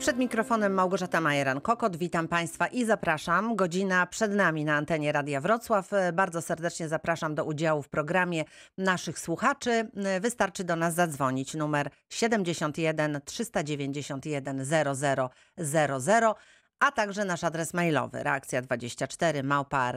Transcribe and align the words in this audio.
Przed 0.00 0.18
mikrofonem 0.18 0.74
Małgorzata 0.74 1.20
Majeran-Kokot. 1.20 1.96
Witam 1.96 2.28
Państwa 2.28 2.66
i 2.66 2.84
zapraszam. 2.84 3.56
Godzina 3.56 4.06
przed 4.06 4.34
nami 4.34 4.64
na 4.64 4.76
antenie 4.76 5.12
Radia 5.12 5.40
Wrocław. 5.40 5.90
Bardzo 6.12 6.42
serdecznie 6.42 6.88
zapraszam 6.88 7.34
do 7.34 7.44
udziału 7.44 7.82
w 7.82 7.88
programie 7.88 8.44
naszych 8.78 9.18
słuchaczy. 9.18 9.90
Wystarczy 10.20 10.64
do 10.64 10.76
nas 10.76 10.94
zadzwonić. 10.94 11.54
Numer 11.54 11.90
71 12.08 13.20
391 13.24 14.64
0000 14.64 16.34
a 16.80 16.92
także 16.92 17.24
nasz 17.24 17.44
adres 17.44 17.74
mailowy 17.74 18.18
reakcja24 18.18 19.44
małpa. 19.44 19.92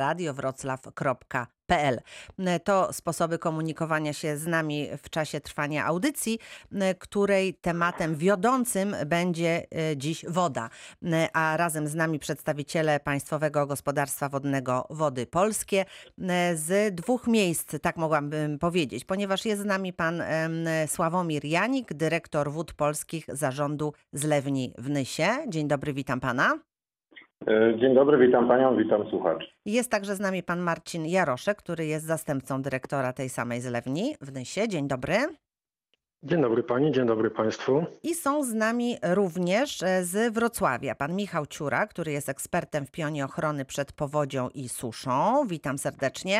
To 2.63 2.93
sposoby 2.93 3.39
komunikowania 3.39 4.13
się 4.13 4.37
z 4.37 4.47
nami 4.47 4.87
w 5.03 5.09
czasie 5.09 5.41
trwania 5.41 5.85
audycji, 5.85 6.39
której 6.99 7.53
tematem 7.53 8.15
wiodącym 8.15 8.95
będzie 9.05 9.65
e, 9.71 9.97
dziś 9.97 10.25
woda. 10.27 10.69
A 11.33 11.57
razem 11.57 11.87
z 11.87 11.95
nami 11.95 12.19
przedstawiciele 12.19 12.99
Państwowego 12.99 13.67
Gospodarstwa 13.67 14.29
Wodnego 14.29 14.87
Wody 14.89 15.25
Polskie 15.25 15.85
z 16.55 16.95
dwóch 16.95 17.27
miejsc, 17.27 17.75
tak 17.81 17.97
mogłabym 17.97 18.59
powiedzieć, 18.59 19.05
ponieważ 19.05 19.45
jest 19.45 19.61
z 19.61 19.65
nami 19.65 19.93
pan 19.93 20.23
Sławomir 20.87 21.45
Janik, 21.45 21.93
dyrektor 21.93 22.51
Wód 22.51 22.73
Polskich 22.73 23.25
Zarządu 23.27 23.93
Zlewni 24.13 24.73
w 24.77 24.89
Nysie. 24.89 25.29
Dzień 25.47 25.67
dobry, 25.67 25.93
witam 25.93 26.19
pana. 26.19 26.72
E, 27.47 27.79
dzień 27.79 27.95
dobry, 27.95 28.27
witam 28.27 28.47
panią, 28.47 28.77
witam 28.77 29.09
słuchaczy. 29.09 29.47
Jest 29.65 29.91
także 29.91 30.15
z 30.15 30.19
nami 30.19 30.43
pan 30.43 30.59
Marcin 30.59 31.05
Jaroszek, 31.05 31.57
który 31.57 31.85
jest 31.85 32.05
zastępcą 32.05 32.61
dyrektora 32.61 33.13
tej 33.13 33.29
samej 33.29 33.61
zlewni 33.61 34.15
w 34.21 34.33
Nysie. 34.33 34.67
Dzień 34.67 34.87
dobry. 34.87 35.15
Dzień 36.23 36.41
dobry 36.41 36.63
pani, 36.63 36.91
dzień 36.91 37.05
dobry 37.05 37.31
państwu. 37.31 37.85
I 38.03 38.15
są 38.15 38.43
z 38.43 38.53
nami 38.53 38.97
również 39.03 39.83
e, 39.83 40.03
z 40.03 40.33
Wrocławia 40.33 40.95
pan 40.95 41.15
Michał 41.15 41.45
Ciura, 41.45 41.87
który 41.87 42.11
jest 42.11 42.29
ekspertem 42.29 42.85
w 42.85 42.91
pionie 42.91 43.25
ochrony 43.25 43.65
przed 43.65 43.91
powodzią 43.93 44.49
i 44.49 44.69
suszą. 44.69 45.47
Witam 45.47 45.77
serdecznie. 45.77 46.39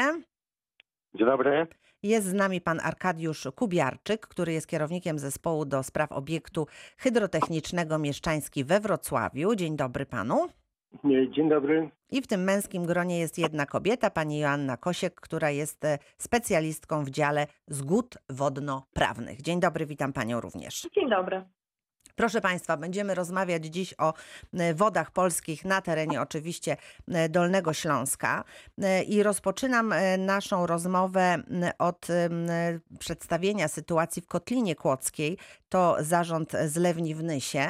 Dzień 1.16 1.28
dobry. 1.28 1.68
Jest 2.04 2.28
z 2.28 2.34
nami 2.34 2.62
pan 2.62 2.80
Arkadiusz 2.84 3.48
Kubiarczyk, 3.56 4.28
który 4.28 4.54
jest 4.54 4.68
kierownikiem 4.68 5.20
zespołu 5.20 5.66
do 5.66 5.84
spraw 5.84 6.12
obiektu 6.12 6.68
hydrotechnicznego 6.98 8.00
Mieszczański 8.00 8.64
we 8.64 8.80
Wrocławiu. 8.80 9.56
Dzień 9.56 9.76
dobry 9.76 10.06
panu. 10.06 10.48
Dzień 11.30 11.50
dobry. 11.50 11.90
I 12.12 12.22
w 12.22 12.28
tym 12.28 12.44
męskim 12.44 12.86
gronie 12.86 13.20
jest 13.20 13.38
jedna 13.38 13.66
kobieta, 13.66 14.10
pani 14.10 14.40
Joanna 14.40 14.78
Kosiek, 14.78 15.16
która 15.16 15.50
jest 15.50 15.86
e, 15.86 15.98
specjalistką 16.18 17.04
w 17.04 17.10
dziale 17.10 17.48
zgód 17.68 18.18
wodno-prawnych. 18.30 19.42
Dzień 19.42 19.60
dobry, 19.60 19.86
witam 19.86 20.14
panią 20.14 20.42
również. 20.42 20.88
Dzień 20.96 21.10
dobry. 21.10 21.44
Proszę 22.16 22.42
Państwa, 22.42 22.78
będziemy 22.78 23.16
rozmawiać 23.16 23.66
dziś 23.66 23.94
o 23.98 24.14
e, 24.54 24.74
wodach 24.74 25.12
polskich 25.12 25.66
na 25.66 25.82
terenie 25.82 26.22
oczywiście 26.22 26.78
e, 27.08 27.30
Dolnego 27.30 27.74
Śląska 27.74 28.44
i 29.08 29.24
rozpoczynam 29.24 29.94
naszą 30.18 30.68
rozmowę 30.68 31.44
od 31.80 32.08
przedstawienia 33.00 33.68
sytuacji 33.68 34.22
w 34.22 34.28
Kotlinie 34.28 34.76
Kłodzkiej. 34.76 35.38
To 35.74 35.96
zarząd 36.00 36.52
zlewni 36.66 37.16
w 37.16 37.24
Nysie. 37.24 37.70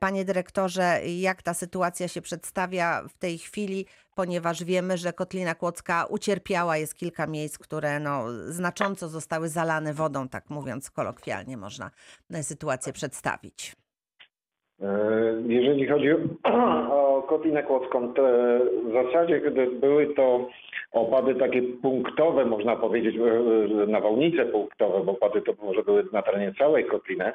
Panie 0.00 0.24
dyrektorze, 0.24 1.00
jak 1.06 1.42
ta 1.42 1.54
sytuacja 1.54 2.08
się 2.08 2.22
przedstawia 2.22 3.02
w 3.08 3.18
tej 3.18 3.38
chwili, 3.38 3.86
ponieważ 4.14 4.64
wiemy, 4.64 4.96
że 4.96 5.12
Kotlina 5.12 5.54
Kłodzka 5.54 6.04
ucierpiała, 6.04 6.76
jest 6.76 6.94
kilka 6.94 7.26
miejsc, 7.26 7.58
które 7.58 8.00
no, 8.00 8.24
znacząco 8.48 9.08
zostały 9.08 9.48
zalane 9.48 9.94
wodą, 9.94 10.28
tak 10.28 10.50
mówiąc 10.50 10.90
kolokwialnie 10.90 11.56
można 11.56 11.90
sytuację 12.42 12.92
przedstawić. 12.92 13.76
E, 14.82 14.88
jeżeli 15.46 15.88
chodzi 15.88 16.08
o 16.90 17.05
Kotlinę 17.26 17.62
Kłodzką, 17.62 18.12
w 18.84 18.92
zasadzie 18.92 19.40
były 19.80 20.06
to 20.06 20.48
opady 20.92 21.34
takie 21.34 21.62
punktowe, 21.62 22.44
można 22.44 22.76
powiedzieć, 22.76 23.16
e, 23.16 23.86
nawałnice 23.86 24.44
punktowe, 24.46 25.04
bo 25.04 25.12
opady 25.12 25.42
to 25.42 25.52
może 25.62 25.82
były 25.82 26.04
na 26.12 26.22
terenie 26.22 26.52
całej 26.58 26.84
Kotliny. 26.84 27.32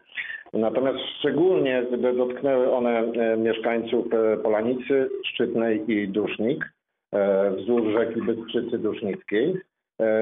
Natomiast 0.54 1.00
szczególnie 1.20 1.84
dotknęły 2.18 2.72
one 2.72 3.00
e, 3.00 3.38
mieszkańców 3.38 4.06
Polanicy, 4.44 5.10
Szczytnej 5.26 5.92
i 5.92 6.08
Dusznik 6.08 6.66
wzdłuż 7.58 7.94
rzeki 7.94 8.22
Bystrzycy 8.22 8.78
Dusznickiej. 8.78 9.56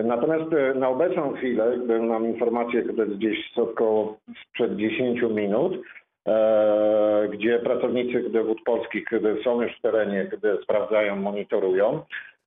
Natomiast 0.03 0.45
na 0.75 0.89
obecną 0.89 1.33
chwilę, 1.33 1.77
mam 1.99 2.25
informację, 2.25 2.83
że 2.97 3.07
gdzieś 3.07 3.57
około 3.57 4.17
sprzed 4.45 4.75
10 4.75 5.21
minut, 5.21 5.73
E, 5.73 5.98
gdzie 7.29 7.59
pracownicy 7.59 8.29
wód 8.43 8.57
polskich 8.65 9.05
są 9.43 9.61
już 9.61 9.77
w 9.77 9.81
terenie, 9.81 10.29
gdy 10.31 10.57
sprawdzają, 10.63 11.15
monitorują. 11.15 12.01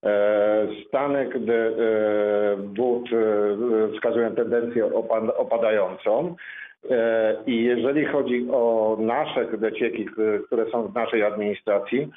E, 0.04 0.66
stany, 0.88 1.28
gdy 1.28 1.54
e, 1.54 1.72
wód 2.56 3.08
wskazują 3.94 4.34
tendencję 4.34 4.90
opadającą. 5.36 6.36
I 7.46 7.64
jeżeli 7.64 8.04
chodzi 8.04 8.46
o 8.52 8.96
nasze 9.00 9.46
cieki, 9.78 10.06
które 10.46 10.70
są 10.70 10.88
w 10.88 10.94
naszej 10.94 11.22
administracji, 11.22 12.08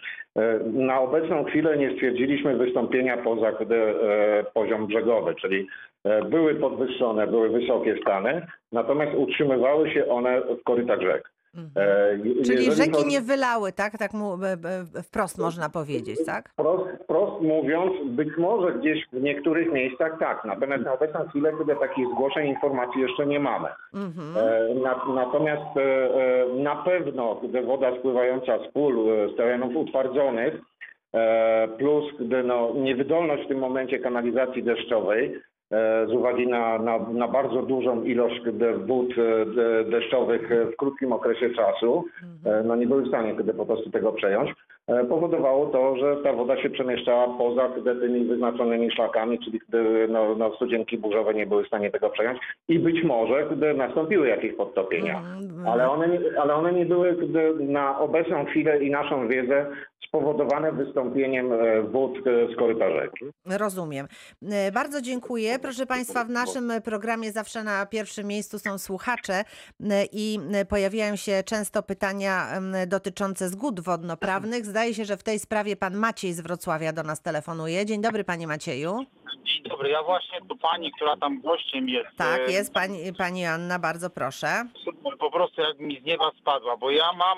na 0.73 1.01
obecną 1.01 1.43
chwilę 1.43 1.77
nie 1.77 1.91
stwierdziliśmy 1.91 2.57
wystąpienia 2.57 3.17
poza 3.17 3.51
poziom 4.53 4.87
brzegowy, 4.87 5.35
czyli 5.35 5.67
były 6.29 6.55
podwyższone, 6.55 7.27
były 7.27 7.49
wysokie 7.49 7.97
stany, 8.01 8.47
natomiast 8.71 9.17
utrzymywały 9.17 9.91
się 9.91 10.07
one 10.07 10.41
w 10.41 10.63
korytach 10.63 11.01
rzek. 11.01 11.34
Mhm. 11.57 12.43
Czyli 12.45 12.71
rzeki 12.71 13.05
nie 13.05 13.21
wylały, 13.21 13.71
tak? 13.71 13.97
Tak 13.97 14.13
mu, 14.13 14.37
wprost 15.03 15.37
można 15.37 15.69
powiedzieć, 15.69 16.25
tak? 16.25 16.49
Prost, 16.55 16.83
prost 17.07 17.41
mówiąc, 17.41 17.91
być 18.05 18.29
może 18.37 18.73
gdzieś 18.79 19.07
w 19.13 19.21
niektórych 19.21 19.71
miejscach 19.71 20.19
tak, 20.19 20.45
natomiast 20.45 20.83
na 20.83 20.93
obecną 20.93 21.19
chwilę 21.29 21.51
chyba 21.57 21.75
takich 21.75 22.07
zgłoszeń 22.07 22.47
informacji 22.47 23.01
jeszcze 23.01 23.25
nie 23.25 23.39
mamy. 23.39 23.69
Mhm. 23.93 24.33
Na, 24.81 25.01
natomiast 25.15 25.77
e, 25.77 26.09
na 26.55 26.75
pewno, 26.75 27.35
gdy 27.35 27.61
woda 27.61 27.97
spływająca 27.99 28.59
z 28.59 28.71
pól, 28.71 28.95
z 29.33 29.37
terenów 29.37 29.75
utwardzonych, 29.75 30.53
plus 31.77 32.03
gdy 32.19 32.43
no, 32.43 32.71
niewydolność 32.75 33.43
w 33.43 33.47
tym 33.47 33.57
momencie 33.59 33.99
kanalizacji 33.99 34.63
deszczowej, 34.63 35.41
E, 35.41 35.54
z 36.07 36.11
uwagi 36.11 36.47
na, 36.47 36.79
na, 36.79 36.99
na, 36.99 37.27
bardzo 37.27 37.61
dużą 37.61 38.03
ilość 38.03 38.41
wód 38.87 39.13
e, 39.17 39.83
deszczowych 39.91 40.49
w 40.73 40.75
krótkim 40.75 41.13
okresie 41.13 41.49
czasu, 41.49 42.05
e, 42.45 42.63
no 42.63 42.75
nie 42.75 42.87
były 42.87 43.03
w 43.03 43.07
stanie 43.07 43.35
kiedy 43.37 43.53
po 43.53 43.65
prostu 43.65 43.89
tego 43.89 44.11
przejąć, 44.11 44.49
powodowało 45.09 45.65
to, 45.65 45.97
że 45.97 46.17
ta 46.23 46.33
woda 46.33 46.61
się 46.61 46.69
przemieszczała 46.69 47.37
poza 47.37 47.69
tymi 48.01 48.25
wyznaczonymi 48.25 48.91
szlakami, 48.91 49.39
czyli 49.39 49.59
gdy 49.69 50.07
no, 50.09 50.35
no, 50.35 50.55
studzienki 50.55 50.97
burzowe 50.97 51.33
nie 51.33 51.45
były 51.45 51.63
w 51.63 51.67
stanie 51.67 51.91
tego 51.91 52.09
przejąć 52.09 52.39
i 52.67 52.79
być 52.79 53.03
może 53.03 53.49
gdy 53.51 53.73
nastąpiły 53.73 54.27
jakieś 54.27 54.53
podtopienia. 54.53 55.17
Mhm. 55.17 55.67
Ale 55.67 55.89
one, 55.89 56.19
ale 56.39 56.53
one 56.55 56.73
nie 56.73 56.85
były 56.85 57.15
gdy 57.15 57.53
na 57.65 57.99
obecną 57.99 58.45
chwilę 58.45 58.83
i 58.83 58.91
naszą 58.91 59.27
wiedzę 59.27 59.65
spowodowane 60.07 60.71
wystąpieniem 60.71 61.49
wód 61.91 62.19
z 62.53 62.55
koryta 62.55 62.91
rzeki. 62.91 63.25
Rozumiem. 63.45 64.07
Bardzo 64.73 65.01
dziękuję. 65.01 65.59
Proszę 65.61 65.85
Państwa, 65.85 66.23
w 66.23 66.29
naszym 66.29 66.71
programie 66.83 67.31
zawsze 67.31 67.63
na 67.63 67.85
pierwszym 67.85 68.27
miejscu 68.27 68.59
są 68.59 68.77
słuchacze 68.77 69.43
i 70.11 70.39
pojawiają 70.69 71.15
się 71.15 71.43
często 71.45 71.83
pytania 71.83 72.47
dotyczące 72.87 73.49
zgód 73.49 73.79
wodnoprawnych. 73.79 74.65
Zdaje 74.75 74.93
się, 74.93 75.05
że 75.05 75.17
w 75.17 75.23
tej 75.23 75.39
sprawie 75.39 75.75
pan 75.75 75.95
Maciej 75.97 76.33
z 76.33 76.41
Wrocławia 76.41 76.93
do 76.93 77.03
nas 77.03 77.21
telefonuje. 77.21 77.85
Dzień 77.85 78.01
dobry, 78.01 78.23
panie 78.23 78.47
Macieju. 78.47 79.05
Dzień 79.43 79.63
dobry, 79.63 79.89
ja 79.89 80.03
właśnie 80.03 80.41
do 80.41 80.55
pani, 80.55 80.91
która 80.91 81.17
tam 81.17 81.41
gościem 81.41 81.89
jest. 81.89 82.17
Tak, 82.17 82.41
e, 82.49 82.51
jest 82.51 82.73
pani, 82.73 83.13
pani 83.17 83.45
Anna, 83.45 83.79
bardzo 83.79 84.09
proszę. 84.09 84.65
Po 85.19 85.31
prostu 85.31 85.61
jak 85.61 85.79
mi 85.79 86.01
z 86.01 86.05
nieba 86.05 86.31
spadła, 86.41 86.77
bo 86.77 86.91
ja 86.91 87.13
mam 87.13 87.37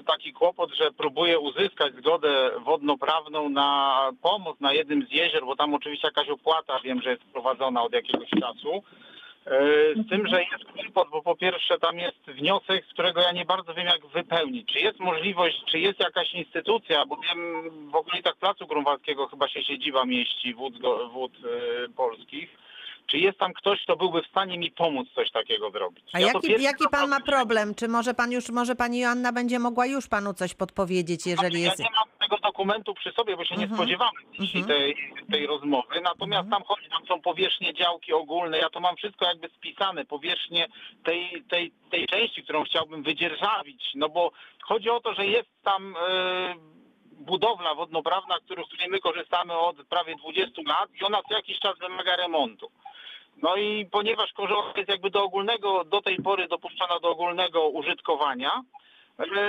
e, 0.00 0.04
taki 0.04 0.32
kłopot, 0.32 0.70
że 0.74 0.90
próbuję 0.96 1.38
uzyskać 1.38 1.94
zgodę 1.94 2.50
wodnoprawną 2.64 3.48
na 3.48 3.98
pomoc 4.22 4.60
na 4.60 4.72
jednym 4.72 5.06
z 5.06 5.12
jezior, 5.12 5.46
bo 5.46 5.56
tam 5.56 5.74
oczywiście 5.74 6.08
jakaś 6.08 6.28
opłata 6.28 6.80
wiem, 6.84 7.02
że 7.02 7.10
jest 7.10 7.24
prowadzona 7.24 7.82
od 7.82 7.92
jakiegoś 7.92 8.30
czasu. 8.30 8.82
E, 9.46 9.60
z 9.94 10.08
tym, 10.08 10.26
że 10.26 10.42
jest 10.42 10.64
kłopot, 10.64 11.08
bo 11.10 11.22
po 11.22 11.36
pierwsze 11.36 11.78
tam 11.78 11.98
jest 11.98 12.26
wniosek, 12.26 12.86
z 12.86 12.92
którego 12.92 13.20
ja 13.20 13.32
nie 13.32 13.44
bardzo 13.44 13.74
wiem 13.74 13.86
jak 13.86 14.06
wypełnić. 14.06 14.72
Czy 14.72 14.78
jest 14.78 15.00
możliwość, 15.00 15.62
czy 15.70 15.78
jest 15.78 16.00
jakaś 16.00 16.34
instytucja, 16.34 17.06
bo 17.06 17.16
wiem 17.16 17.70
w 17.90 17.94
okolicy 17.94 18.30
Placu 18.40 18.66
Grunwaldzkiego 18.66 19.26
chyba 19.26 19.48
się 19.48 19.62
siedziba 19.62 20.04
mieści 20.04 20.54
wód, 20.54 20.74
wód 21.12 21.32
e, 21.32 21.88
polskich. 21.88 22.50
Czy 23.06 23.18
jest 23.18 23.38
tam 23.38 23.52
ktoś, 23.52 23.82
kto 23.82 23.96
byłby 23.96 24.22
w 24.22 24.26
stanie 24.26 24.58
mi 24.58 24.70
pomóc 24.70 25.08
coś 25.14 25.30
takiego 25.30 25.70
zrobić? 25.70 26.04
A 26.12 26.20
ja 26.20 26.26
jaki, 26.26 26.62
jaki 26.62 26.84
pan 26.90 27.08
ma 27.08 27.20
problem? 27.20 27.74
Czy 27.74 27.88
może 27.88 28.14
pan 28.14 28.32
już, 28.32 28.48
może 28.48 28.74
pani 28.74 28.98
Joanna 28.98 29.32
będzie 29.32 29.58
mogła 29.58 29.86
już 29.86 30.08
panu 30.08 30.34
coś 30.34 30.54
podpowiedzieć, 30.54 31.26
jeżeli 31.26 31.40
znaczy, 31.40 31.58
jest... 31.58 31.78
Ja 31.78 31.84
nie 31.84 31.90
mam 31.96 32.08
tego 32.36 32.48
dokumentu 32.48 32.94
przy 32.94 33.12
sobie, 33.12 33.36
bo 33.36 33.44
się 33.44 33.54
nie 33.56 33.62
Mhm. 33.62 33.78
spodziewamy 33.78 34.18
dzisiaj 34.40 34.60
Mhm. 34.62 34.78
tej, 34.78 35.12
tej 35.30 35.46
rozmowy. 35.46 36.00
Natomiast 36.00 36.44
Mhm. 36.44 36.50
tam 36.50 36.62
chodzi, 36.64 36.88
tam 36.90 37.06
są 37.06 37.20
powierzchnie 37.20 37.74
działki 37.74 38.12
ogólne. 38.12 38.58
Ja 38.58 38.70
to 38.70 38.80
mam 38.80 38.96
wszystko 38.96 39.24
jakby 39.26 39.48
spisane, 39.48 40.04
powierzchnie 40.04 40.66
tej, 41.04 41.44
tej, 41.48 41.72
tej 41.90 42.06
części, 42.06 42.42
którą 42.42 42.64
chciałbym 42.64 43.02
wydzierżawić. 43.02 43.90
No 43.94 44.08
bo 44.08 44.30
chodzi 44.62 44.90
o 44.90 45.00
to, 45.00 45.14
że 45.14 45.26
jest 45.26 45.48
tam 45.62 45.94
e, 46.08 46.54
budowla 47.10 47.74
wodnoprawna, 47.74 48.38
którą- 48.44 48.64
z 48.64 48.68
której 48.68 48.88
my 48.88 48.98
korzystamy 49.00 49.58
od 49.58 49.76
prawie 49.86 50.16
20 50.16 50.62
lat 50.66 50.90
i 51.00 51.04
ona 51.04 51.22
co 51.28 51.34
jakiś 51.34 51.58
czas 51.58 51.78
wymaga 51.78 52.16
remontu. 52.16 52.70
No 53.42 53.56
i 53.56 53.86
ponieważ 53.86 54.32
korzysta 54.32 54.72
jest 54.76 54.88
jakby 54.90 55.10
do 55.10 55.22
ogólnego, 55.24 55.84
do 55.84 56.00
tej 56.02 56.16
pory 56.16 56.48
dopuszczona 56.48 56.98
do 57.00 57.10
ogólnego 57.10 57.68
użytkowania, 57.68 58.62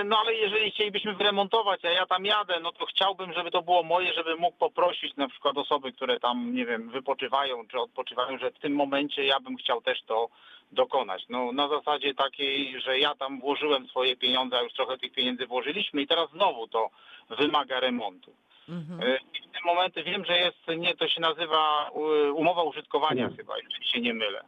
no 0.05 0.17
ale 0.19 0.33
jeżeli 0.33 0.71
chcielibyśmy 0.71 1.13
wyremontować, 1.13 1.85
a 1.85 1.89
ja 1.89 2.05
tam 2.05 2.25
jadę, 2.25 2.59
no 2.59 2.71
to 2.71 2.85
chciałbym, 2.85 3.33
żeby 3.33 3.51
to 3.51 3.61
było 3.61 3.83
moje, 3.83 4.13
żeby 4.13 4.35
mógł 4.35 4.57
poprosić 4.57 5.15
na 5.15 5.27
przykład 5.27 5.57
osoby, 5.57 5.91
które 5.91 6.19
tam, 6.19 6.55
nie 6.55 6.65
wiem, 6.65 6.89
wypoczywają 6.89 7.67
czy 7.67 7.79
odpoczywają, 7.79 8.37
że 8.37 8.51
w 8.51 8.59
tym 8.59 8.75
momencie 8.75 9.25
ja 9.25 9.39
bym 9.39 9.57
chciał 9.57 9.81
też 9.81 10.01
to 10.03 10.29
dokonać. 10.71 11.25
No 11.29 11.51
na 11.51 11.67
zasadzie 11.67 12.13
takiej, 12.13 12.81
że 12.81 12.99
ja 12.99 13.15
tam 13.15 13.39
włożyłem 13.39 13.87
swoje 13.87 14.15
pieniądze, 14.15 14.57
a 14.57 14.61
już 14.61 14.73
trochę 14.73 14.97
tych 14.97 15.11
pieniędzy 15.11 15.47
włożyliśmy 15.47 16.01
i 16.01 16.07
teraz 16.07 16.29
znowu 16.29 16.67
to 16.67 16.89
wymaga 17.29 17.79
remontu. 17.79 18.31
Mhm. 18.69 19.01
E, 19.01 19.17
I 19.17 19.41
w 19.41 19.51
tym 19.51 19.61
momencie 19.65 20.03
wiem, 20.03 20.25
że 20.25 20.37
jest, 20.37 20.67
nie, 20.77 20.95
to 20.95 21.07
się 21.07 21.21
nazywa 21.21 21.89
e, 21.89 22.31
umowa 22.31 22.63
użytkowania 22.63 23.29
chyba, 23.37 23.57
jeżeli 23.57 23.87
się 23.87 24.01
nie 24.01 24.13
mylę. 24.13 24.43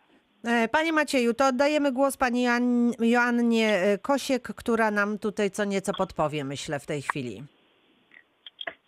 E, 0.48 0.68
Panie 0.68 0.94
Macieju, 0.94 1.34
to 1.34 1.48
oddajemy 1.48 1.92
głos 1.92 2.18
pani 2.18 2.44
Joan- 2.48 2.94
Joannie 3.00 3.70
e, 3.70 3.98
Kosiek, 3.98 4.44
która 4.44 4.92
nam 4.92 5.20
tutaj 5.20 5.52
co 5.52 5.64
nieco 5.66 5.92
podpowie, 5.98 6.44
myślę, 6.44 6.80
w 6.80 6.86
tej 6.86 7.02
chwili. 7.02 7.44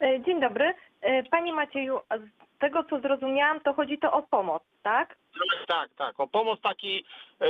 E, 0.02 0.22
Dzień 0.22 0.42
dobry. 0.42 0.74
Panie 1.32 1.54
Macieju, 1.54 2.00
z 2.56 2.60
tego 2.60 2.84
co 2.84 3.00
zrozumiałam, 3.00 3.60
to 3.60 3.74
chodzi 3.74 3.98
to 3.98 4.14
o 4.14 4.22
pomoc, 4.22 4.64
tak? 4.84 5.16
Tak, 5.68 5.90
tak. 5.98 6.20
O 6.20 6.28
pomoc 6.28 6.62
taki, 6.62 7.06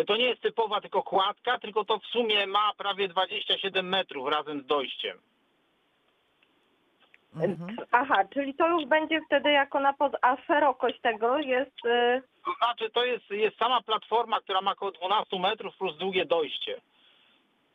to 0.07 0.17
nie 0.17 0.25
jest 0.25 0.41
typowa 0.41 0.81
tylko 0.81 1.03
kładka, 1.03 1.59
tylko 1.59 1.85
to 1.85 1.99
w 1.99 2.05
sumie 2.05 2.47
ma 2.47 2.71
prawie 2.77 3.07
27 3.07 3.89
metrów 3.89 4.29
razem 4.29 4.61
z 4.61 4.65
dojściem. 4.65 5.17
Mhm. 7.35 7.75
Aha, 7.91 8.23
czyli 8.33 8.53
to 8.53 8.67
już 8.67 8.85
będzie 8.85 9.21
wtedy 9.25 9.51
jako 9.51 9.79
na 9.79 9.93
pod... 9.93 10.15
A 10.21 10.37
szerokość 10.47 10.99
tego 11.01 11.37
jest... 11.37 11.81
To 11.81 12.36
znaczy, 12.57 12.89
to 12.89 13.05
jest, 13.05 13.29
jest 13.29 13.57
sama 13.57 13.81
platforma, 13.81 14.41
która 14.41 14.61
ma 14.61 14.71
około 14.71 14.91
12 14.91 15.39
metrów 15.39 15.77
plus 15.77 15.97
długie 15.97 16.25
dojście. 16.25 16.81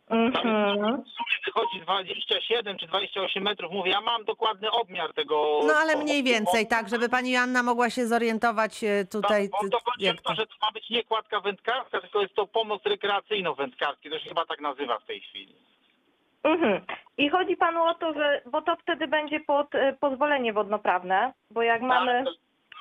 Tam 0.09 0.19
mhm. 0.19 1.03
w 1.03 1.09
sumie 1.09 1.37
wychodzi 1.47 1.81
27 1.81 2.79
czy 2.79 2.87
28 2.87 3.43
metrów. 3.43 3.73
Mówię, 3.73 3.91
ja 3.91 4.01
mam 4.01 4.25
dokładny 4.25 4.71
odmiar 4.71 5.15
tego. 5.15 5.61
No 5.67 5.75
ale 5.75 5.97
mniej 5.97 6.23
więcej, 6.23 6.67
tak, 6.67 6.89
żeby 6.89 7.09
pani 7.09 7.31
Joanna 7.31 7.63
mogła 7.63 7.91
się 7.91 8.07
zorientować 8.07 8.85
e, 8.85 9.05
tutaj, 9.05 9.51
Tak, 9.51 9.71
bo 9.71 9.79
to 9.79 9.85
chodzi 9.85 10.19
to, 10.25 10.35
że 10.35 10.47
to 10.47 10.55
ma 10.63 10.73
być 10.73 10.91
nie 10.91 11.05
kładka 11.05 11.41
wędkarska, 11.41 12.01
tylko 12.01 12.23
jest 12.23 12.35
to 12.35 12.47
pomoc 12.47 12.83
rekreacyjno-wędkarski. 12.85 14.11
To 14.11 14.19
się 14.19 14.29
chyba 14.29 14.47
tak 14.47 14.61
nazywa 14.61 14.99
w 14.99 15.05
tej 15.05 15.21
chwili. 15.21 15.55
Mhm. 16.43 16.81
I 17.19 17.29
chodzi 17.29 17.57
panu 17.57 17.85
o 17.85 17.95
to, 17.95 18.13
że... 18.13 18.43
Bo 18.47 18.63
to 18.63 18.77
wtedy 18.77 19.09
będzie 19.09 19.41
pod 19.41 19.75
e, 19.75 19.97
pozwolenie 20.01 20.53
wodnoprawne, 20.53 21.33
bo 21.51 21.63
jak 21.63 21.83
mamy 21.83 22.25
Tak, 22.25 22.35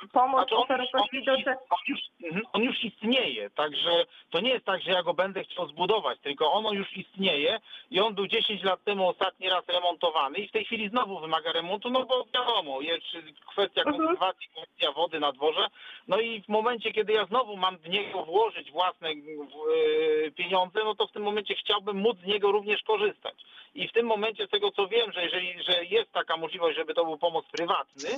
pomoc 0.07 0.50
Znaczy 0.50 0.56
on, 0.56 0.62
już, 0.62 0.69
on, 0.69 0.77
szerokości 0.77 1.18
już, 1.18 1.27
on, 1.69 1.80
już, 1.88 2.00
mhm, 2.24 2.44
on 2.53 2.63
już 2.63 2.83
istnieje, 2.83 3.50
także 3.50 4.06
to 4.30 4.39
nie 4.39 4.50
jest 4.50 4.65
tak, 4.65 4.81
że 4.81 4.92
ja 4.92 5.03
go 5.03 5.13
będę 5.13 5.44
chciał 5.44 5.68
zbudować, 5.68 6.19
tylko 6.19 6.51
on 6.53 6.75
już 6.75 6.98
istnieje 6.98 7.59
i 7.92 8.00
on 8.00 8.15
był 8.15 8.27
10 8.27 8.63
lat 8.63 8.83
temu 8.83 9.09
ostatni 9.09 9.50
raz 9.50 9.68
remontowany 9.68 10.38
i 10.38 10.48
w 10.48 10.51
tej 10.51 10.65
chwili 10.65 10.89
znowu 10.89 11.19
wymaga 11.19 11.51
remontu, 11.51 11.89
no 11.89 12.06
bo 12.06 12.25
wiadomo, 12.33 12.81
jest 12.81 13.06
kwestia 13.48 13.81
Mhm. 13.81 13.98
konserwacji, 13.98 14.48
kwestia 14.56 14.92
wody 14.92 15.19
na 15.19 15.31
dworze, 15.31 15.68
no 16.07 16.19
i 16.19 16.42
w 16.42 16.50
momencie, 16.50 16.92
kiedy 16.92 17.13
ja 17.13 17.25
znowu 17.25 17.57
mam 17.57 17.77
w 17.77 17.89
niego 17.89 18.25
włożyć 18.25 18.71
własne 18.71 19.09
e, 19.09 20.31
pieniądze, 20.31 20.80
no 20.83 20.95
to 20.95 21.07
w 21.07 21.12
tym 21.12 21.24
momencie 21.24 21.56
chciałbym 21.56 21.98
móc 21.98 22.18
z 22.18 22.25
niego 22.25 22.51
również 22.51 22.83
korzystać. 22.83 23.36
I 23.75 23.88
w 23.88 23.92
tym 23.92 24.06
momencie, 24.06 24.48
z 24.48 24.50
tego 24.50 24.71
co 24.71 24.88
wiem, 24.88 25.12
że 25.12 25.24
jeżeli 25.24 25.63
że 25.63 25.86
jest 25.86 26.12
taka 26.12 26.38
możliwość, 26.38 26.77
żeby 26.77 26.94
to 26.94 27.06
był 27.06 27.18
pomoc 27.18 27.45
prywatny, 27.51 28.09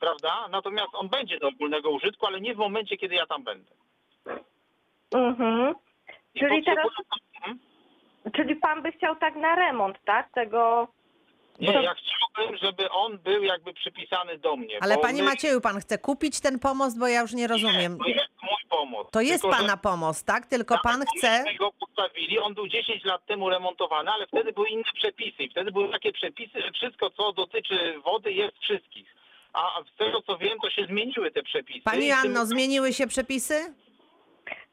prawda? 0.00 0.48
Natomiast 0.50 0.88
on 0.94 1.08
będzie 1.08 1.38
do 1.38 1.48
ogólnego 1.48 1.90
użytku, 1.90 2.26
ale 2.26 2.40
nie 2.40 2.54
w 2.54 2.58
momencie, 2.58 2.96
kiedy 2.96 3.14
ja 3.14 3.26
tam 3.26 3.42
będę. 3.44 3.70
Mhm. 5.14 5.74
I 6.34 6.38
Czyli 6.40 6.64
teraz- 6.64 6.86
Mhm. 7.40 7.58
Czyli 8.36 8.56
pan 8.56 8.82
by 8.82 8.92
chciał 8.92 9.16
tak 9.16 9.36
na 9.36 9.54
remont, 9.54 9.98
tak? 10.04 10.32
Tego... 10.34 10.88
Nie, 11.60 11.72
to- 11.72 11.80
ja 11.80 11.94
chciałbym, 11.94 12.56
żeby 12.56 12.90
on 12.90 13.18
był 13.18 13.42
jakby 13.42 13.72
przypisany 13.74 14.38
do 14.38 14.56
mnie. 14.56 14.78
Ale 14.80 14.98
panie 14.98 15.22
my- 15.22 15.28
Macieju, 15.28 15.60
pan 15.60 15.80
chce 15.80 15.98
kupić 15.98 16.40
ten 16.40 16.58
pomost, 16.58 16.98
bo 16.98 17.08
ja 17.08 17.20
już 17.20 17.32
nie 17.32 17.46
rozumiem. 17.46 17.98
To 17.98 18.08
jest 18.08 18.28
mój 18.42 18.68
pomoc. 18.68 19.10
To 19.10 19.20
jest 19.20 19.42
Tylko, 19.42 19.56
że- 19.56 19.62
pana 19.62 19.76
pomost, 19.76 20.26
tak? 20.26 20.46
Tylko 20.46 20.74
Tak, 20.74 20.82
pan 20.82 21.04
chce... 21.16 21.42
myśmy 21.42 21.58
go 21.58 21.72
postawili, 21.80 22.38
on 22.38 22.54
był 22.54 22.68
10 22.68 23.04
lat 23.04 23.26
temu 23.26 23.50
remontowany, 23.50 24.10
ale 24.10 24.26
wtedy 24.26 24.52
były 24.52 24.68
inne 24.68 24.82
przepisy. 24.94 25.42
I 25.42 25.50
wtedy 25.50 25.72
były 25.72 25.88
takie 25.88 26.12
przepisy, 26.12 26.62
że 26.62 26.72
wszystko, 26.72 27.10
co 27.10 27.32
dotyczy 27.32 28.00
wody, 28.04 28.32
jest 28.32 28.58
wszystkich. 28.58 29.14
A 29.52 29.82
z 29.94 29.96
tego, 29.96 30.22
co 30.22 30.38
wiem, 30.38 30.58
to 30.62 30.70
się 30.70 30.86
zmieniły 30.86 31.30
te 31.30 31.42
przepisy. 31.42 31.80
Pani 31.84 32.06
Joanno, 32.06 32.46
zmieniły 32.46 32.92
się 32.92 33.06
przepisy? 33.06 33.74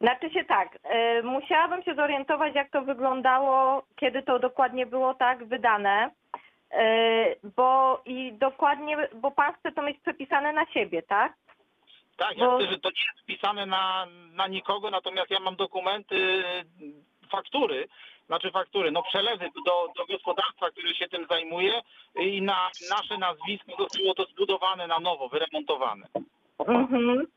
Znaczy 0.02 0.30
się 0.30 0.46
tak, 0.46 0.78
e, 0.84 1.22
musiałabym 1.22 1.84
się 1.84 1.96
zorientować, 1.96 2.56
jak 2.56 2.72
to 2.72 2.82
wyglądało, 2.82 3.84
kiedy 3.96 4.24
to 4.24 4.40
dokładnie 4.40 4.86
było 4.86 5.14
tak 5.14 5.46
wydane, 5.46 6.12
e, 6.72 7.36
bo 7.56 8.02
i 8.06 8.34
dokładnie, 8.34 8.98
bo 9.14 9.32
pan 9.32 9.54
chce 9.54 9.72
to 9.72 9.82
mieć 9.82 10.00
przepisane 10.02 10.54
na 10.54 10.66
siebie, 10.66 11.02
tak? 11.04 11.34
Tak, 12.18 12.38
ja 12.38 12.46
Bo- 12.46 12.58
chcę, 12.58 12.68
że 12.68 12.80
to 12.80 12.90
nie 12.90 13.04
jest 13.14 13.24
wpisane 13.24 13.66
na, 13.66 14.08
na 14.34 14.48
nikogo, 14.48 14.92
natomiast 14.92 15.32
ja 15.32 15.40
mam 15.40 15.56
dokumenty, 15.56 16.44
faktury, 17.32 17.88
znaczy 18.28 18.52
faktury, 18.52 18.92
no 18.92 19.04
przelewy 19.04 19.50
do, 19.66 19.88
do 19.98 20.06
gospodarstwa, 20.06 20.72
które 20.72 20.96
się 20.96 21.08
tym 21.08 21.26
zajmuje 21.30 21.82
i 22.16 22.42
na 22.42 22.70
nasze 22.90 23.18
nazwisko 23.18 23.72
zostało 23.80 24.14
to 24.14 24.26
zbudowane 24.26 24.88
na 24.88 25.00
nowo, 25.00 25.30
wyremontowane. 25.30 26.06
Mhm. 26.68 27.28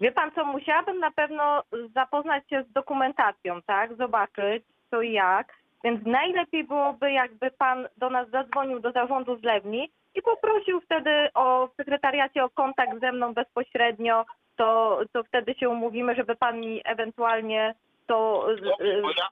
Wie 0.00 0.12
pan 0.12 0.30
co, 0.32 0.44
musiałabym 0.44 0.98
na 0.98 1.10
pewno 1.10 1.62
zapoznać 1.94 2.48
się 2.50 2.64
z 2.70 2.72
dokumentacją, 2.72 3.62
tak? 3.62 3.96
Zobaczyć 3.96 4.64
co 4.90 5.02
i 5.02 5.12
jak. 5.12 5.52
Więc 5.84 6.06
najlepiej 6.06 6.64
byłoby, 6.64 7.12
jakby 7.12 7.50
pan 7.50 7.88
do 7.96 8.10
nas 8.10 8.30
zadzwonił 8.30 8.80
do 8.80 8.92
zarządu 8.92 9.36
zlewni 9.36 9.90
i 10.14 10.22
poprosił 10.22 10.80
wtedy 10.80 11.28
o 11.34 11.66
w 11.66 11.76
sekretariacie 11.76 12.44
o 12.44 12.50
kontakt 12.50 13.00
ze 13.00 13.12
mną 13.12 13.34
bezpośrednio, 13.34 14.24
to, 14.56 15.00
to 15.12 15.24
wtedy 15.24 15.54
się 15.54 15.68
umówimy, 15.68 16.14
żeby 16.14 16.36
pan 16.36 16.60
mi 16.60 16.80
ewentualnie 16.84 17.74
to. 18.06 18.46
Dobrze, 18.48 19.02
bo 19.02 19.10
ja, 19.10 19.28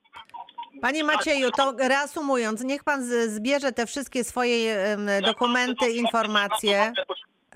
Panie 0.83 1.05
Macieju, 1.05 1.51
to 1.51 1.73
reasumując, 1.79 2.61
niech 2.65 2.85
pan 2.85 3.05
z- 3.05 3.31
zbierze 3.31 3.73
te 3.73 3.87
wszystkie 3.87 4.25
swoje 4.25 4.79
em, 4.79 5.09
dokumenty, 5.25 5.91
informacje. 5.91 6.93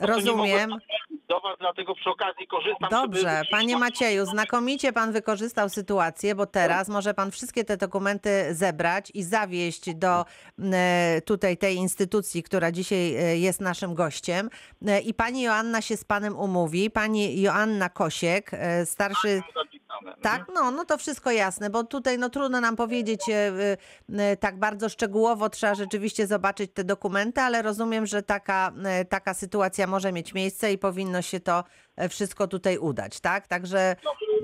Rozumiem. 0.00 0.70
Do 1.28 1.40
was, 1.40 1.56
dlatego 1.60 1.94
przy 1.94 2.10
okazji 2.10 2.46
korzystam. 2.46 2.90
Dobrze, 2.90 3.20
żeby- 3.20 3.50
panie 3.50 3.76
Macieju, 3.76 4.26
znakomicie 4.26 4.92
pan 4.92 5.12
wykorzystał 5.12 5.68
sytuację, 5.68 6.34
bo 6.34 6.46
teraz 6.46 6.88
może 6.88 7.14
pan 7.14 7.30
wszystkie 7.30 7.64
te 7.64 7.76
dokumenty 7.76 8.54
zebrać 8.54 9.10
i 9.14 9.22
zawieźć 9.22 9.94
do 9.94 10.24
e, 10.72 11.20
tutaj 11.24 11.56
tej 11.56 11.76
instytucji, 11.76 12.42
która 12.42 12.72
dzisiaj 12.72 13.14
e, 13.16 13.36
jest 13.38 13.60
naszym 13.60 13.94
gościem. 13.94 14.50
E, 14.86 15.00
I 15.00 15.14
pani 15.14 15.42
Joanna 15.42 15.82
się 15.82 15.96
z 15.96 16.04
panem 16.04 16.36
umówi. 16.38 16.90
Pani 16.90 17.40
Joanna 17.40 17.88
Kosiek, 17.88 18.50
e, 18.54 18.86
starszy. 18.86 19.42
Zapisane. 20.02 20.22
Tak, 20.22 20.44
no, 20.54 20.70
no 20.70 20.84
to 20.84 20.98
wszystko 20.98 21.30
jasne, 21.30 21.70
bo 21.70 21.84
tutaj 21.84 22.18
no 22.18 22.30
trudno 22.30 22.60
nam 22.60 22.76
powiedzieć 22.76 23.20
e, 23.28 23.52
e, 24.18 24.36
tak 24.36 24.58
bardzo 24.58 24.88
szczegółowo, 24.88 25.48
trzeba 25.50 25.74
rzeczywiście 25.74 26.26
zobaczyć 26.26 26.70
te 26.74 26.84
dokumenty, 26.84 27.40
ale 27.40 27.62
rozumiem, 27.62 28.06
że 28.06 28.22
taka, 28.22 28.72
e, 28.84 29.04
taka 29.04 29.34
sytuacja 29.34 29.86
może 29.86 30.12
mieć 30.12 30.34
miejsce 30.34 30.72
i 30.72 30.78
powinno 30.78 31.22
się 31.22 31.40
to 31.40 31.64
wszystko 32.10 32.48
tutaj 32.48 32.78
udać, 32.78 33.20
tak? 33.20 33.46
Także 33.46 33.96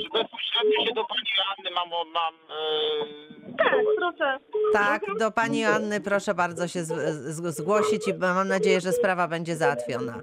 czy 0.02 0.08
bezpośrednio 0.12 0.86
się 0.86 0.94
do 0.94 1.04
pani 1.04 1.22
Joanny 1.38 1.70
mam, 1.74 1.88
mam 2.12 2.34
Tak, 3.58 3.84
proszę. 3.98 4.38
tak, 4.72 5.02
do 5.18 5.30
pani 5.30 5.60
Joanny 5.60 6.00
proszę 6.00 6.34
bardzo 6.34 6.68
się 6.68 6.84
z, 6.84 6.88
z, 7.14 7.56
zgłosić 7.56 8.08
i 8.08 8.14
mam 8.14 8.48
nadzieję, 8.48 8.80
że 8.80 8.92
sprawa 8.92 9.28
będzie 9.28 9.56
załatwiona. 9.56 10.20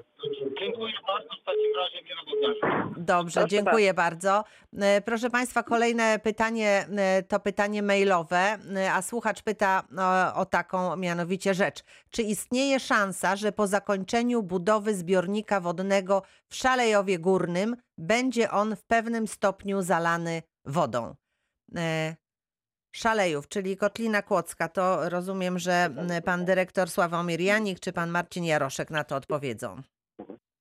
Dziękuję 0.78 0.94
bardzo, 1.08 1.30
w 1.42 1.46
takim 1.46 1.72
razie 1.78 2.02
miłego 2.04 2.58
dnia. 2.62 2.94
Dobrze, 2.98 3.40
Proszę 3.40 3.48
dziękuję 3.48 3.94
bardzo. 3.94 4.44
E, 4.80 5.02
Proszę 5.02 5.30
Państwa, 5.30 5.64
kolejne 5.64 6.20
pytanie 6.20 6.86
e, 6.98 7.24
to 7.24 7.40
pytanie 7.40 7.84
mailowe, 7.84 8.58
e, 8.76 8.94
a 8.94 9.02
słuchacz 9.02 9.42
pyta 9.42 9.84
o, 9.98 10.40
o 10.40 10.46
taką 10.46 10.96
mianowicie 10.96 11.54
rzecz. 11.54 11.84
Czy 12.10 12.22
istnieje 12.22 12.80
szansa, 12.80 13.36
że 13.36 13.52
po 13.52 13.68
zakończeniu 13.68 14.44
budowy 14.44 14.96
zbiornika 14.96 15.62
wodnego 15.62 16.22
w 16.50 16.56
Szalejowie 16.56 17.20
Górnym 17.20 17.76
będzie 17.98 18.52
on 18.52 18.76
w 18.76 18.84
pewnym 18.84 19.28
stopniu 19.28 19.82
zalany 19.82 20.42
wodą? 20.66 21.16
Szalejów, 22.96 23.48
czyli 23.48 23.78
Kotlina 23.78 24.22
Kłodzka, 24.22 24.70
to 24.70 25.10
rozumiem, 25.10 25.60
że 25.60 25.90
pan 26.26 26.46
dyrektor 26.46 26.90
Sławomir 26.90 27.42
Janik 27.42 27.80
czy 27.80 27.94
pan 27.94 28.10
Marcin 28.10 28.44
Jaroszek 28.44 28.90
na 28.90 29.04
to 29.04 29.16
odpowiedzą. 29.16 29.82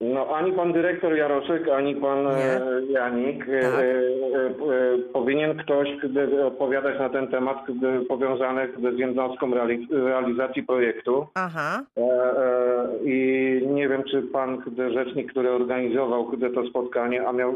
No 0.00 0.26
ani 0.36 0.52
pan 0.52 0.72
dyrektor 0.72 1.16
Jaroszek, 1.16 1.68
ani 1.68 1.94
pan 1.96 2.24
Nie. 2.24 2.32
e, 2.32 2.82
Janik. 2.90 3.48
e, 3.48 3.60
Tak. 3.62 3.74
e, 3.74 3.84
e, 3.84 4.98
Powinien 5.12 5.56
ktoś 5.56 5.88
gdy, 6.04 6.44
odpowiadać 6.44 6.98
na 6.98 7.08
ten 7.08 7.28
temat 7.28 7.56
powiązany 8.08 8.68
z 8.94 8.98
jednostką 8.98 9.50
reali- 9.50 9.86
realizacji 9.90 10.62
projektu. 10.62 11.26
Aha, 11.34 11.82
E, 11.96 12.02
I 13.04 13.60
nie 13.70 13.88
wiem, 13.88 14.02
czy 14.10 14.22
pan 14.22 14.62
rzecznik, 14.94 15.30
który 15.30 15.50
organizował 15.50 16.30
to 16.54 16.66
spotkanie, 16.66 17.28
a 17.28 17.32
miał, 17.32 17.54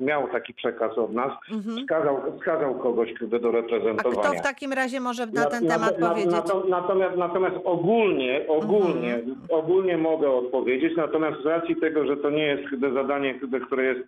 miał 0.00 0.28
taki 0.28 0.54
przekaz 0.54 0.98
od 0.98 1.12
nas, 1.12 1.32
mhm. 1.52 1.76
wskazał, 1.78 2.16
wskazał 2.38 2.74
kogoś 2.74 3.14
do 3.20 3.48
A 3.48 3.52
reprezentowania. 3.52 4.22
kto 4.30 4.32
w 4.32 4.42
takim 4.42 4.72
razie 4.72 5.00
może 5.00 5.26
na 5.26 5.32
Na- 5.44 5.50
ten 5.50 5.64
na- 5.64 5.74
temat 5.74 5.98
na- 5.98 6.08
powiedzieć? 6.08 6.32
nato- 6.32 6.64
Natomiast, 6.68 7.16
natomiast 7.16 7.56
ogólnie, 7.64 8.40
ogólnie, 8.48 9.14
Mhm. 9.14 9.36
ogólnie 9.50 9.96
mogę 9.98 10.30
odpowiedzieć, 10.30 10.96
natomiast 10.96 11.42
racji 11.46 11.76
tego, 11.76 12.06
że 12.06 12.16
to 12.16 12.30
nie 12.30 12.46
jest 12.46 12.62
zadanie, 12.94 13.34
które 13.66 13.84
jest 13.84 14.00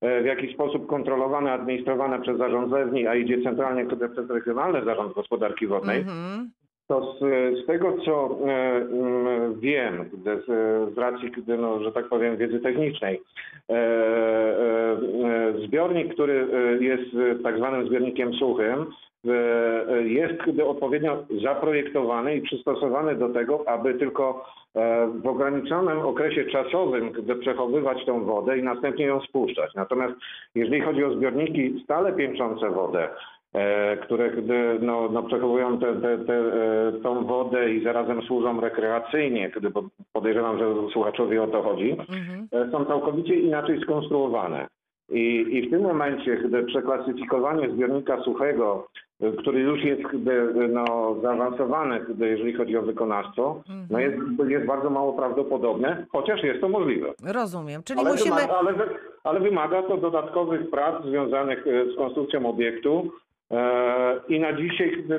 e, 0.00 0.22
w 0.22 0.26
jakiś 0.26 0.54
sposób 0.54 0.86
kontrolowane, 0.86 1.52
administrowane 1.52 2.20
przez 2.20 2.38
zarząd 2.38 2.70
ZEWNI, 2.70 3.06
a 3.06 3.14
idzie 3.14 3.42
centralnie 3.42 3.86
przez 3.86 4.30
Regionalny 4.30 4.84
Zarząd 4.84 5.14
Gospodarki 5.14 5.66
Wodnej, 5.66 5.98
Mhm. 5.98 6.50
To 6.88 7.14
z, 7.14 7.18
z 7.62 7.66
tego, 7.66 7.96
co 8.04 8.38
e, 8.46 8.76
mm, 8.76 9.60
wiem, 9.60 10.10
gdy, 10.12 10.36
z, 10.36 10.46
z 10.94 10.98
racji, 10.98 11.30
gdy, 11.30 11.56
no, 11.58 11.82
że 11.82 11.92
tak 11.92 12.08
powiem, 12.08 12.36
wiedzy 12.36 12.60
technicznej, 12.60 13.20
e, 13.70 13.74
e, 13.74 14.96
zbiornik, 15.66 16.14
który 16.14 16.48
e, 16.52 16.84
jest 16.84 17.42
tak 17.42 17.56
zwanym 17.56 17.86
zbiornikiem 17.86 18.34
suchym, 18.34 18.86
e, 19.26 20.02
jest 20.02 20.34
odpowiednio 20.66 21.24
zaprojektowany 21.42 22.36
i 22.36 22.42
przystosowany 22.42 23.14
do 23.14 23.28
tego, 23.28 23.68
aby 23.68 23.94
tylko 23.94 24.46
e, 24.74 25.06
w 25.06 25.26
ograniczonym 25.26 25.98
okresie 25.98 26.44
czasowym 26.44 27.12
gdy 27.12 27.36
przechowywać 27.36 28.04
tą 28.06 28.24
wodę 28.24 28.58
i 28.58 28.62
następnie 28.62 29.06
ją 29.06 29.20
spuszczać. 29.20 29.74
Natomiast 29.74 30.14
jeżeli 30.54 30.80
chodzi 30.80 31.04
o 31.04 31.14
zbiorniki 31.14 31.80
stale 31.84 32.12
piętrzące 32.12 32.70
wodę, 32.70 33.08
które 34.02 34.30
gdy, 34.30 34.78
no, 34.80 35.08
no, 35.12 35.22
przechowują 35.22 35.78
te, 35.78 35.94
te, 35.94 36.18
te, 36.18 36.34
e, 36.38 36.92
tą 37.02 37.24
wodę 37.26 37.72
i 37.72 37.84
zarazem 37.84 38.22
służą 38.22 38.60
rekreacyjnie, 38.60 39.50
gdy, 39.56 39.70
bo 39.70 39.82
podejrzewam, 40.12 40.58
że 40.58 40.64
słuchaczowi 40.92 41.38
o 41.38 41.46
to 41.46 41.62
chodzi, 41.62 41.90
Mhm. 41.92 42.48
e, 42.52 42.70
są 42.70 42.84
całkowicie 42.84 43.34
inaczej 43.34 43.80
skonstruowane. 43.80 44.66
I, 45.08 45.46
I 45.50 45.68
w 45.68 45.70
tym 45.70 45.82
momencie, 45.82 46.36
gdy 46.36 46.62
przeklasyfikowanie 46.62 47.70
zbiornika 47.70 48.20
suchego, 48.22 48.86
e, 49.20 49.32
który 49.32 49.60
już 49.60 49.84
jest 49.84 50.02
gdy, 50.02 50.68
no, 50.68 51.16
zaawansowany, 51.22 52.00
gdy, 52.00 52.28
jeżeli 52.28 52.52
chodzi 52.52 52.76
o 52.76 52.82
wykonawstwo, 52.82 53.62
no 53.90 53.98
jest, 53.98 54.16
jest 54.48 54.66
bardzo 54.66 54.90
mało 54.90 55.12
prawdopodobne, 55.12 56.06
chociaż 56.12 56.42
jest 56.42 56.60
to 56.60 56.68
możliwe. 56.68 57.12
Rozumiem, 57.34 57.82
czyli 57.84 58.00
Ale, 58.00 58.10
musimy... 58.10 58.36
wymaga, 58.36 58.54
ale, 58.54 58.74
ale 59.24 59.40
wymaga 59.40 59.82
to 59.82 59.96
dodatkowych 59.96 60.70
prac 60.70 61.04
związanych 61.04 61.66
e, 61.66 61.92
z 61.92 61.96
konstrukcją 61.96 62.46
obiektu 62.46 63.10
e, 63.10 63.24
i 64.28 64.40
na 64.40 64.52
dzisiaj, 64.52 65.04
e, 65.10 65.14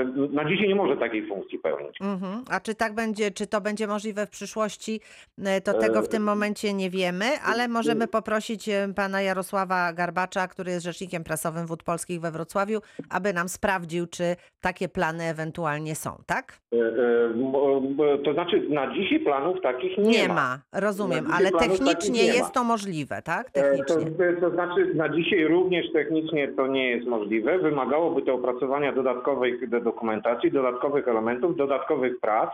e, 0.00 0.04
na 0.32 0.44
dzisiaj 0.44 0.68
nie 0.68 0.74
może 0.74 0.96
takiej 0.96 1.28
funkcji 1.28 1.58
pełnić. 1.58 2.00
Mhm. 2.00 2.44
A 2.50 2.60
czy 2.60 2.74
tak 2.74 2.94
będzie, 2.94 3.30
czy 3.30 3.46
to 3.46 3.60
będzie 3.60 3.86
możliwe 3.86 4.26
w 4.26 4.30
przyszłości, 4.30 5.00
e, 5.44 5.60
to 5.60 5.74
tego 5.74 6.02
w 6.02 6.08
tym 6.08 6.22
momencie 6.22 6.74
nie 6.74 6.90
wiemy, 6.90 7.24
ale 7.46 7.68
możemy 7.68 8.08
poprosić 8.08 8.68
e, 8.68 8.88
pana 8.96 9.22
Jarosława 9.22 9.92
Garbacza, 9.92 10.48
który 10.48 10.70
jest 10.70 10.84
rzecznikiem 10.84 11.24
prasowym 11.24 11.66
Wód 11.66 11.82
Polskich 11.82 12.20
we 12.20 12.30
Wrocławiu, 12.30 12.78
aby 13.10 13.32
nam 13.32 13.48
sprawdził, 13.48 14.06
czy 14.06 14.36
takie 14.60 14.88
plany 14.88 15.24
ewentualnie 15.24 15.94
są, 15.94 16.10
tak? 16.26 16.58
E, 16.72 16.76
e, 16.76 18.18
To 18.24 18.32
znaczy 18.32 18.66
na 18.68 18.94
dzisiaj 18.94 19.20
planów 19.20 19.56
takich 19.62 19.98
nie, 19.98 20.04
Nie, 20.04 20.28
ma. 20.28 20.58
rozumiem, 20.72 21.28
Na 21.28 21.36
ale 21.36 21.50
technicznie 21.50 22.22
nie 22.22 22.28
ma. 22.28 22.34
jest 22.38 22.52
to 22.52 22.64
możliwe, 22.64 23.22
tak? 23.22 23.48
E, 23.54 23.84
To, 23.84 23.94
Technicznie. 23.94 24.32
to 24.40 24.50
znaczy 24.50 24.94
na 24.94 25.08
dzisiaj 25.08 25.44
również 25.44 25.92
technicznie 25.92 26.48
to 26.48 26.66
nie 26.66 26.90
jest 26.90 27.06
możliwe. 27.06 27.27
Wymagałoby 27.62 28.22
to 28.22 28.34
opracowania 28.34 28.92
dodatkowej 28.92 29.68
dokumentacji, 29.84 30.52
dodatkowych 30.52 31.08
elementów, 31.08 31.56
dodatkowych 31.56 32.20
prac. 32.20 32.50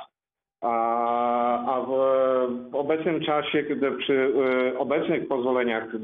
A, 0.61 1.81
w, 1.89 2.77
obecnym 2.77 3.21
czasie, 3.21 3.63
gdy 3.63 3.93
przy 3.93 4.33
e, 4.75 4.79
obecnych 4.79 5.29
pozwoleniach 5.29 5.85
e, 5.85 5.99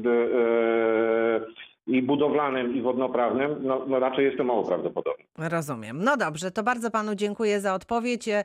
i 1.87 2.01
budowlanym, 2.01 2.75
i 2.75 2.81
wodnoprawnym, 2.81 3.55
no, 3.61 3.81
no 3.87 3.99
raczej 3.99 4.25
jest 4.25 4.37
to 4.37 4.43
mało 4.43 4.63
prawdopodobne. 4.63 5.20
Rozumiem. 5.37 6.03
No 6.03 6.17
dobrze, 6.17 6.51
to 6.51 6.63
bardzo 6.63 6.91
panu 6.91 7.15
dziękuję 7.15 7.59
za 7.61 7.73
odpowiedź. 7.73 8.27
E, 8.27 8.43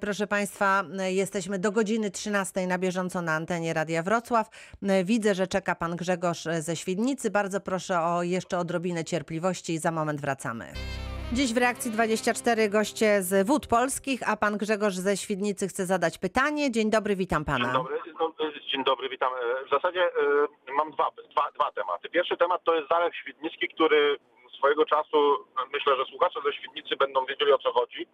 Proszę 0.00 0.26
państwa, 0.26 0.84
e, 1.00 1.12
jesteśmy 1.12 1.58
do 1.58 1.72
godziny 1.72 2.10
13 2.10 2.66
na 2.66 2.78
bieżąco 2.78 3.22
na 3.22 3.32
antenie 3.32 3.74
Radia 3.74 4.02
Wrocław. 4.02 4.48
E, 4.82 5.04
Widzę, 5.04 5.34
że 5.34 5.46
czeka 5.46 5.74
pan 5.74 5.96
Grzegorz 5.96 6.46
e, 6.46 6.62
ze 6.62 6.76
Świdnicy. 6.76 7.30
Bardzo 7.30 7.60
proszę 7.60 8.00
o 8.00 8.22
jeszcze 8.22 8.58
odrobinę 8.58 9.04
cierpliwości 9.04 9.72
i 9.72 9.78
za 9.78 9.90
moment 9.90 10.20
wracamy. 10.20 10.72
Dziś 11.32 11.54
w 11.54 11.56
reakcji 11.56 11.90
24 11.90 12.68
goście 12.68 13.22
z 13.22 13.46
Wód 13.46 13.66
Polskich, 13.66 14.28
a 14.30 14.36
pan 14.36 14.56
Grzegorz 14.58 14.94
ze 14.94 15.16
Świdnicy 15.16 15.68
chce 15.68 15.86
zadać 15.86 16.18
pytanie. 16.18 16.70
Dzień 16.70 16.90
dobry, 16.90 17.16
witam 17.16 17.44
pana. 17.44 17.64
Dzień 17.64 17.72
dobry, 17.72 17.98
no, 18.20 18.32
e, 18.46 18.70
dzień 18.72 18.84
dobry, 18.84 19.08
witam. 19.08 19.32
E, 19.32 19.66
W 19.66 19.70
zasadzie 19.70 20.00
e, 20.00 20.72
mam 20.76 20.90
dwa, 20.92 21.06
dwa, 21.32 21.50
dwa 21.54 21.72
tematy. 21.72 22.08
Pierwszy 22.08 22.36
temat 22.36 22.64
to 22.64 22.74
jest 22.74 22.88
Zalew 22.88 23.16
Świdnicki, 23.16 23.68
który 23.74 24.16
swojego 24.64 24.84
czasu, 24.84 25.46
myślę, 25.72 25.96
że 25.96 26.04
słuchacze 26.04 26.40
ze 26.44 26.52
Świdnicy 26.52 26.96
będą 26.96 27.26
wiedzieli 27.26 27.52
o 27.52 27.58
co 27.58 27.72
chodzi. 27.72 28.06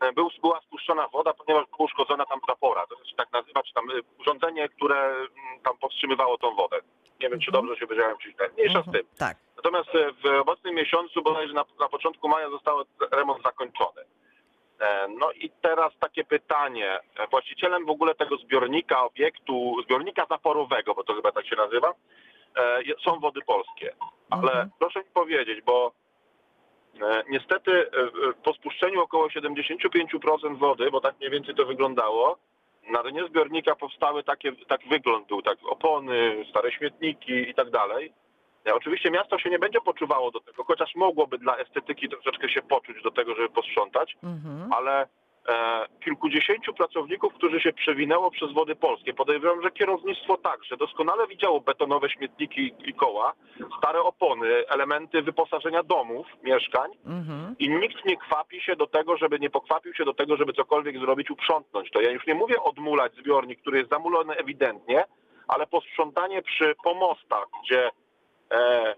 E, 0.00 0.12
Był, 0.12 0.30
była 0.40 0.60
spuszczona 0.60 1.08
woda, 1.08 1.32
ponieważ 1.32 1.66
była 1.66 1.84
uszkodzona 1.84 2.26
tam 2.26 2.40
zapora, 2.48 2.86
to 2.86 3.04
się 3.04 3.16
tak 3.16 3.32
nazywa, 3.32 3.62
czy 3.62 3.74
tam 3.74 3.90
e, 3.90 3.94
urządzenie, 4.18 4.68
które 4.68 4.96
mm, 4.96 5.28
tam 5.64 5.78
powstrzymywało 5.78 6.38
tą 6.38 6.54
wodę. 6.54 6.76
Nie 7.20 7.28
wiem, 7.28 7.40
czy 7.40 7.50
dobrze 7.52 7.76
się 7.76 7.86
wyraziłem, 7.86 8.18
czy 8.18 8.32
źle. 8.32 8.48
Mniejsza 8.54 8.82
z 8.82 8.92
tym. 8.92 9.02
Tak. 9.18 9.36
Natomiast 9.56 9.94
e, 9.94 10.12
w 10.12 10.40
obecnym 10.40 10.74
miesiącu, 10.74 11.22
bodajże 11.22 11.54
na, 11.54 11.64
na 11.80 11.88
początku 11.88 12.28
maja 12.28 12.50
został 12.50 12.84
remont 13.12 13.42
zakończony. 13.42 14.02
No 15.08 15.32
i 15.32 15.50
teraz 15.50 15.92
takie 16.00 16.24
pytanie. 16.24 17.00
Właścicielem 17.30 17.86
w 17.86 17.90
ogóle 17.90 18.14
tego 18.14 18.36
zbiornika, 18.36 19.04
obiektu, 19.04 19.76
zbiornika 19.84 20.26
zaporowego, 20.30 20.94
bo 20.94 21.04
to 21.04 21.14
chyba 21.14 21.32
tak 21.32 21.46
się 21.46 21.56
nazywa, 21.56 21.94
są 23.04 23.20
wody 23.20 23.40
polskie. 23.46 23.94
Ale 24.30 24.50
Mhm. 24.52 24.70
proszę 24.78 24.98
mi 24.98 25.04
powiedzieć, 25.14 25.62
bo 25.64 25.92
e, 27.02 27.22
niestety 27.28 27.72
e, 27.72 28.00
e, 28.00 28.32
po 28.44 28.52
spuszczeniu 28.54 29.02
około 29.02 29.28
75% 29.28 30.58
wody, 30.58 30.90
bo 30.90 31.00
tak 31.00 31.18
mniej 31.18 31.30
więcej 31.30 31.54
to 31.54 31.66
wyglądało, 31.66 32.38
na 32.90 33.02
dnie 33.02 33.24
zbiornika 33.28 33.76
powstały 33.76 34.22
takie, 34.24 34.52
tak 34.68 34.80
wygląd 34.88 35.28
był, 35.28 35.42
tak 35.42 35.58
opony, 35.64 36.44
stare 36.50 36.72
śmietniki 36.72 37.32
i 37.50 37.54
tak 37.54 37.70
dalej. 37.70 38.12
E, 38.66 38.74
Oczywiście 38.74 39.10
miasto 39.10 39.38
się 39.38 39.50
nie 39.50 39.58
będzie 39.58 39.80
poczuwało 39.80 40.30
do 40.30 40.40
tego, 40.40 40.64
chociaż 40.64 40.94
mogłoby 40.94 41.38
dla 41.38 41.56
estetyki 41.56 42.08
troszeczkę 42.08 42.48
się 42.48 42.62
poczuć 42.62 43.02
do 43.02 43.10
tego, 43.10 43.34
żeby 43.34 43.48
posprzątać, 43.48 44.16
Mhm. 44.22 44.72
ale 44.72 45.02
e, 45.02 45.06
kilkudziesięciu 46.04 46.74
pracowników, 46.74 47.34
którzy 47.34 47.60
się 47.60 47.72
przewinęło 47.72 48.30
przez 48.30 48.52
wody 48.52 48.76
polskie, 48.76 49.14
podejrzewam, 49.14 49.62
że 49.62 49.70
kierownictwo 49.70 50.36
także, 50.36 50.76
doskonale 50.76 51.26
widziało 51.26 51.60
betonowe 51.60 52.10
śmietniki 52.10 52.74
i 52.84 52.94
koła, 52.94 53.32
stare 53.78 54.02
opony, 54.02 54.68
elementy 54.68 55.22
wyposażenia 55.22 55.82
domów, 55.82 56.26
mieszkań 56.42 56.90
Mhm. 57.06 57.54
i 57.58 57.70
nikt 57.70 58.04
nie 58.04 58.16
kwapi 58.16 58.60
się 58.60 58.76
do 58.76 58.86
tego, 58.86 59.16
żeby 59.16 59.38
nie 59.38 59.50
pokwapił 59.50 59.94
się 59.94 60.04
do 60.04 60.14
tego, 60.14 60.36
żeby 60.36 60.52
cokolwiek 60.52 60.98
zrobić, 60.98 61.30
uprzątnąć. 61.30 61.90
To 61.90 62.00
ja 62.00 62.10
już 62.10 62.26
nie 62.26 62.34
mówię 62.34 62.62
odmulać 62.62 63.12
zbiornik, 63.14 63.60
który 63.60 63.78
jest 63.78 63.90
zamulony 63.90 64.34
ewidentnie, 64.34 65.04
ale 65.48 65.66
posprzątanie 65.66 66.42
przy 66.42 66.74
pomostach, 66.84 67.44
gdzie 67.64 67.90
e, 68.50 68.94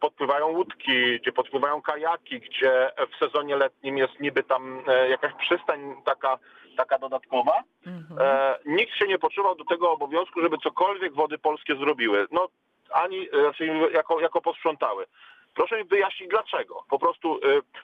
podpływają 0.00 0.46
łódki, 0.46 1.20
gdzie 1.20 1.32
podpływają 1.32 1.82
kajaki, 1.82 2.40
gdzie 2.40 2.90
w 3.14 3.24
sezonie 3.24 3.56
letnim 3.56 3.98
jest 3.98 4.20
niby 4.20 4.42
tam 4.42 4.82
e, 4.86 5.08
jakaś 5.08 5.32
przystań 5.32 5.94
taka, 6.04 6.38
taka 6.76 6.98
dodatkowa. 6.98 7.62
Mhm. 7.86 8.20
E, 8.20 8.58
nikt 8.66 8.94
się 8.94 9.06
nie 9.06 9.18
poczuwał 9.18 9.54
do 9.54 9.64
tego 9.64 9.92
obowiązku, 9.92 10.40
żeby 10.40 10.58
cokolwiek 10.58 11.14
wody 11.14 11.38
polskie 11.38 11.76
zrobiły. 11.76 12.26
No 12.30 12.48
ani 12.90 13.28
e, 13.32 13.42
raczej 13.42 13.70
jako, 13.92 14.20
jako 14.20 14.40
posprzątały. 14.40 15.06
Proszę 15.54 15.78
mi 15.78 15.84
wyjaśnić 15.84 16.30
dlaczego. 16.30 16.84
Po 16.90 16.98
prostu, 16.98 17.34
e, 17.34 17.38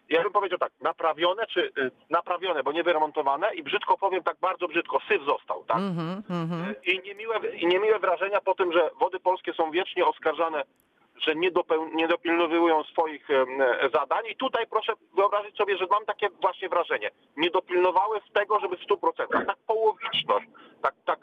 ja 0.09 0.23
bym 0.23 0.33
powiedział 0.33 0.59
tak, 0.59 0.73
naprawione 0.81 1.47
czy 1.47 1.73
naprawione, 2.11 2.63
bo 2.63 2.73
nie 2.73 2.83
wyremontowane 2.83 3.55
i 3.55 3.63
brzydko 3.63 3.99
powiem 3.99 4.23
tak 4.23 4.37
bardzo 4.41 4.69
brzydko, 4.69 5.01
syf 5.09 5.23
został, 5.25 5.65
tak? 5.65 5.77
Mhm. 5.77 6.23
Mhm. 6.31 6.75
I 6.85 7.01
niemiłe, 7.05 7.39
I 7.55 7.67
niemiłe 7.67 7.99
wrażenia 7.99 8.41
po 8.41 8.55
tym, 8.55 8.73
że 8.73 8.91
wody 9.01 9.21
polskie 9.21 9.55
są 9.55 9.71
wiecznie 9.71 10.07
oskarżane, 10.07 10.65
że 11.17 11.35
nie, 11.35 11.51
dopeł, 11.51 11.89
nie 11.95 12.09
dopilnowują 12.09 12.85
swoich 12.85 13.29
zadań. 13.93 14.25
I 14.31 14.37
tutaj 14.37 14.67
proszę 14.67 14.93
wyobrazić 15.17 15.57
sobie, 15.57 15.77
że 15.77 15.87
mam 15.91 16.05
takie 16.05 16.29
właśnie 16.41 16.69
wrażenie. 16.69 17.11
Nie 17.37 17.51
dopilnowały 17.51 18.21
z 18.31 18.33
tego, 18.33 18.61
żeby 18.61 18.77
w 18.77 18.87
100%. 18.87 19.47
Tak 19.47 19.57
połowiczność, 19.67 20.47
tak, 20.83 20.95
tak 21.05 21.19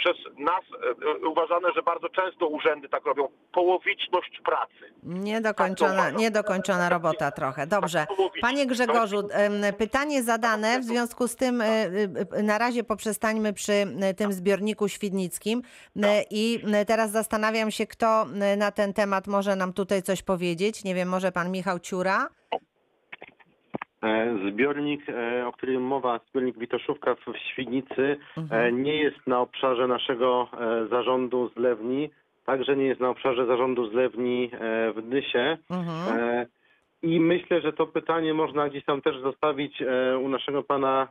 przez 0.00 0.16
nas 0.38 0.64
e, 0.72 1.24
e, 1.24 1.28
uważane, 1.28 1.68
że 1.76 1.82
bardzo 1.82 2.08
często 2.08 2.46
urzędy 2.46 2.88
tak 2.88 3.04
robią, 3.04 3.28
połowiczność 3.52 4.40
pracy. 4.44 4.94
Niedokończona, 5.02 5.92
uważam. 5.92 6.16
niedokończona 6.16 6.88
robota 6.88 7.30
trochę. 7.30 7.66
Dobrze. 7.66 8.06
Połowiczność. 8.08 8.40
Panie 8.42 8.66
Grzegorzu, 8.66 9.28
pytanie 9.78 10.22
zadane, 10.22 10.80
w 10.80 10.84
związku 10.84 11.28
z 11.28 11.36
tym 11.36 11.60
e, 11.60 11.66
e, 11.66 12.42
na 12.42 12.58
razie 12.58 12.84
poprzestańmy 12.84 13.52
przy 13.52 13.72
tym 14.16 14.32
zbiorniku 14.32 14.88
świdnickim 14.88 15.62
E, 16.02 16.24
i 16.30 16.64
teraz 16.86 17.10
zastanawiam 17.10 17.70
się, 17.70 17.86
kto 17.86 18.26
na 18.56 18.70
ten 18.70 18.92
temat 18.92 19.26
może 19.26 19.56
nam 19.56 19.72
tutaj 19.72 20.02
coś 20.02 20.22
powiedzieć. 20.22 20.84
Nie 20.84 20.94
wiem, 20.94 21.08
może 21.08 21.32
pan 21.32 21.50
Michał 21.50 21.78
Ciura? 21.78 22.28
E, 24.02 24.36
Zbiornik, 24.50 25.08
e, 25.08 25.46
o 25.46 25.52
którym 25.52 25.82
mowa, 25.82 26.20
zbiornik 26.30 26.58
Witoszówka 26.58 27.14
w 27.14 27.38
Świdnicy, 27.52 28.16
e, 28.50 28.72
nie 28.72 28.96
jest 28.96 29.26
na 29.26 29.40
obszarze 29.40 29.86
naszego 29.86 30.48
zarządu 30.90 31.50
zlewni, 31.56 32.10
także 32.44 32.76
nie 32.76 32.86
jest 32.86 33.00
na 33.00 33.08
obszarze 33.08 33.46
zarządu 33.46 33.90
zlewni 33.90 34.50
w 34.96 35.02
Dysie. 35.02 35.58
Mhm. 35.70 36.46
I 37.02 37.20
myślę, 37.20 37.60
że 37.60 37.72
to 37.72 37.86
pytanie 37.86 38.34
można 38.34 38.68
gdzieś 38.68 38.84
tam 38.84 39.02
też 39.02 39.20
zostawić 39.20 39.82
u 40.22 40.28
naszego 40.28 40.62
pana 40.62 41.08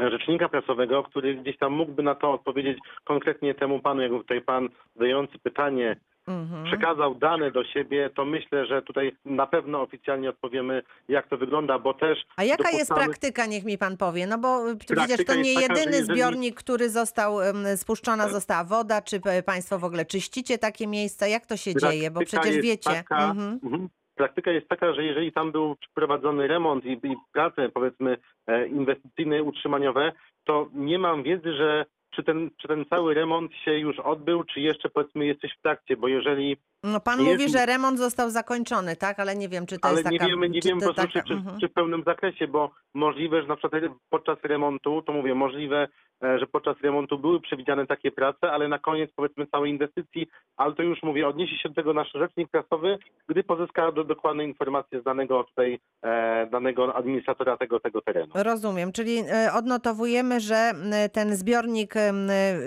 rzecznika 0.00 0.48
prasowego, 0.48 1.02
który 1.02 1.34
gdzieś 1.34 1.58
tam 1.58 1.72
mógłby 1.72 2.02
na 2.02 2.14
to 2.14 2.32
odpowiedzieć 2.32 2.78
konkretnie 3.04 3.54
temu 3.54 3.80
panu, 3.80 4.02
jak 4.02 4.12
tutaj 4.12 4.40
pan 4.40 4.68
zadający 4.96 5.38
pytanie 5.38 5.96
Mhm. 6.17 6.17
Przekazał 6.64 7.14
dane 7.14 7.50
do 7.50 7.64
siebie, 7.64 8.10
to 8.16 8.24
myślę, 8.24 8.66
że 8.66 8.82
tutaj 8.82 9.16
na 9.24 9.46
pewno 9.46 9.82
oficjalnie 9.82 10.30
odpowiemy, 10.30 10.82
jak 11.08 11.28
to 11.28 11.36
wygląda, 11.36 11.78
bo 11.78 11.94
też 11.94 12.18
A 12.36 12.44
jaka 12.44 12.70
jest 12.70 12.90
dopuszczamy- 12.90 13.04
praktyka, 13.06 13.46
niech 13.46 13.64
mi 13.64 13.78
pan 13.78 13.96
powie? 13.96 14.26
No 14.26 14.38
bo 14.38 14.60
przecież 14.78 14.96
Praktyka 15.06 15.32
to 15.34 15.40
nie 15.40 15.52
jest 15.52 15.62
taka, 15.62 15.74
że 15.74 15.80
jedyny 15.80 15.96
jeżeli- 15.96 16.14
zbiornik, 16.14 16.54
który 16.56 16.90
został, 16.90 17.36
spuszczona 17.76 18.28
została 18.28 18.64
woda, 18.64 19.02
czy 19.02 19.20
państwo 19.46 19.78
w 19.78 19.84
ogóle 19.84 20.04
czyścicie 20.04 20.58
takie 20.58 20.86
miejsca? 20.86 21.26
Jak 21.26 21.46
to 21.46 21.56
się 21.56 21.74
dzieje? 21.74 22.10
Bo 22.10 22.20
Praktyka 22.20 22.40
przecież 22.42 22.56
jest 22.56 22.68
wiecie. 22.68 22.90
Taka, 22.90 23.30
Mhm. 23.30 23.58
mhm. 23.64 23.88
Praktyka 24.14 24.50
jest 24.50 24.68
taka, 24.68 24.94
że 24.94 25.04
jeżeli 25.04 25.32
tam 25.32 25.52
był 25.52 25.76
przeprowadzony 25.76 26.46
remont 26.46 26.84
i, 26.84 26.92
i 26.92 27.16
prace, 27.32 27.68
powiedzmy, 27.68 28.16
e, 28.46 28.66
inwestycyjne, 28.68 29.42
utrzymaniowe, 29.42 30.12
to 30.44 30.68
nie 30.74 30.98
mam 30.98 31.22
wiedzy, 31.22 31.52
że 31.52 31.84
czy 32.18 32.24
ten, 32.24 32.50
czy 32.56 32.68
ten 32.68 32.84
cały 32.90 33.14
remont 33.14 33.52
się 33.64 33.78
już 33.78 33.98
odbył, 33.98 34.44
czy 34.44 34.60
jeszcze, 34.60 34.88
powiedzmy, 34.88 35.26
jesteś 35.26 35.52
w 35.58 35.62
trakcie, 35.62 35.96
bo 35.96 36.08
jeżeli 36.08 36.56
No 36.84 37.00
pan 37.00 37.20
Jest- 37.20 37.30
mówi, 37.30 37.52
że 37.52 37.66
remont 37.66 37.98
został 37.98 38.30
zakończony, 38.30 38.96
tak? 38.96 39.20
Ale 39.20 39.36
nie 39.36 39.48
wiem, 39.48 39.66
czy 39.66 39.78
to 39.78 39.88
ale 39.88 39.98
jest 39.98 40.10
nie 40.10 40.18
taka... 40.18 40.30
wiemy, 40.30 40.48
nie 40.48 40.60
wiemy 40.60 40.80
po 40.80 40.94
prostu, 40.94 41.02
taka- 41.02 41.22
czy, 41.22 41.28
czy, 41.28 41.34
mhm. 41.34 41.58
w 41.60 41.72
pełnym 41.72 42.02
zakresie, 42.06 42.48
bo 42.48 42.70
możliwe, 42.94 43.42
że 43.42 43.48
na 43.48 43.56
przykład 43.56 43.82
podczas 44.10 44.38
remontu, 44.42 45.02
to 45.02 45.12
mówię, 45.12 45.34
możliwe, 45.34 45.88
że 46.22 46.46
podczas 46.46 46.76
remontu 46.82 47.18
były 47.18 47.40
przewidziane 47.40 47.86
takie 47.86 48.10
prace, 48.10 48.52
ale 48.52 48.68
na 48.68 48.78
koniec 48.78 49.10
powiedzmy 49.16 49.46
całej 49.46 49.70
inwestycji, 49.70 50.26
ale 50.56 50.74
to 50.74 50.82
już 50.82 51.02
mówię, 51.02 51.28
odniesie 51.28 51.56
się 51.56 51.68
do 51.68 51.74
tego 51.74 51.94
nasz 51.94 52.12
rzecznik 52.12 52.50
prasowy, 52.50 52.98
gdy 53.28 53.44
pozyska 53.44 53.92
do, 53.92 54.04
dokładne 54.04 54.44
informacje 54.44 55.00
z 55.00 55.04
danego 55.04 55.44
tutaj, 55.44 55.78
e, 56.02 56.46
danego 56.50 56.96
administratora 56.96 57.56
tego, 57.56 57.80
tego 57.80 58.00
terenu. 58.00 58.32
Rozumiem, 58.34 58.92
czyli 58.92 59.18
e, 59.18 59.52
odnotowujemy, 59.52 60.40
że 60.40 60.72
e, 60.92 61.08
ten 61.08 61.36
zbiornik, 61.36 61.96
e, 61.96 62.12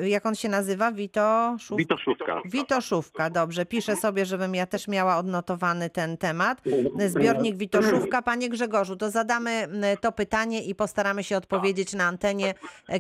jak 0.10 0.26
on 0.26 0.36
się 0.36 0.50
nazywa? 0.50 0.92
Witoszów... 0.92 1.78
Witoszówka. 1.78 2.42
Witoszówka, 2.46 3.30
dobrze. 3.30 3.66
Piszę 3.66 3.96
sobie, 3.96 4.26
żebym 4.26 4.56
ja 4.56 4.66
też 4.66 4.88
miała 4.88 5.18
odnotowany 5.18 5.90
ten 5.90 6.18
temat. 6.18 6.62
Zbiornik 6.98 7.56
Witoszówka. 7.56 8.22
Panie 8.22 8.50
Grzegorzu, 8.50 8.96
to 8.96 9.10
zadamy 9.10 9.68
to 10.02 10.12
pytanie 10.12 10.64
i 10.64 10.76
postaramy 10.76 11.24
się 11.24 11.38
odpowiedzieć 11.38 11.94
na 11.94 12.04
antenie, 12.04 12.54
e, 12.88 13.00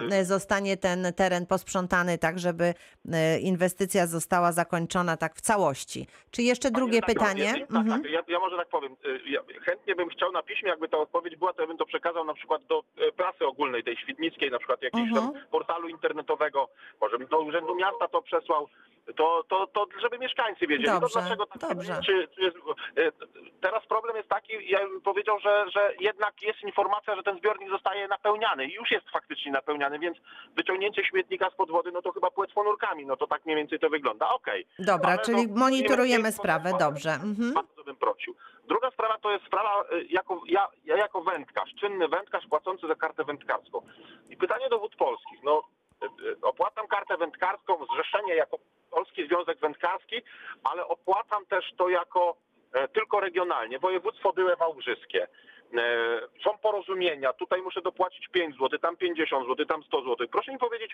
kiedy 0.00 0.24
zostanie 0.24 0.76
ten 0.76 1.12
teren 1.16 1.46
posprzątany, 1.46 2.18
tak 2.18 2.38
żeby 2.38 2.74
e, 3.12 3.38
inwestycja 3.38 4.06
została 4.06 4.52
zakończona 4.52 5.16
tak 5.16 5.34
w 5.34 5.40
całości. 5.40 6.06
Czy 6.30 6.42
jeszcze 6.42 6.70
drugie 6.70 7.02
pytanie? 7.02 7.44
Ja, 7.44 7.52
tak, 7.66 7.76
Mhm. 7.76 8.02
tak, 8.02 8.10
ja, 8.12 8.22
ja 8.28 8.38
może 8.38 8.56
tak 8.56 8.68
powiem. 8.68 8.92
y, 9.06 9.20
Ja 9.30 9.40
chętnie 9.64 9.94
bym 9.94 10.08
chciał 10.08 10.32
na 10.32 10.42
piśmie, 10.42 10.68
jakby 10.70 10.88
ta 10.88 10.98
odpowiedź 10.98 11.36
była, 11.36 11.52
to 11.52 11.62
ja 11.62 11.68
bym 11.68 11.76
to 11.76 11.86
przekazał 11.86 12.24
na 12.24 12.34
przykład 12.34 12.64
do 12.64 12.82
e, 13.08 13.12
prasy 13.12 13.46
ogólnej, 13.46 13.84
tej 13.84 13.96
świdnickiej, 13.96 14.50
na 14.50 14.58
przykład 14.58 14.82
jakiegoś 14.82 15.08
Mhm. 15.08 15.32
tam 15.32 15.42
portalu 15.50 15.88
internetowego, 15.88 16.68
może 17.00 17.18
bym 17.18 17.28
do 17.28 17.40
Urzędu 17.40 17.74
Miasta 17.74 18.08
to 18.08 18.22
przesłał. 18.22 18.68
To, 19.16 19.44
to, 19.48 19.66
to 19.66 19.86
żeby 20.02 20.18
mieszkańcy 20.18 20.66
wiedzieli, 20.66 21.00
Dobrze, 21.00 21.14
to 21.14 21.20
dlaczego 21.20 21.46
tak 21.46 21.60
dobrze. 21.60 22.00
Czy, 22.06 22.28
czy 22.34 22.40
jest, 22.42 22.56
e, 22.96 23.12
teraz 23.60 23.86
problem 23.86 24.16
jest 24.16 24.28
taki, 24.28 24.52
ja 24.70 24.78
bym 24.78 25.00
powiedział, 25.00 25.38
że, 25.40 25.64
że 25.74 25.94
jednak 26.00 26.42
jest 26.42 26.62
informacja, 26.62 27.16
że 27.16 27.22
ten 27.22 27.38
zbiornik 27.38 27.70
zostaje 27.70 28.08
napełniany 28.08 28.66
i 28.66 28.72
już 28.72 28.90
jest 28.90 29.10
faktycznie 29.10 29.52
napełniany, 29.52 29.98
więc 29.98 30.18
wyciągnięcie 30.56 31.04
śmietnika 31.04 31.50
spod 31.50 31.70
wody, 31.70 31.92
no 31.92 32.02
to 32.02 32.12
chyba 32.12 32.30
płetwą 32.30 32.64
nurkami, 32.64 33.06
no 33.06 33.16
to 33.16 33.26
tak 33.26 33.44
mniej 33.44 33.56
więcej 33.56 33.78
to 33.78 33.90
wygląda. 33.90 34.28
Okej. 34.28 34.66
Dobra, 34.78 35.10
Ale 35.12 35.18
czyli 35.18 35.46
no, 35.46 35.54
monitorujemy 35.60 36.24
nie- 36.24 36.32
sprawę, 36.32 36.72
dobrze. 36.78 37.10
Mhm. 37.10 37.52
bardzo 37.54 37.84
bym 37.84 37.96
prosił. 37.96 38.34
Druga 38.68 38.90
sprawa 38.90 39.18
to 39.18 39.30
jest 39.30 39.44
sprawa, 39.46 39.84
y, 39.92 40.06
jako, 40.10 40.40
ja, 40.46 40.68
ja 40.84 40.96
jako 40.96 41.22
wędkarz, 41.22 41.70
czynny 41.80 42.08
wędkarz 42.08 42.46
płacący 42.46 42.88
za 42.88 42.94
kartę 42.94 43.24
wędkarską. 43.24 43.82
I 44.30 44.36
pytanie 44.36 44.68
do 44.68 44.78
wód 44.78 44.96
polskich. 44.96 45.42
No, 45.42 45.62
y, 46.02 46.36
opłacam 46.42 46.86
kartę 46.86 47.16
wędkarską, 47.16 47.86
zrzeszenie 47.94 48.34
jako 48.34 48.58
Polski 48.92 49.26
Związek 49.26 49.58
Wędkarski, 49.58 50.22
ale 50.64 50.86
opłacam 50.86 51.46
też 51.46 51.64
to 51.76 51.88
jako 51.88 52.36
e, 52.72 52.88
tylko 52.88 53.20
regionalnie. 53.20 53.78
Województwo 53.78 54.32
byłe 54.32 54.56
wałbrzyskie. 54.56 55.28
E, 55.74 56.20
Są 56.44 56.58
porozumienia, 56.58 57.32
tutaj 57.32 57.62
muszę 57.62 57.82
dopłacić 57.82 58.28
5 58.28 58.56
zł, 58.56 58.78
tam 58.78 58.96
50 58.96 59.48
zł, 59.48 59.66
tam 59.66 59.82
100 59.82 60.02
zł. 60.02 60.28
Proszę 60.32 60.52
mi 60.52 60.58
powiedzieć, 60.58 60.92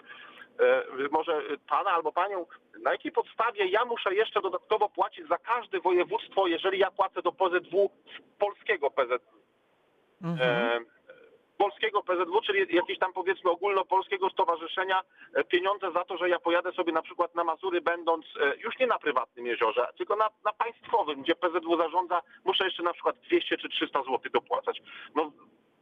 e, 0.61 0.83
może 1.11 1.43
pana 1.69 1.91
albo 1.91 2.13
panią, 2.13 2.47
na 2.83 2.93
jakiej 2.93 3.13
podstawie 3.13 3.67
ja 3.67 3.85
muszę 3.85 4.15
jeszcze 4.15 4.41
dodatkowo 4.41 4.89
płacić 4.89 5.29
za 5.29 5.39
każde 5.39 5.81
województwo, 5.81 6.47
jeżeli 6.47 6.79
ja 6.79 6.91
płacę 6.91 7.23
do 7.23 7.33
PZW 7.33 7.91
z 8.07 8.39
polskiego 8.39 8.91
PZW? 8.91 9.39
Mhm. 10.23 10.51
E, 10.51 10.98
polskiego 11.59 12.03
PZW, 12.03 12.41
czyli 12.41 12.59
jakiegoś 12.61 12.99
tam 12.99 13.13
powiedzmy 13.13 13.51
ogólnopolskiego 13.51 14.31
stowarzyszenia 14.31 15.03
e, 15.35 15.45
pieniądze 15.45 15.93
za 15.93 16.05
to, 16.05 16.17
że 16.17 16.29
ja 16.29 16.39
pojadę 16.39 16.73
sobie 16.73 16.93
na 16.93 17.03
przykład 17.03 17.35
na 17.35 17.45
Mazury 17.45 17.81
będąc 17.81 18.27
e, 18.41 18.57
już 18.57 18.79
nie 18.79 18.87
na 18.87 18.99
prywatnym 18.99 19.47
jeziorze, 19.47 19.89
tylko 19.99 20.17
na, 20.17 20.31
na 20.45 20.53
państwowym, 20.53 21.23
gdzie 21.23 21.35
PZW 21.35 21.77
zarządza, 21.77 22.23
muszę 22.45 22.65
jeszcze 22.65 22.83
na 22.83 22.93
przykład 22.93 23.17
200 23.17 23.57
czy 23.57 23.69
300 23.69 24.03
zł 24.03 24.19
dopłacać. 24.33 24.83
No 25.15 25.33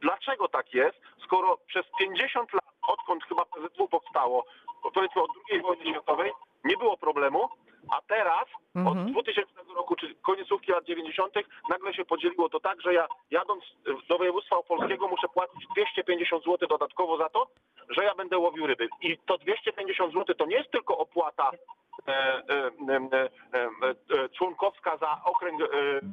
dlaczego 0.01 0.47
tak 0.47 0.73
jest, 0.73 0.97
skoro 1.23 1.57
przez 1.67 1.85
50 1.99 2.53
lat, 2.53 2.73
odkąd 2.87 3.23
chyba 3.23 3.45
PZW 3.45 3.87
powstało, 3.87 4.45
powiedzmy 4.93 5.21
od 5.21 5.29
II 5.51 5.61
wojny 5.61 5.91
światowej, 5.91 6.31
nie 6.63 6.77
było 6.77 6.97
problemu, 6.97 7.49
a 7.91 8.01
teraz 8.07 8.45
Mhm. 8.75 9.05
od 9.05 9.11
2000 9.11 9.51
roku, 9.75 9.95
czy 9.95 10.15
końcówki 10.15 10.71
lat 10.71 10.85
90. 10.85 11.33
nagle 11.69 11.93
się 11.93 12.05
podzieliło 12.05 12.49
to 12.49 12.59
tak, 12.59 12.81
że 12.81 12.93
ja 12.93 13.07
jadąc 13.31 13.63
do 14.09 14.17
województwa 14.17 14.55
opolskiego 14.57 15.07
muszę 15.07 15.27
płacić 15.33 15.67
250 15.75 16.43
zł 16.43 16.67
dodatkowo 16.69 17.17
za 17.17 17.29
to, 17.29 17.47
że 17.89 18.03
ja 18.03 18.15
będę 18.15 18.37
łowił 18.37 18.67
ryby. 18.67 18.87
I 19.01 19.17
to 19.25 19.37
250 19.37 20.13
zł 20.13 20.35
to 20.35 20.45
nie 20.45 20.55
jest 20.55 20.71
tylko 20.71 20.97
opłata 20.97 21.51
e, 22.07 22.11
e, 22.11 22.43
e, 22.49 23.29
e, 23.53 23.69
e, 24.23 24.29
członkowska 24.29 24.97
za 24.97 25.21
okręg 25.25 25.61
e, 25.61 25.65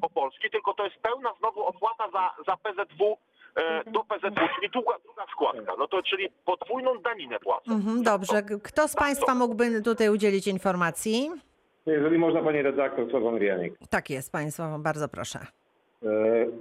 opolski, 0.02 0.50
tylko 0.50 0.74
to 0.74 0.84
jest 0.84 0.96
pełna 0.96 1.30
znowu 1.38 1.62
opłata 1.66 2.10
za, 2.12 2.30
za 2.46 2.56
PZW 2.56 3.16
e, 3.56 3.84
do 3.90 4.04
PZW, 4.04 4.48
czyli 4.56 4.70
druga, 4.72 4.94
druga 5.04 5.26
składka. 5.32 5.72
No 5.78 5.88
to 5.88 6.02
czyli 6.02 6.28
podwójną 6.44 6.98
daninę 6.98 7.38
płacę. 7.40 7.70
Mhm, 7.70 8.02
dobrze. 8.02 8.42
Kto 8.62 8.88
z 8.88 8.94
Państwa 8.96 9.34
mógłby 9.34 9.82
tutaj 9.82 10.08
udzielić 10.08 10.46
informacji? 10.46 11.30
Jeżeli 11.86 12.18
można, 12.18 12.42
pani 12.42 12.62
redaktor, 12.62 13.10
Sławomir 13.10 13.42
Janik. 13.42 13.74
Tak 13.90 14.10
jest, 14.10 14.32
Państwo, 14.32 14.78
bardzo 14.78 15.08
proszę. 15.08 15.38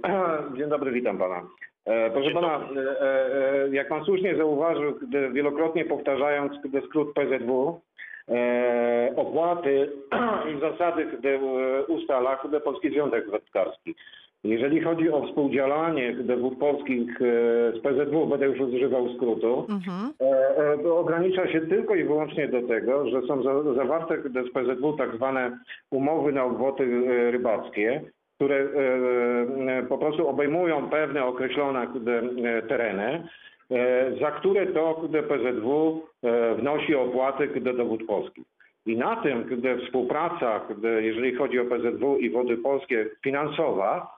E, 0.04 0.56
Dzień 0.58 0.68
dobry, 0.68 0.92
witam 0.92 1.18
pana. 1.18 1.42
E, 1.84 2.10
Proszę 2.10 2.30
pana, 2.30 2.68
e, 3.00 3.68
jak 3.72 3.88
pan 3.88 4.04
słusznie 4.04 4.36
zauważył, 4.36 4.94
gdy 5.02 5.30
wielokrotnie 5.30 5.84
powtarzając 5.84 6.52
gdy 6.64 6.80
skrót 6.80 7.14
PZW, 7.14 7.80
opłaty 9.16 9.92
i 10.56 10.60
zasady, 10.60 11.06
gdy 11.18 11.28
e, 11.28 11.82
ustala 11.86 12.40
gdy 12.48 12.60
Polski 12.60 12.90
Związek 12.90 13.30
Wędkarski. 13.30 13.94
Jeżeli 14.44 14.80
chodzi 14.80 15.10
o 15.10 15.26
współdziałanie 15.26 16.14
wód 16.40 16.58
polskich 16.58 17.22
e, 17.22 17.24
z 17.72 17.80
PZW, 17.80 18.26
będę 18.26 18.46
już 18.46 18.60
używał 18.60 19.14
skrótu, 19.14 19.66
Mhm. 19.68 20.12
E, 20.20 20.84
e, 20.84 20.92
ogranicza 20.92 21.52
się 21.52 21.60
tylko 21.60 21.94
i 21.94 22.04
wyłącznie 22.04 22.48
do 22.48 22.62
tego, 22.62 23.10
że 23.10 23.22
są 23.22 23.42
za, 23.42 23.74
zawarte 23.74 24.22
z 24.22 24.52
PZW 24.52 24.92
tak 24.92 25.16
zwane 25.16 25.58
umowy 25.90 26.32
na 26.32 26.44
obwoty 26.44 26.86
rybackie, 27.30 28.00
które 28.36 28.68
po 29.88 29.98
prostu 29.98 30.28
obejmują 30.28 30.88
pewne 30.88 31.24
określone 31.24 31.86
tereny, 32.68 33.28
za 34.20 34.30
które 34.30 34.66
to 34.66 35.02
PZW 35.28 36.02
wnosi 36.58 36.94
opłaty 36.94 37.60
do 37.60 37.84
wód 37.84 38.06
polskich. 38.06 38.44
I 38.86 38.96
na 38.96 39.16
tym, 39.16 39.44
gdy 39.44 39.78
współpraca, 39.78 40.60
gdy, 40.70 41.02
jeżeli 41.02 41.34
chodzi 41.34 41.58
o 41.58 41.64
PZW 41.64 42.16
i 42.18 42.30
wody 42.30 42.56
polskie, 42.56 43.06
finansowa, 43.24 44.13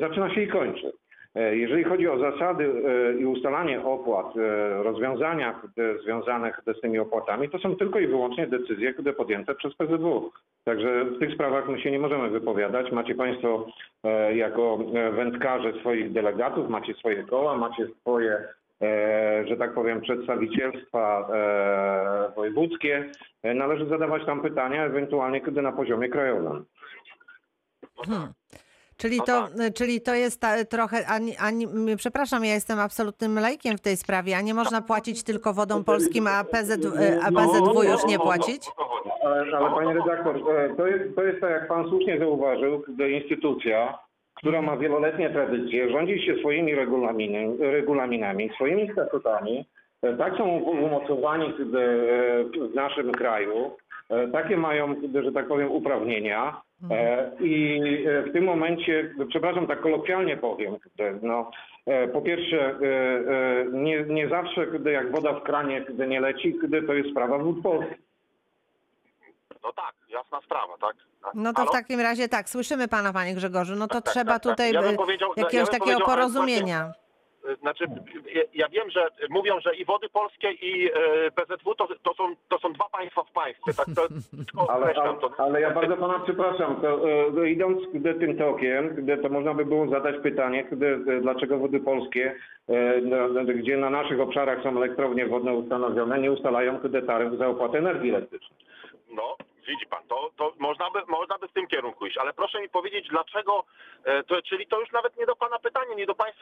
zaczyna 0.00 0.34
się 0.34 0.42
i 0.42 0.48
kończy. 0.48 0.92
E, 1.34 1.56
Jeżeli 1.56 1.84
chodzi 1.84 2.08
o 2.08 2.18
zasady 2.18 2.64
e, 2.64 3.12
i 3.20 3.26
ustalanie 3.26 3.84
opłat, 3.84 4.26
e, 4.36 4.82
rozwiązania 4.82 5.60
e, 5.78 5.98
związanych 6.02 6.60
z 6.78 6.80
tymi 6.80 6.98
opłatami, 6.98 7.48
to 7.50 7.58
są 7.58 7.76
tylko 7.76 7.98
i 7.98 8.06
wyłącznie 8.06 8.46
decyzje 8.46 8.94
podjęte 9.16 9.54
przez 9.54 9.74
PZW. 9.74 10.30
Także 10.64 11.04
w 11.04 11.18
tych 11.18 11.34
sprawach 11.34 11.68
my 11.68 11.80
się 11.80 11.90
nie 11.90 11.98
możemy 11.98 12.30
wypowiadać. 12.30 12.92
Macie 12.92 13.14
Państwo 13.14 13.66
e, 14.04 14.36
jako 14.36 14.78
e, 14.94 15.10
wędkarze 15.12 15.72
swoich 15.80 16.12
delegatów, 16.12 16.68
macie 16.68 16.94
swoje 16.94 17.22
koła, 17.22 17.56
macie 17.56 17.86
swoje, 18.00 18.44
e, 18.82 19.44
że 19.48 19.56
tak 19.56 19.74
powiem, 19.74 20.00
przedstawicielstwa 20.00 21.28
e, 21.34 22.32
wojewódzkie. 22.36 23.04
E, 23.42 23.54
Należy 23.54 23.86
zadawać 23.86 24.26
tam 24.26 24.40
pytania, 24.40 24.84
ewentualnie 24.84 25.40
kiedy 25.40 25.62
na 25.62 25.72
poziomie 25.72 26.08
krajowym. 26.08 26.64
Hmm. 28.06 28.28
Czyli 29.00 29.16
No 29.18 29.24
to, 29.24 29.32
tak. 29.42 29.74
czyli 29.74 30.00
to 30.00 30.14
jest 30.14 30.40
ta, 30.40 30.64
trochę, 30.64 31.06
ani, 31.06 31.36
ani, 31.36 31.66
przepraszam, 31.96 32.44
ja 32.44 32.54
jestem 32.54 32.78
absolutnym 32.78 33.38
lajkiem 33.38 33.78
w 33.78 33.80
tej 33.80 33.96
sprawie, 33.96 34.36
a 34.36 34.40
nie 34.40 34.54
można 34.54 34.82
płacić 34.82 35.22
tylko 35.24 35.52
wodą 35.52 35.84
polskim, 35.84 36.26
a, 36.26 36.44
PZ, 36.44 36.70
e, 36.70 37.20
a 37.26 37.30
No, 37.30 37.40
PZW 37.40 37.82
już 37.82 38.02
no, 38.02 38.08
nie 38.08 38.18
no, 38.18 38.24
płacić? 38.24 38.62
no. 38.78 38.88
Ale, 39.24 39.56
ale 39.56 39.70
panie 39.70 39.94
redaktor, 39.94 40.36
e, 40.36 40.76
to 40.76 40.86
jest, 40.86 41.16
to 41.16 41.22
jest 41.22 41.40
tak, 41.40 41.50
jak 41.50 41.68
pan 41.68 41.88
słusznie 41.88 42.18
zauważył, 42.18 42.82
gdy 42.88 43.10
instytucja, 43.10 43.98
która 44.34 44.62
ma 44.62 44.76
wieloletnie 44.76 45.30
tradycje, 45.30 45.90
rządzi 45.90 46.26
się 46.26 46.36
swoimi 46.38 46.74
regulaminami, 47.60 48.50
swoimi 48.54 48.92
statutami, 48.92 49.66
e, 50.02 50.16
tak 50.16 50.36
są 50.36 50.44
umocowani 50.58 51.46
e, 51.46 51.52
w 52.70 52.74
naszym 52.74 53.12
kraju, 53.12 53.56
e, 53.66 53.70
takie 54.32 54.56
mają, 54.56 54.94
że 55.24 55.32
tak 55.32 55.48
powiem, 55.48 55.70
uprawnienia. 55.70 56.60
E, 56.90 57.30
I 57.40 57.80
e, 58.06 58.22
w 58.22 58.32
tym 58.32 58.44
momencie, 58.44 59.14
przepraszam, 59.28 59.66
tak 59.66 59.80
kolokwialnie 59.80 60.36
powiem, 60.36 60.76
no, 61.22 61.50
e, 61.86 62.08
po 62.08 62.20
pierwsze, 62.22 62.56
e, 62.56 62.70
e, 62.82 63.64
nie, 63.72 64.02
nie 64.02 64.28
zawsze, 64.28 64.66
gdy 64.66 64.92
jak 64.92 65.12
woda 65.12 65.32
w 65.32 65.42
kranie 65.42 65.80
gdy 65.80 66.06
nie 66.06 66.20
leci, 66.20 66.58
gdy 66.64 66.82
to 66.82 66.94
jest 66.94 67.10
sprawa 67.10 67.38
wód 67.38 67.62
polskich. 67.62 67.98
No 69.62 69.72
tak, 69.72 69.94
jasna 70.08 70.40
sprawa, 70.40 70.72
tak. 70.80 70.96
tak. 71.22 71.32
No 71.34 71.52
to 71.52 71.62
w 71.62 71.68
Halo? 71.68 71.70
takim 71.72 72.00
razie 72.00 72.28
tak, 72.28 72.48
słyszymy 72.48 72.88
pana, 72.88 73.12
panie 73.12 73.34
Grzegorzu, 73.34 73.74
no 73.74 73.86
to 73.86 73.94
Tak, 73.94 74.04
tak, 74.04 74.12
trzeba 74.14 74.32
tak, 74.32 74.42
tak. 74.42 74.52
tutaj 74.52 74.72
Ja 74.72 74.80
ja 74.82 74.96
jakiegoś 75.36 75.70
bym 75.70 75.80
takiego 75.80 76.00
porozumienia. 76.06 76.92
Znaczy, 77.56 77.84
ja, 78.54 78.68
wiem, 78.68 78.90
że 78.90 79.08
mówią, 79.30 79.60
że 79.60 79.76
i 79.76 79.84
Wody 79.84 80.08
Polskie 80.08 80.50
i 80.50 80.90
e, 80.90 81.30
PZW 81.30 81.74
to, 81.74 81.88
to, 82.02 82.14
są, 82.14 82.34
to 82.48 82.58
są 82.58 82.72
dwa 82.72 82.88
państwa 82.88 83.22
w 83.22 83.32
państwie. 83.32 83.72
Tak, 83.76 83.86
to, 83.96 84.08
tylko 84.36 84.70
Ale, 84.70 84.94
to. 84.94 85.30
ale 85.38 85.60
ja 85.60 85.70
bardzo 85.70 85.96
pana 85.96 86.18
przepraszam, 86.18 86.80
to, 86.80 87.10
e, 87.42 87.50
idąc 87.50 87.82
tym 88.20 88.38
tokiem, 88.38 89.06
to 89.22 89.28
można 89.28 89.54
by 89.54 89.64
było 89.64 89.88
zadać 89.88 90.16
pytanie, 90.22 90.66
e, 91.08 91.20
dlaczego 91.20 91.58
wody 91.58 91.80
polskie, 91.80 92.34
gdzie 93.54 93.76
na 93.76 93.90
naszych 93.90 94.20
obszarach 94.20 94.62
są 94.62 94.76
elektrownie 94.76 95.26
wodne 95.26 95.54
ustanowione, 95.54 96.18
nie 96.18 96.32
ustalają 96.32 96.80
taryf 97.06 97.38
za 97.38 97.48
opłatę 97.48 97.78
energii 97.78 98.10
elektrycznej. 98.10 98.58
No, 99.10 99.36
widzi 99.68 99.86
pan, 99.86 100.02
to, 100.08 100.30
to 100.36 100.52
można, 100.58 100.90
by, 100.90 100.98
można 101.08 101.38
by 101.38 101.48
w 101.48 101.52
tym 101.52 101.66
kierunku 101.66 102.06
iść, 102.06 102.18
ale 102.18 102.32
proszę 102.32 102.60
mi 102.60 102.68
powiedzieć, 102.68 103.08
dlaczego, 103.08 103.64
to, 104.26 104.42
czyli 104.42 104.66
to 104.66 104.80
już 104.80 104.92
nawet 104.92 105.16
nie 105.18 105.26
do 105.26 105.36
pana 105.36 105.47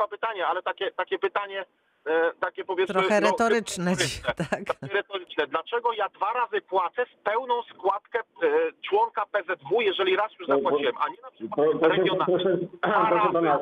państwa 0.06 0.26
pytanie, 0.26 0.46
ale 0.46 0.62
takie, 0.62 0.90
takie 0.90 1.18
pytanie, 1.18 1.64
e, 2.06 2.30
takie 2.40 2.64
powiedzmy... 2.64 2.94
Trochę 2.94 3.20
no, 3.20 3.30
retoryczne, 3.30 3.90
retoryczne. 3.90 4.34
tak. 4.50 4.64
Takie 4.80 4.94
retoryczne. 4.94 5.46
Dlaczego 5.46 5.92
ja 5.92 6.08
dwa 6.08 6.32
razy 6.32 6.60
płacę 6.60 7.04
z 7.06 7.22
pełną 7.24 7.62
składkę 7.62 8.18
e, 8.18 8.48
członka 8.88 9.22
PZW, 9.32 9.80
jeżeli 9.80 10.16
raz 10.16 10.32
już 10.38 10.48
zapłaciłem, 10.48 10.94
a 10.98 11.08
nie 11.08 11.22
na 11.22 11.30
przykład 11.30 11.68
Proszę, 11.80 11.96
regionalnie? 11.96 12.24
proszę, 12.26 12.58
proszę 12.82 13.32
pana, 13.32 13.58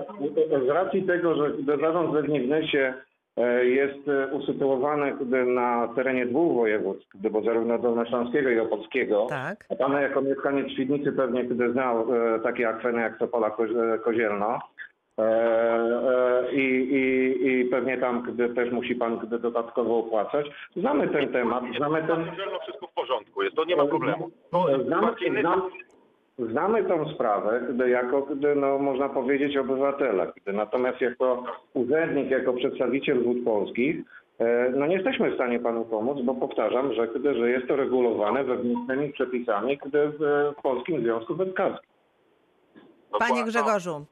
z 0.66 0.68
racji 0.68 1.02
tego, 1.02 1.35
że 1.35 1.52
zarząd 1.80 2.12
we 2.12 2.22
Gniewnesie 2.22 2.94
e, 3.37 3.64
jest 3.64 4.09
e, 4.09 4.26
usytuowany 4.26 5.16
na 5.46 5.88
terenie 5.94 6.26
dwóch 6.26 6.54
województw, 6.54 7.09
bo 7.14 7.42
zarówno 7.42 7.78
Dolnośląskiego 7.78 8.50
i 8.50 8.59
Opolskiego, 8.59 9.26
Tak. 9.30 9.64
a 9.70 9.74
pan 9.74 9.92
jako 9.92 10.20
mieszkaniec 10.22 10.72
Świdnicy 10.72 11.12
pewnie 11.12 11.44
gdy 11.44 11.72
znał 11.72 12.14
e, 12.14 12.40
takie 12.40 12.68
akweny 12.68 13.00
jak 13.02 13.18
Sopola 13.18 13.50
Ko- 13.50 13.94
e, 13.94 13.98
Kozielno, 13.98 14.59
i, 16.53 16.62
i, 16.90 17.48
i 17.48 17.64
pewnie 17.64 17.98
tam 17.98 18.22
gdy 18.22 18.48
też 18.48 18.70
musi 18.72 18.94
pan 18.94 19.18
gdy 19.18 19.38
dodatkowo 19.38 19.98
opłacać. 19.98 20.46
Znamy 20.77 21.09
ten 21.09 21.29
temat, 21.29 21.64
znamy 21.77 22.03
ten... 22.03 22.24
Wszystko 22.62 22.87
w 22.87 22.94
porządku 22.94 23.42
jest, 23.42 23.57
to 23.57 23.64
nie 23.64 23.77
ma 23.77 23.87
problemu. 23.87 24.31
Znamy, 24.87 25.07
partyjny- 25.07 25.40
znam, 25.40 25.62
znamy 26.38 26.85
tą 26.85 27.09
sprawę, 27.09 27.61
gdy 27.70 27.90
jako, 27.90 28.22
gdy, 28.22 28.55
no, 28.55 28.79
można 28.79 29.09
powiedzieć, 29.09 29.57
obywatele. 29.57 30.33
Gdy, 30.37 30.53
natomiast 30.53 31.00
jako 31.00 31.44
urzędnik, 31.74 32.31
jako 32.31 32.53
przedstawiciel 32.53 33.22
wód 33.22 33.37
polskich, 33.44 33.96
e, 34.38 34.72
no 34.77 34.87
nie 34.87 34.94
jesteśmy 34.94 35.31
w 35.31 35.35
stanie 35.35 35.59
panu 35.59 35.85
pomóc, 35.85 36.18
bo 36.22 36.35
powtarzam, 36.35 36.92
że, 36.92 37.09
gdy, 37.09 37.35
że 37.35 37.50
jest 37.50 37.66
to 37.68 37.77
regulowane 37.77 38.44
wewnętrznymi 38.44 39.12
przepisami 39.12 39.79
gdy 39.87 40.09
w 40.09 40.53
Polskim 40.62 41.00
Związku 41.00 41.35
Wędkarskim. 41.35 41.93
Panie 43.18 43.29
Dokładnie. 43.44 43.44
Grzegorzu, 43.44 44.07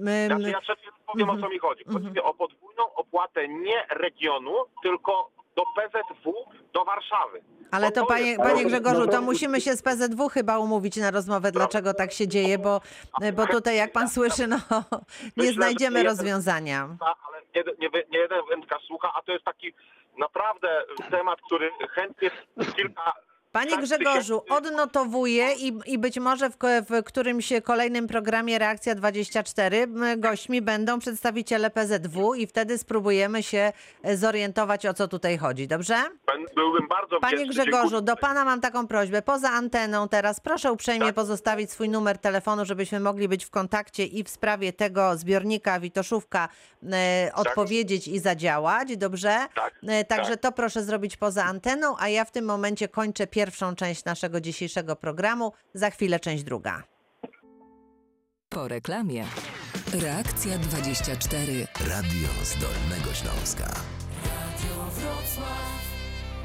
my, 0.00 0.26
Znaczy, 0.26 0.50
ja 0.50 0.60
przed 0.60 0.78
chwilą 0.78 0.92
powiem 1.06 1.30
o 1.30 1.38
co 1.40 1.48
mi 1.48 1.58
chodzi. 1.58 1.84
Chodzi 1.92 2.06
mi 2.10 2.20
o 2.20 2.34
podwójną 2.34 2.94
opłatę 2.94 3.48
nie 3.48 3.86
regionu, 3.90 4.52
tylko 4.82 5.30
do 5.56 5.62
PZW, 5.76 6.34
do 6.72 6.84
Warszawy. 6.84 7.42
ale 7.70 7.86
Bo 7.86 7.92
to 7.94 8.00
to 8.00 8.06
panie, 8.06 8.26
jest- 8.26 8.40
panie 8.42 8.62
no 8.62 8.68
Grzegorzu, 8.68 9.06
to- 9.06 9.12
to 9.12 9.22
musimy 9.22 9.60
się 9.60 9.76
z 9.76 9.82
PZW 9.82 10.28
chyba 10.28 10.58
umówić 10.58 10.96
na 10.96 11.10
rozmowę, 11.10 11.52
dlaczego 11.52 11.94
tak 11.94 12.12
się 12.12 12.28
dzieje, 12.28 12.58
bo, 12.58 12.80
bo 13.36 13.46
tutaj 13.46 13.76
jak 13.76 13.92
pan 13.92 14.08
słyszy, 14.08 14.46
no 14.46 14.56
nie 15.36 15.52
znajdziemy 15.52 16.02
rozwiązania. 16.02 16.88
ale 17.28 17.42
nie, 17.56 17.62
nie, 17.78 17.88
nie 18.10 18.18
jeden 18.18 18.40
wędkarz 18.50 18.82
słucha, 18.86 19.12
a 19.14 19.22
to 19.22 19.32
jest 19.32 19.44
taki 19.44 19.74
naprawdę 20.18 20.82
temat, 21.10 21.38
który 21.46 21.70
chętnie 21.90 22.30
kilka... 22.76 23.12
Panie 23.58 23.70
tak 23.70 23.80
Grzegorzu, 23.80 24.42
odnotowuję 24.50 25.52
i, 25.52 25.78
i 25.86 25.98
być 25.98 26.18
może 26.18 26.50
w, 26.50 26.56
w 26.90 27.04
którymś 27.04 27.52
kolejnym 27.64 28.06
programie 28.06 28.58
Reakcja 28.58 28.94
24 28.94 29.76
m, 29.82 30.20
gośćmi 30.20 30.62
będą 30.62 30.98
przedstawiciele 30.98 31.70
PZW 31.70 32.34
i 32.34 32.46
wtedy 32.46 32.78
spróbujemy 32.78 33.42
się 33.42 33.72
e, 34.02 34.16
zorientować, 34.16 34.86
o 34.86 34.94
co 34.94 35.08
tutaj 35.08 35.38
chodzi, 35.38 35.68
dobrze? 35.68 35.94
Byłbym 36.56 36.88
bardzo 36.88 37.20
Panie 37.20 37.36
wdzięczny. 37.36 37.62
Grzegorzu, 37.62 38.00
do 38.00 38.16
Pana 38.16 38.44
mam 38.44 38.60
taką 38.60 38.86
prośbę. 38.86 39.22
Poza 39.22 39.50
anteną 39.50 40.08
teraz 40.08 40.40
proszę 40.40 40.72
uprzejmie 40.72 41.06
Tak. 41.06 41.14
pozostawić 41.14 41.70
swój 41.72 41.88
numer 41.88 42.18
telefonu, 42.18 42.64
żebyśmy 42.64 43.00
mogli 43.00 43.28
być 43.28 43.44
w 43.44 43.50
kontakcie 43.50 44.04
i 44.04 44.24
w 44.24 44.28
sprawie 44.28 44.72
tego 44.72 45.16
zbiornika 45.16 45.80
Witoszówka 45.80 46.48
e, 46.92 47.30
odpowiedzieć 47.34 48.08
i 48.08 48.18
zadziałać, 48.18 48.96
dobrze? 48.96 49.38
Tak, 49.54 49.74
E, 49.88 50.04
Także 50.04 50.30
tak. 50.30 50.40
to 50.40 50.52
proszę 50.52 50.82
zrobić 50.82 51.16
poza 51.16 51.44
anteną, 51.44 51.94
a 51.98 52.08
ja 52.08 52.24
w 52.24 52.30
tym 52.30 52.44
momencie 52.44 52.88
kończę 52.88 53.26
pierwszą 53.48 53.74
część 53.74 54.04
naszego 54.04 54.40
dzisiejszego 54.40 54.96
programu. 54.96 55.52
Za 55.74 55.90
chwilę 55.90 56.20
część 56.20 56.44
druga. 56.44 56.82
Po 58.48 58.68
reklamie. 58.68 59.24
Reakcja 59.92 60.58
24. 60.58 61.66
Radio 61.88 62.28
z 62.44 62.60
Dolnego 62.60 63.14
Śląska. 63.14 63.70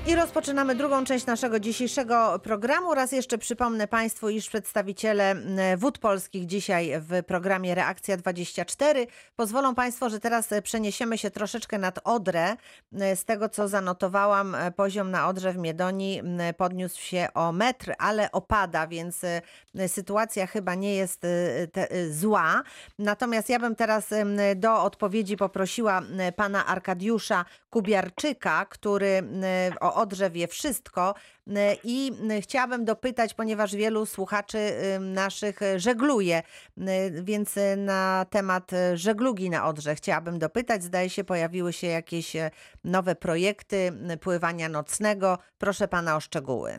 I 0.08 0.16
rozpoczynamy 0.16 0.76
drugą 0.76 1.04
część 1.06 1.26
naszego 1.26 1.60
dzisiejszego 1.60 2.40
programu. 2.40 2.94
Raz 2.94 3.12
jeszcze 3.12 3.38
przypomnę 3.38 3.88
Państwu, 3.88 4.30
iż 4.30 4.50
przedstawiciele 4.50 5.32
m, 5.32 5.58
Wód 5.78 5.98
Polskich 5.98 6.46
dzisiaj 6.46 6.92
w 7.00 7.24
programie 7.24 7.76
Reakcja 7.76 8.18
24 8.18 9.08
pozwolą 9.36 9.76
Państwo, 9.76 10.10
że 10.10 10.20
teraz 10.20 10.52
e, 10.52 10.62
przeniesiemy 10.62 11.18
się 11.18 11.32
troszeczkę 11.32 11.78
nad 11.78 12.00
Odrę. 12.04 12.56
E, 13.00 13.16
Z 13.16 13.26
tego, 13.26 13.50
co 13.50 13.68
zanotowałam, 13.68 14.56
e, 14.56 14.72
poziom 14.72 15.12
na 15.12 15.28
Odrze 15.28 15.54
w 15.54 15.58
Miedonii 15.58 16.22
podniósł 16.58 17.02
się 17.02 17.28
o 17.34 17.52
metr, 17.52 17.94
ale 17.98 18.32
opada, 18.32 18.88
więc 18.88 19.22
sytuacja 19.88 20.48
chyba 20.48 20.76
nie 20.76 20.96
jest 20.96 21.22
zła. 22.10 22.64
Natomiast 23.00 23.50
ja 23.50 23.60
bym 23.60 23.76
teraz 23.76 24.10
do 24.56 24.84
odpowiedzi 24.84 25.38
poprosiła 25.38 26.02
pana 26.36 26.66
Arkadiusza 26.66 27.46
Kubiarczyka, 27.70 28.66
który 28.66 29.24
o 29.80 29.93
Odrze 29.94 30.30
wie 30.30 30.48
wszystko 30.48 31.14
m, 31.48 31.56
i 31.84 32.12
m, 32.22 32.42
chciałabym 32.42 32.86
dopytać, 32.86 33.34
ponieważ 33.34 33.76
wielu 33.76 34.06
słuchaczy 34.06 34.58
naszych 35.00 35.62
e, 35.62 35.80
żegluje, 35.80 36.42
więc 37.24 37.56
na 37.78 38.26
temat 38.30 38.72
żeglugi 38.94 39.50
na 39.50 39.68
Odrze 39.68 39.96
chciałabym 39.96 40.40
dopytać. 40.40 40.84
Zdaje 40.84 41.10
się, 41.10 41.24
pojawiły 41.24 41.74
się 41.74 41.88
jakieś 41.88 42.34
nowe 42.84 43.16
projekty 43.16 43.92
pływania 44.22 44.70
nocnego. 44.70 45.38
Proszę 45.58 45.88
pana 45.88 46.16
o 46.16 46.20
szczegóły. 46.20 46.72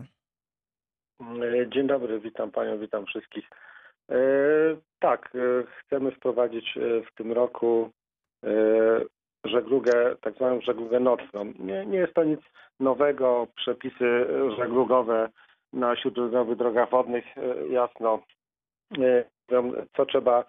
Dzień 1.74 1.86
dobry, 1.86 2.20
witam 2.20 2.50
panią, 2.50 2.78
witam 2.78 3.06
wszystkich. 3.06 3.44
Tak, 4.98 5.32
chcemy 5.80 6.12
wprowadzić 6.12 6.78
w 7.12 7.14
tym 7.16 7.32
roku 7.32 7.90
żeglugę, 9.64 10.16
tak 10.20 10.34
zwaną 10.34 10.60
żeglugę 10.60 11.00
nocną. 11.00 11.52
Nie, 11.58 11.86
nie 11.86 11.98
jest 11.98 12.14
to 12.14 12.24
nic 12.24 12.40
nowego, 12.80 13.46
przepisy 13.56 14.26
żeglugowe 14.58 15.28
na 15.72 15.96
śródlądowych 15.96 16.58
drogach 16.58 16.90
wodnych 16.90 17.24
e, 17.38 17.68
jasno 17.68 18.18
e, 18.98 19.24
co 19.96 20.06
trzeba 20.06 20.44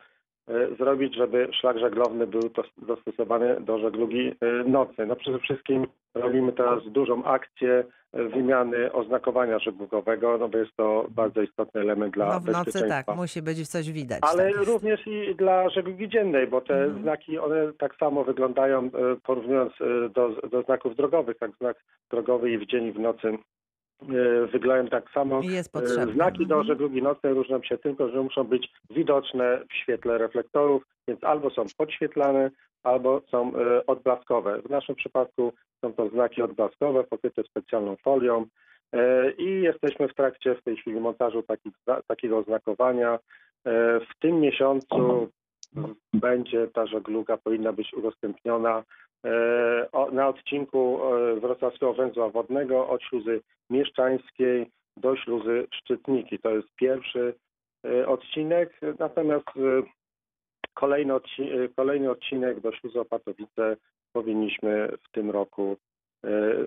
zrobić, 0.78 1.16
żeby 1.16 1.48
szlak 1.60 1.80
żeglowny 1.80 2.28
był 2.28 2.42
dos- 2.42 2.72
dostosowany 2.88 3.62
do 3.62 3.80
żeglugi 3.80 4.32
e, 4.42 4.64
nocnej. 4.70 5.08
No 5.08 5.16
przede 5.16 5.40
wszystkim 5.40 5.88
robimy 6.14 6.52
teraz 6.54 6.84
dużą 6.86 7.24
akcję 7.24 7.84
e, 8.14 8.24
wymiany 8.24 8.92
oznakowania 8.92 9.60
żeglugowego, 9.60 10.38
no 10.38 10.50
bo 10.50 10.58
jest 10.58 10.76
to 10.78 11.06
bardzo 11.10 11.42
istotny 11.42 11.82
element 11.82 12.14
dla 12.14 12.26
No 12.34 12.40
w 12.40 12.46
nocy 12.46 12.88
tak, 12.90 13.06
musi 13.16 13.42
być 13.42 13.68
coś 13.68 13.92
widać. 13.92 14.20
Ale 14.22 14.52
tak. 14.54 14.64
również 14.68 15.08
i 15.08 15.36
dla 15.36 15.70
żeglugi 15.70 16.10
dziennej, 16.10 16.48
bo 16.48 16.62
te 16.62 16.84
Mhm. 16.84 17.02
znaki, 17.04 17.38
one 17.40 17.74
tak 17.78 17.96
samo 17.96 18.24
wyglądają, 18.24 18.86
e, 18.86 18.90
porównując 19.24 19.74
e, 19.82 20.10
do, 20.10 20.30
do 20.52 20.62
znaków 20.62 20.96
drogowych, 20.96 21.38
tak 21.38 21.52
znak 21.62 21.78
drogowy 22.12 22.52
i 22.52 22.58
w 22.58 22.66
dzień 22.66 22.86
i 22.86 22.92
w 22.92 23.00
nocy 23.00 23.28
e, 23.28 23.38
wyglądają 24.52 24.88
tak 24.88 25.12
samo. 25.12 25.42
E. 26.10 26.14
Znaki 26.14 26.48
do 26.48 26.56
Mhm. 26.56 26.68
żeglugi 26.68 27.02
nocnej 27.02 27.34
różnią 27.34 27.64
się 27.64 27.78
tylko, 27.78 28.10
że 28.10 28.22
muszą 28.24 28.44
być 28.44 28.72
widoczne 28.90 29.60
w 29.70 29.74
świetle 29.74 30.18
reflektorów, 30.18 30.84
więc 31.08 31.24
albo 31.24 31.50
są 31.50 31.66
podświetlane, 31.78 32.52
albo 32.84 33.22
są 33.32 33.56
e, 33.56 33.86
odblaskowe. 33.86 34.62
W 34.62 34.70
naszym 34.70 34.96
przypadku 34.96 35.54
są 35.82 35.94
to 35.94 36.10
znaki 36.10 36.42
odblaskowe, 36.42 37.04
pokryte 37.04 37.44
specjalną 37.44 37.96
folią 37.96 38.46
e, 38.94 39.32
i 39.32 39.62
jesteśmy 39.62 40.08
w 40.08 40.14
trakcie 40.16 40.56
w 40.56 40.64
tej 40.64 40.78
chwili 40.78 41.00
montażu 41.00 41.44
takiego 42.08 42.38
oznakowania. 42.38 43.14
E, 43.66 44.00
W 44.00 44.20
tym 44.20 44.40
miesiącu 44.40 45.30
będzie 46.14 46.68
ta 46.68 46.86
żegluga, 46.88 47.38
powinna 47.38 47.74
być 47.74 47.94
udostępniona 47.94 48.78
e, 48.80 48.84
na 50.12 50.28
odcinku 50.28 51.00
e, 51.04 51.40
Wrocławskiego 51.40 51.94
Węzła 51.94 52.30
Wodnego 52.30 52.90
od 52.90 53.04
śluzy 53.04 53.42
Mieszczańskiej 53.70 54.72
do 54.98 55.16
śluzy 55.16 55.68
Szczytniki. 55.74 56.40
To 56.40 56.50
jest 56.50 56.68
pierwszy 56.76 57.34
e, 57.86 58.08
odcinek, 58.08 58.80
natomiast 59.00 59.48
e, 59.48 59.84
kolejny, 60.74 61.14
odci- 61.14 61.64
e, 61.64 61.70
kolejny 61.70 62.12
odcinek 62.12 62.60
do 62.60 62.72
śluzy 62.72 63.00
Opatowice 63.00 63.78
powinniśmy 64.14 64.90
w 65.04 65.12
tym 65.12 65.32
roku 65.32 65.72
e, 65.72 65.95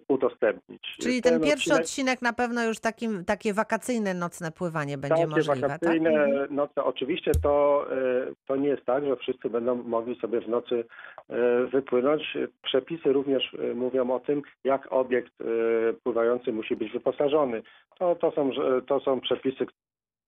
udostępnić. 0.08 0.82
Czyli 1.00 1.22
ten 1.22 1.40
pierwszy 1.40 1.70
odcinek- 1.70 1.80
odcinek 1.80 2.22
na 2.22 2.32
pewno 2.32 2.64
już 2.64 2.78
takim, 2.80 3.24
takie 3.24 3.54
wakacyjne 3.54 4.14
nocne 4.14 4.52
pływanie 4.52 4.98
będzie 4.98 5.16
takie 5.16 5.26
możliwe, 5.26 5.68
tak? 5.68 5.80
wakacyjne 5.80 6.46
noce. 6.50 6.84
Oczywiście 6.84 7.32
to, 7.42 7.86
e, 7.92 8.32
to 8.46 8.56
nie 8.56 8.68
jest 8.68 8.84
tak, 8.84 9.04
że 9.04 9.16
wszyscy 9.16 9.50
będą 9.50 9.74
mogli 9.74 10.20
sobie 10.20 10.40
w 10.40 10.48
nocy 10.48 10.84
e, 11.28 11.64
wypłynąć. 11.64 12.36
Przepisy 12.62 13.12
również 13.12 13.54
e, 13.54 13.74
mówią 13.74 14.10
o 14.10 14.20
tym, 14.20 14.42
jak 14.64 14.92
obiekt 14.92 15.32
e, 15.40 15.44
pływający 15.92 16.52
musi 16.52 16.76
być 16.76 16.92
wyposażony. 16.92 17.62
To, 17.98 18.14
to, 18.14 18.30
są, 18.30 18.50
to 18.86 19.00
są 19.00 19.20
przepisy, 19.20 19.66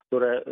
które 0.07 0.43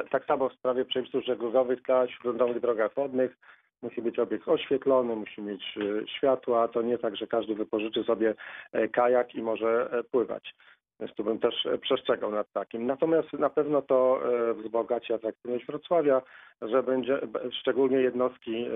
e, 0.00 0.04
tak 0.10 0.24
samo 0.24 0.48
w 0.48 0.54
sprawie 0.54 0.84
przepisów 0.84 1.24
żeglugowych 1.24 1.82
dla 1.82 2.08
śródlądowych 2.08 2.62
drogach 2.62 2.94
wodnych. 2.94 3.36
Musi 3.84 4.02
być 4.02 4.18
obiekt 4.18 4.48
oświetlony, 4.48 5.16
musi 5.16 5.42
mieć 5.42 5.78
e, 5.78 6.08
światła. 6.08 6.68
To 6.68 6.82
nie 6.82 6.98
tak, 6.98 7.16
że 7.16 7.26
każdy 7.26 7.54
wypożyczy 7.54 8.04
sobie 8.04 8.34
e, 8.72 8.88
kajak 8.88 9.34
i 9.34 9.42
może 9.42 9.90
e, 9.92 10.04
pływać. 10.04 10.54
Więc 11.00 11.14
tu 11.14 11.24
bym 11.24 11.38
też 11.38 11.68
przestrzegał 11.80 12.30
nad 12.30 12.52
takim. 12.52 12.86
Natomiast 12.86 13.32
na 13.32 13.50
pewno 13.50 13.82
to 13.82 14.20
wzbogaci 14.54 15.12
atrakcyjność 15.12 15.66
Wrocławia, 15.66 16.22
że 16.62 16.82
będzie 16.82 17.20
szczególnie 17.60 17.96
jednostki 17.96 18.66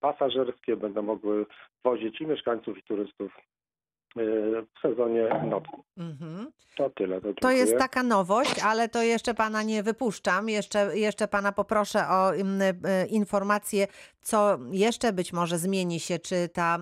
pasażerskie 0.00 0.76
będą 0.76 1.02
mogły 1.02 1.46
wozić 1.84 2.20
i 2.20 2.26
mieszkańców, 2.26 2.78
i 2.78 2.82
turystów 2.82 3.36
w 4.16 4.80
sezonie 4.82 5.28
nocnym. 5.28 5.82
Mhm. 5.98 6.52
To 6.76 6.90
tyle. 6.90 7.20
To, 7.20 7.34
To 7.34 7.50
jest 7.50 7.78
taka 7.78 8.02
nowość, 8.02 8.58
ale 8.58 8.88
to 8.88 9.02
jeszcze 9.02 9.34
pana 9.34 9.62
nie 9.62 9.82
wypuszczam. 9.82 10.48
Jeszcze, 10.48 10.98
jeszcze 10.98 11.28
pana 11.28 11.52
poproszę 11.52 12.08
o 12.08 12.34
mm, 12.34 12.62
e, 12.84 13.06
informację, 13.06 13.86
co 14.22 14.58
jeszcze 14.70 15.12
być 15.12 15.32
może 15.32 15.58
zmieni 15.58 16.00
się, 16.00 16.18
czy 16.18 16.48
ta 16.48 16.78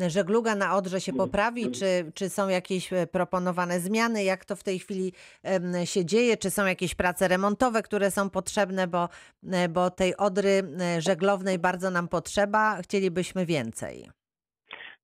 e, 0.00 0.10
żegluga 0.10 0.54
na 0.54 0.76
Odrze 0.76 1.00
się 1.00 1.12
poprawi, 1.12 1.70
czy, 1.70 2.12
czy 2.14 2.30
są 2.30 2.48
jakieś 2.48 2.92
e, 2.92 3.06
proponowane 3.06 3.80
zmiany, 3.80 4.24
jak 4.24 4.44
to 4.44 4.56
w 4.56 4.62
tej 4.62 4.78
chwili 4.78 5.12
się 5.84 6.04
dzieje, 6.04 6.36
czy 6.36 6.50
są 6.50 6.66
jakieś 6.66 6.94
prace 6.94 7.28
remontowe, 7.28 7.82
które 7.82 8.10
są 8.10 8.30
potrzebne, 8.30 8.86
bo, 8.86 9.08
bo 9.70 9.90
tej 9.90 10.16
Odry 10.16 10.62
żeglownej 10.98 11.58
bardzo 11.58 11.90
nam 11.90 12.08
potrzeba. 12.08 12.82
Chcielibyśmy 12.82 13.46
więcej. 13.46 14.21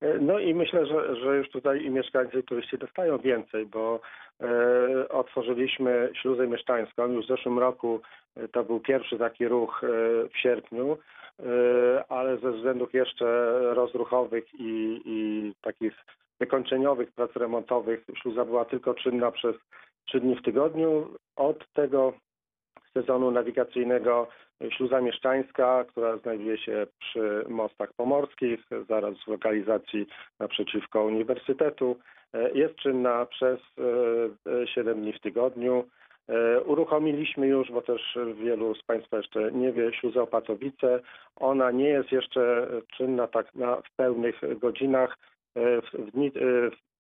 E, 0.01 0.19
No 0.19 0.39
i 0.39 0.55
myślę, 0.55 0.87
że, 0.87 1.17
że 1.17 1.37
już 1.37 1.51
tutaj 1.51 1.85
i 1.85 1.91
mieszkańcy, 1.91 2.39
i 2.39 2.43
turyści 2.43 2.79
dostają 2.79 3.19
więcej, 3.19 3.67
bo 3.67 4.01
e, 4.41 5.09
otworzyliśmy 5.09 6.11
śluzę 6.15 6.47
mieszczańską. 6.47 7.07
Już 7.07 7.25
w 7.25 7.29
zeszłym 7.29 7.59
roku 7.59 8.01
e, 8.37 8.49
to 8.49 8.65
był 8.65 8.81
pierwszy 8.81 9.19
taki 9.19 9.49
ruch 9.49 9.85
e, 9.85 9.89
w 10.29 10.39
sierpniu, 10.39 10.99
e, 11.39 12.05
ale 12.09 12.39
ze 12.39 12.53
względów 12.53 12.95
jeszcze 12.95 13.59
rozruchowych 13.75 14.45
i, 14.55 15.01
i 15.05 15.53
takich 15.63 15.93
wykończeniowych 16.41 17.13
prac 17.13 17.37
remontowych 17.37 18.05
śluza 18.23 18.45
była 18.45 18.65
tylko 18.65 18.95
czynna 18.95 19.31
przez 19.31 19.57
trzy 20.07 20.21
dni 20.21 20.37
w 20.37 20.43
tygodniu. 20.43 21.09
Od 21.37 21.73
tego 21.73 22.13
sezonu 22.95 23.31
nawigacyjnego 23.31 24.29
śluza 24.71 25.01
mieszczańska, 25.01 25.85
która 25.85 26.17
znajduje 26.17 26.59
się 26.59 26.87
przy 26.99 27.45
mostach 27.49 27.93
pomorskich, 27.93 28.61
zaraz 28.89 29.15
w 29.25 29.29
lokalizacji 29.29 30.07
naprzeciwko 30.39 31.05
Uniwersytetu, 31.05 31.97
e, 32.33 32.51
jest 32.51 32.75
czynna 32.77 33.27
przez 33.27 33.61
7 34.75 35.01
dni 35.01 35.13
w 35.13 35.21
tygodniu. 35.21 35.85
E, 36.29 36.61
Uruchomiliśmy 36.61 37.47
już, 37.47 37.73
bo 37.73 37.83
też 37.83 38.19
wielu 38.35 38.75
z 38.75 38.83
Państwa 38.83 39.17
jeszcze 39.17 39.53
nie 39.53 39.73
wie, 39.73 39.93
śluzę 39.93 40.23
Opatowice. 40.23 41.01
Ona 41.37 41.71
nie 41.71 41.89
jest 41.89 42.13
jeszcze 42.13 42.69
czynna 42.97 43.27
tak 43.27 43.55
na, 43.55 43.77
w 43.77 43.91
pełnych 43.97 44.59
godzinach. 44.59 45.19
E, 45.57 45.83
W, 45.83 46.11
dni, 46.11 46.27
e, 46.27 46.31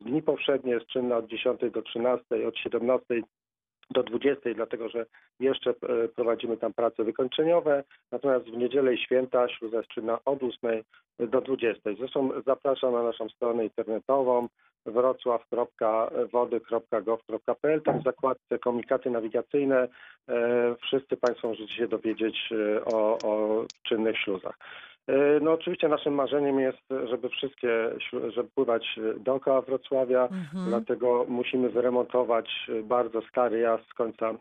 w 0.00 0.04
dni 0.04 0.22
powszednie 0.22 0.72
jest 0.72 0.86
czynna 0.86 1.16
od 1.16 1.26
10 1.26 1.60
do 1.72 1.82
13, 1.82 2.48
od 2.48 2.56
17 2.56 3.04
do 3.90 4.03
20, 4.03 4.55
dlatego 4.55 4.88
że 4.88 5.07
jeszcze 5.40 5.70
e, 5.70 5.74
prowadzimy 6.09 6.57
tam 6.57 6.72
prace 6.72 7.05
wykończeniowe, 7.05 7.85
natomiast 8.12 8.46
w 8.46 8.57
niedzielę 8.57 8.94
i 8.94 8.98
święta 8.98 9.48
śluza 9.48 9.77
jest 9.77 9.88
czynna 9.88 10.18
od 10.24 10.42
8 10.42 10.83
do 11.18 11.40
20. 11.40 11.90
Zresztą 11.98 12.31
zapraszam 12.46 12.92
na 12.92 13.03
naszą 13.03 13.29
stronę 13.29 13.64
internetową 13.64 14.48
wrocław.wody.gov.pl. 14.87 17.83
Tam 17.83 18.01
w 18.01 18.05
zakładce 18.05 18.59
komunikaty 18.59 19.11
nawigacyjne 19.11 19.88
e, 20.29 20.74
wszyscy 20.83 21.16
Państwo 21.16 21.48
możecie 21.48 21.74
się 21.74 21.88
dowiedzieć 21.88 22.53
e, 22.53 22.85
o, 22.85 23.18
o 23.24 23.64
czynnych 23.83 24.18
śluzach. 24.18 24.59
E, 25.08 25.40
No 25.40 25.52
oczywiście 25.52 25.88
naszym 25.88 26.14
marzeniem 26.14 26.60
jest, 26.60 26.82
żeby 27.04 27.28
wszystkie, 27.28 27.90
żeby 28.28 28.48
pływać 28.54 29.00
dookoła 29.16 29.60
Wrocławia, 29.60 30.22
Mhm. 30.22 30.68
Dlatego 30.68 31.24
musimy 31.28 31.68
wyremontować 31.68 32.70
bardzo 32.84 33.22
stary 33.22 33.58
jazd 33.58 33.84
z 33.90 33.94
końca 33.94 34.34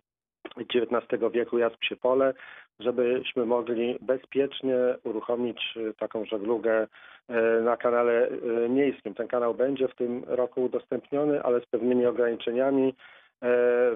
XIX 0.58 1.23
wieku, 1.34 1.58
jazd 1.58 1.77
Psie 1.77 1.95
Pole, 1.95 2.34
żebyśmy 2.80 3.45
mogli 3.45 3.97
bezpiecznie 4.01 4.75
uruchomić 5.03 5.60
e, 5.77 5.93
taką 5.93 6.25
żeglugę 6.25 6.88
e, 7.27 7.62
na 7.62 7.77
kanale 7.77 8.30
miejskim. 8.69 9.13
Ten 9.13 9.27
kanał 9.27 9.53
będzie 9.53 9.88
w 9.88 9.95
tym 9.95 10.23
roku 10.27 10.63
udostępniony, 10.63 11.43
ale 11.43 11.62
z 11.62 11.65
pewnymi 11.65 12.06
ograniczeniami. 12.06 12.93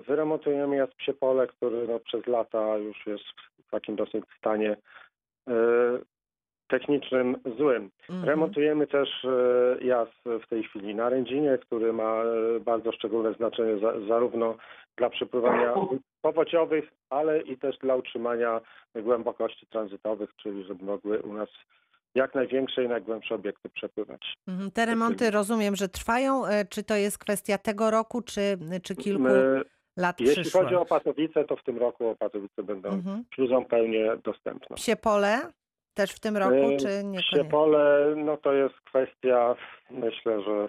Wyremontujemy 0.08 0.76
jazd 0.76 0.94
Psie 0.96 1.14
Pole, 1.14 1.48
który 1.48 1.88
no, 1.88 2.00
przez 2.00 2.28
lata 2.28 2.78
już 2.78 3.08
jest 3.08 3.24
w 3.68 3.72
takim 3.72 3.96
dosyć 3.96 4.24
stanie 4.38 4.78
technicznym 6.72 7.38
złym. 7.58 7.90
Mhm. 8.10 8.30
Remontujemy 8.30 8.88
też 8.88 9.10
e, 9.26 9.86
jazd 9.86 10.12
w 10.44 10.48
tej 10.50 10.64
chwili 10.64 10.96
na 10.96 11.10
Rędzinie, 11.10 11.58
który 11.62 11.94
ma 11.94 12.24
e, 12.24 12.60
bardzo 12.60 12.92
szczególne 12.92 13.34
znaczenie 13.34 13.80
za, 13.80 13.94
zarówno 14.08 14.56
dla 14.98 15.10
przepływania 15.10 15.74
powodziowych, 16.28 16.86
ale 17.10 17.42
i 17.42 17.58
też 17.58 17.78
dla 17.78 17.96
utrzymania 17.96 18.62
głębokości 18.96 19.68
tranzytowych, 19.68 20.30
czyli 20.36 20.64
żeby 20.64 20.86
mogły 20.86 21.22
u 21.22 21.34
nas 21.34 21.50
jak 22.16 22.36
największe 22.36 22.84
i 22.84 22.88
najgłębsze 22.88 23.36
obiekty 23.36 23.70
przepływać. 23.70 24.22
Mhm. 24.48 24.72
Te 24.72 24.86
remonty 24.86 25.32
rozumiem, 25.32 25.76
że 25.76 25.88
trwają. 25.90 26.46
E, 26.46 26.66
Czy 26.66 26.84
to 26.84 26.96
jest 26.96 27.18
kwestia 27.18 27.58
tego 27.58 27.92
roku, 27.92 28.22
czy, 28.22 28.58
czy 28.84 28.96
kilku 28.96 29.22
My, 29.22 29.62
lat 29.98 30.20
jeśli 30.20 30.42
przyszłych? 30.42 30.64
chodzi 30.64 30.76
o 30.76 30.82
Opatowice, 30.82 31.44
to 31.44 31.56
w 31.56 31.64
tym 31.64 31.78
roku 31.78 32.08
Opatowice 32.08 32.64
będą 32.64 32.90
Mhm. 32.90 33.24
śluzą 33.36 33.66
pełnie 33.66 34.18
dostępne. 34.24 34.76
Psie 34.76 34.96
pole 34.96 35.40
też 35.94 36.12
w 36.12 36.20
tym 36.20 36.38
roku, 36.38 36.56
E, 36.56 36.78
czy 36.78 37.04
nie? 37.04 37.20
Psiepole, 37.20 38.14
no 38.18 38.38
to 38.38 38.54
jest 38.54 38.76
kwestia, 38.76 39.56
myślę, 39.90 40.42
że 40.42 40.68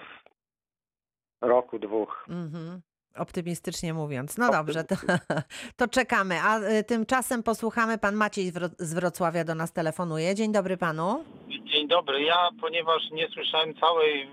roku, 1.40 1.78
dwóch. 1.78 2.24
Mhm. 2.28 2.80
Optymistycznie 3.16 3.94
mówiąc. 3.94 4.38
No 4.38 4.50
dobrze, 4.52 4.84
to, 4.84 4.94
to 5.76 5.88
czekamy. 5.88 6.40
A 6.40 6.58
y, 6.60 6.84
tymczasem 6.84 7.42
posłuchamy, 7.42 7.98
pan 7.98 8.14
Maciej 8.14 8.52
z 8.78 8.94
Wrocławia 8.94 9.44
do 9.44 9.54
nas 9.54 9.72
telefonuje. 9.72 10.34
Dzień 10.34 10.52
dobry 10.52 10.76
panu. 10.76 11.24
Dzień 11.72 11.88
dobry. 11.88 12.22
Ja, 12.22 12.50
ponieważ 12.60 13.10
nie 13.10 13.28
słyszałem 13.28 13.74
całej 13.74 14.28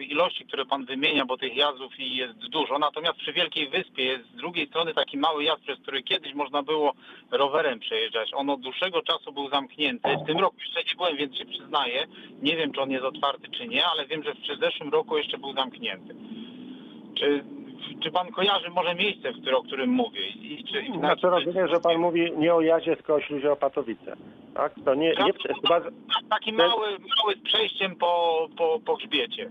ilości, 0.00 0.44
które 0.44 0.66
pan 0.66 0.84
wymienia, 0.84 1.24
bo 1.24 1.36
tych 1.36 1.56
jazdów 1.56 2.00
i 2.00 2.16
jest 2.16 2.38
dużo. 2.48 2.78
Natomiast 2.78 3.18
przy 3.18 3.32
Wielkiej 3.32 3.68
Wyspie 3.68 4.04
jest 4.04 4.24
z 4.26 4.36
drugiej 4.36 4.66
strony 4.66 4.94
taki 4.94 5.18
mały 5.18 5.44
jazd, 5.44 5.62
przez 5.62 5.78
który 5.78 6.02
kiedyś 6.02 6.34
można 6.34 6.62
było 6.62 6.92
rowerem 7.30 7.80
przejeżdżać. 7.80 8.30
On 8.34 8.50
od 8.50 8.60
dłuższego 8.60 9.02
czasu 9.02 9.32
był 9.32 9.48
zamknięty. 9.48 10.16
W 10.24 10.26
tym 10.26 10.38
roku 10.38 10.56
jeszcze 10.58 10.80
nie 10.90 10.96
byłem, 10.96 11.16
więc 11.16 11.36
się 11.36 11.44
przyznaję. 11.44 12.06
Nie 12.42 12.56
wiem, 12.56 12.72
czy 12.72 12.80
on 12.80 12.90
jest 12.90 13.04
otwarty, 13.04 13.48
czy 13.50 13.68
nie, 13.68 13.86
ale 13.86 14.06
wiem, 14.06 14.22
że 14.22 14.34
w 14.34 14.60
zeszłym 14.60 14.90
roku 14.90 15.18
jeszcze 15.18 15.38
był 15.38 15.52
zamknięty. 15.52 16.14
Czy, 17.18 17.44
czy 18.02 18.10
pan 18.10 18.32
kojarzy 18.32 18.70
może 18.70 18.94
miejsce, 18.94 19.32
w 19.32 19.40
które, 19.40 19.56
o 19.56 19.62
którym 19.62 19.90
mówię? 19.90 20.28
I, 20.28 20.64
czy, 20.64 20.82
i 20.82 20.98
Znaczy 20.98 21.26
rozumiem, 21.26 21.68
że 21.68 21.80
pan 21.80 21.98
mówi 21.98 22.32
nie 22.36 22.54
o 22.54 22.60
jazie, 22.60 22.96
tylko 22.96 23.14
o 23.14 23.20
śluzie 23.20 23.52
Opatowice. 23.52 24.16
Tak? 24.54 24.74
To 24.84 24.94
nie, 24.94 25.08
nie 25.08 25.32
Taki 26.30 26.52
mały, 26.52 26.86
mały 26.90 27.34
z 27.34 27.42
przejściem 27.42 27.96
po, 27.96 28.46
po, 28.56 28.80
po 28.86 28.96
grzbiecie. 28.96 29.50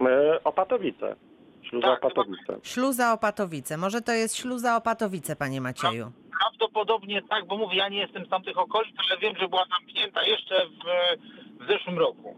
E, 0.00 0.44
Opatowice. 0.44 1.16
Śluza 1.62 1.86
Tak, 1.88 2.04
Opatowice. 2.04 2.58
Śluza 2.62 3.12
Opatowice. 3.12 3.76
Może 3.76 4.00
to 4.02 4.12
jest 4.12 4.36
śluza 4.36 4.76
Opatowice, 4.76 5.36
panie 5.36 5.60
Macieju? 5.60 6.12
Prawdopodobnie 6.40 7.22
tak, 7.22 7.46
bo 7.46 7.56
mówię, 7.56 7.76
ja 7.76 7.88
nie 7.88 7.98
jestem 7.98 8.26
z 8.26 8.28
tamtych 8.28 8.58
okolic, 8.58 8.94
ale 9.10 9.20
wiem, 9.20 9.34
że 9.40 9.48
była 9.48 9.64
zamknięta 9.78 10.22
jeszcze 10.22 10.54
w, 10.66 11.64
w 11.64 11.66
zeszłym 11.68 11.98
roku. 11.98 12.36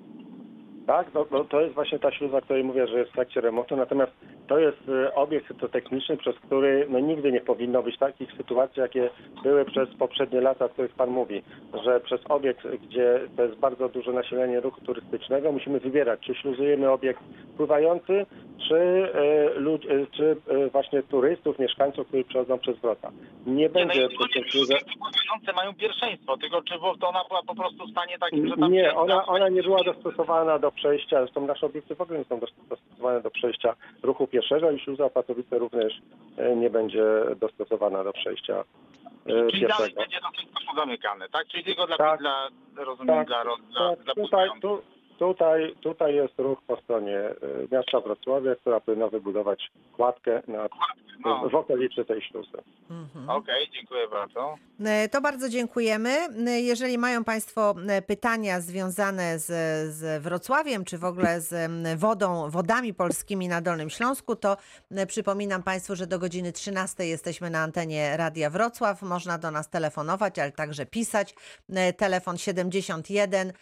Tak, 0.88 1.14
no, 1.14 1.26
no, 1.30 1.44
to 1.44 1.60
jest 1.60 1.74
właśnie 1.74 1.98
ta 1.98 2.12
śluza, 2.12 2.38
o 2.38 2.40
której 2.40 2.64
mówię, 2.64 2.86
że 2.86 2.98
jest 2.98 3.10
w 3.10 3.14
trakcie 3.14 3.40
remontu, 3.40 3.76
natomiast 3.76 4.12
to 4.46 4.58
jest 4.58 4.78
e, 4.88 5.14
obiekt 5.14 5.46
techniczny, 5.72 6.16
przez 6.16 6.36
który 6.36 6.86
no, 6.90 6.98
nigdy 6.98 7.32
nie 7.32 7.40
powinno 7.40 7.82
być 7.82 7.98
takich 7.98 8.32
sytuacji, 8.32 8.82
jakie 8.82 9.10
były 9.42 9.64
przez 9.64 9.88
poprzednie 9.98 10.40
lata, 10.40 10.64
o 10.64 10.68
których 10.68 10.94
Pan 10.94 11.10
mówi, 11.10 11.42
że 11.84 12.00
przez 12.00 12.20
obiekt, 12.28 12.66
gdzie 12.82 13.20
to 13.36 13.42
jest 13.42 13.58
bardzo 13.58 13.88
duże 13.88 14.12
nasilenie 14.12 14.60
ruchu 14.60 14.80
turystycznego, 14.80 15.52
musimy 15.52 15.80
wybierać, 15.80 16.20
czy 16.20 16.34
śluzujemy 16.34 16.90
obiekt 16.90 17.20
pływający, 17.56 18.26
czy, 18.68 18.76
e, 19.14 19.58
lud, 19.60 19.84
e, 19.84 20.06
czy 20.16 20.36
e, 20.48 20.68
właśnie 20.68 21.02
turystów, 21.02 21.58
mieszkańców, 21.58 22.08
którzy 22.08 22.24
przechodzą 22.24 22.58
przez 22.58 22.78
wrota. 22.78 23.10
Nie 23.46 23.54
Nie, 23.54 23.68
no 23.68 23.72
będzie 23.74 24.04
i 24.04 24.08
przez 24.08 24.32
tę 24.34 24.50
śluzę... 24.50 24.74
pływające 24.98 25.52
mają 25.56 25.74
pierwszeństwo, 25.74 26.36
tylko 26.36 26.62
czy 26.62 26.74
to 27.00 27.08
ona 27.08 27.24
była 27.28 27.42
po 27.42 27.54
prostu 27.54 27.86
w 27.86 27.90
stanie 27.90 28.18
takim, 28.18 28.48
że 28.48 28.56
tam... 28.56 28.72
Nie, 28.72 28.94
ona, 28.94 29.26
ona 29.26 29.48
nie 29.48 29.62
była 29.62 29.84
dostosowana 29.84 30.58
do 30.58 30.70
przejścia, 30.78 31.16
zresztą 31.20 31.46
nasze 31.46 31.66
obiekty 31.66 31.94
w 31.94 32.00
ogóle 32.00 32.18
nie 32.18 32.24
są 32.24 32.38
dos- 32.40 32.54
dostosowane 32.68 33.20
do 33.20 33.30
przejścia 33.30 33.74
ruchu 34.02 34.26
pieszego 34.26 34.70
i 34.70 34.80
śluza 34.80 35.04
Opatowice 35.04 35.58
również 35.58 35.92
e, 36.36 36.56
nie 36.56 36.70
będzie 36.70 37.04
dostosowana 37.36 38.04
do 38.04 38.12
przejścia 38.12 38.54
e, 39.26 39.50
Czyli 39.50 39.66
dalej 39.66 39.68
pieszego. 39.76 40.00
będzie 40.00 40.20
dotychczas 40.20 40.76
zamykane, 40.76 41.28
tak? 41.28 41.46
Czyli 41.46 41.64
tylko 41.64 41.86
dla, 41.86 41.96
Tak. 41.96 42.20
dla 42.20 42.48
rozumiem, 42.76 43.16
Tak, 43.16 43.26
dla, 43.26 43.44
dla, 43.44 43.56
Tak, 43.96 44.04
dla 44.04 44.14
tutaj, 44.14 44.48
tu, 44.60 44.82
Tutaj, 45.18 45.74
tutaj 45.80 46.14
jest 46.14 46.38
ruch 46.38 46.58
po 46.66 46.76
stronie 46.76 47.18
y, 47.18 47.68
miasta 47.72 48.00
Wrocławia, 48.00 48.56
która 48.56 48.80
powinna 48.80 49.08
wybudować 49.08 49.70
kładkę 49.96 50.42
na, 50.48 50.68
no. 51.24 51.48
w 51.48 51.54
okolicy 51.54 52.04
tej 52.04 52.22
śluzy. 52.22 52.58
Mhm. 52.90 53.30
Okej, 53.30 53.68
dziękuję 53.72 54.08
bardzo. 54.08 54.54
E, 54.84 55.08
to 55.08 55.20
bardzo 55.20 55.48
dziękujemy. 55.48 56.10
E, 56.46 56.60
jeżeli 56.60 56.98
mają 56.98 57.24
Państwo 57.24 57.74
e, 57.88 58.02
pytania 58.02 58.60
związane 58.60 59.38
z, 59.38 59.46
z 59.94 60.22
Wrocławiem, 60.22 60.84
czy 60.84 60.98
w 60.98 61.04
ogóle 61.04 61.40
z 61.40 61.70
wodą, 62.00 62.50
wodami 62.50 62.94
polskimi 62.94 63.48
na 63.48 63.60
Dolnym 63.60 63.90
Śląsku, 63.90 64.36
to 64.36 64.56
przypominam 65.06 65.62
Państwu, 65.62 65.96
że 65.96 66.06
do 66.06 66.18
godziny 66.18 66.52
13 66.52 67.06
jesteśmy 67.06 67.50
na 67.50 67.58
antenie 67.58 68.16
Radia 68.16 68.50
Wrocław. 68.50 69.02
Można 69.02 69.38
do 69.38 69.50
nas 69.50 69.70
telefonować, 69.70 70.38
ale 70.38 70.52
także 70.52 70.86
pisać. 70.86 71.34
Telefon 71.96 72.38
71 72.38 73.52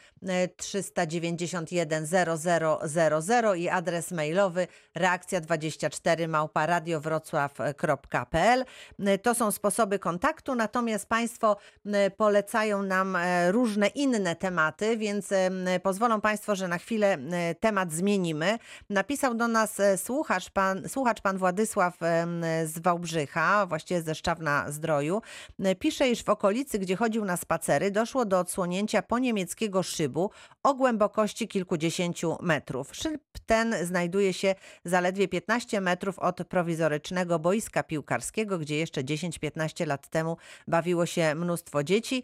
390 0.57 1.45
61 1.48 2.06
0000 2.06 3.56
i 3.56 3.68
adres 3.68 4.12
mailowy 4.12 4.66
reakcja24 4.96 6.28
małparadiowrocław.pl. 6.28 8.64
To 9.22 9.35
są 9.35 9.50
sposoby 9.50 9.98
kontaktu, 9.98 10.54
natomiast 10.54 11.06
Państwo 11.06 11.56
polecają 12.16 12.82
nam 12.82 13.16
e, 13.16 13.52
różne 13.52 13.87
inne 13.87 14.37
tematy, 14.37 14.96
więc 14.96 15.32
e, 15.32 15.50
pozwolą 15.82 16.20
Państwo, 16.20 16.56
że 16.56 16.68
na 16.68 16.78
chwilę 16.78 17.18
temat 17.61 17.92
zmienimy. 17.92 18.59
Napisał 18.90 19.35
do 19.35 19.48
nas 19.48 19.80
e, 19.80 19.98
słuchacz 19.98 20.50
pan, 20.50 20.88
słuchacz 20.88 21.20
pan 21.20 21.38
Władysław 21.38 21.96
z 22.64 22.78
Wałbrzycha, 22.78 23.66
właściwie 23.66 24.02
ze 24.02 24.14
Szczawna 24.14 24.70
Zdroju. 24.70 25.22
Pisze, 25.78 26.09
iż 26.09 26.24
w 26.24 26.28
okolicy, 26.28 26.78
gdzie 26.78 26.96
chodził 26.96 27.24
na 27.24 27.37
spacery, 27.37 27.90
doszło 27.90 28.24
do 28.24 28.38
odsłonięcia 28.38 29.02
poniemieckiego 29.02 29.82
szybu 29.82 30.30
o 30.62 30.74
głębokości 30.74 31.36
kilkudziesięciu 31.49 32.37
metrów. 32.40 32.96
Szyb 32.96 33.22
ten 33.46 33.75
znajduje 33.87 34.33
się 34.33 34.55
zaledwie 34.85 35.29
15 35.29 35.81
metrów 35.81 36.18
od 36.18 36.37
prowizorycznego 36.49 37.38
boiska 37.38 37.83
piłkarskiego, 37.83 38.59
gdzie 38.59 38.77
jeszcze 38.77 39.03
10-15 39.05 39.87
lat 39.87 40.09
temu 40.09 40.37
bawiło 40.68 41.07
się 41.07 41.35
mnóstwo 41.35 41.85
dzieci, 41.85 42.22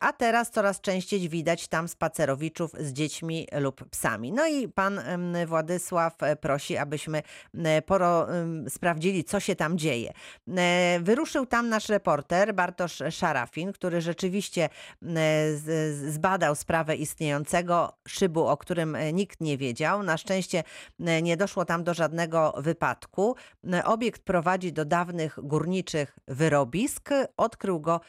a 0.00 0.12
teraz 0.12 0.50
coraz 0.50 0.80
częściej 0.80 1.28
widać 1.28 1.68
tam 1.68 1.88
spacerowiczów 1.88 2.72
z 2.78 2.92
dziećmi 2.92 3.46
lub 3.52 3.90
psami. 3.90 4.32
No 4.32 4.46
i 4.46 4.68
pan 4.68 5.00
Władysław 5.46 6.16
prosi, 6.40 6.76
abyśmy 6.76 7.22
poro, 7.86 8.26
sprawdzili, 8.68 9.24
co 9.24 9.40
się 9.40 9.56
tam 9.56 9.78
dzieje. 9.78 10.12
E, 10.56 11.00
Wyruszył 11.00 11.46
tam 11.46 11.68
nasz 11.68 11.88
reporter 11.88 12.54
Bartosz 12.54 13.02
Szarafin, 13.10 13.72
który 13.72 14.00
rzeczywiście 14.00 14.68
e, 15.02 15.08
zbadał 16.10 16.54
sprawę 16.54 16.96
istniejącego 16.96 17.92
szybu, 18.08 18.37
o 18.46 18.56
którym 18.56 18.96
e, 18.96 19.12
nikt 19.12 19.40
nie 19.40 19.58
wiedział. 19.58 20.02
Na 20.02 20.16
szczęście 20.16 20.64
e, 21.00 21.22
nie 21.22 21.36
doszło 21.36 21.64
tam 21.64 21.84
do 21.84 21.94
żadnego 21.94 22.54
wypadku. 22.56 23.36
E, 23.72 23.84
Obiekt 23.84 24.22
prowadzi 24.22 24.72
do 24.72 24.84
dawnych 24.84 25.38
górniczych 25.42 26.18
wyrobisk. 26.28 27.10
Odkrył 27.36 27.80
go 27.80 28.00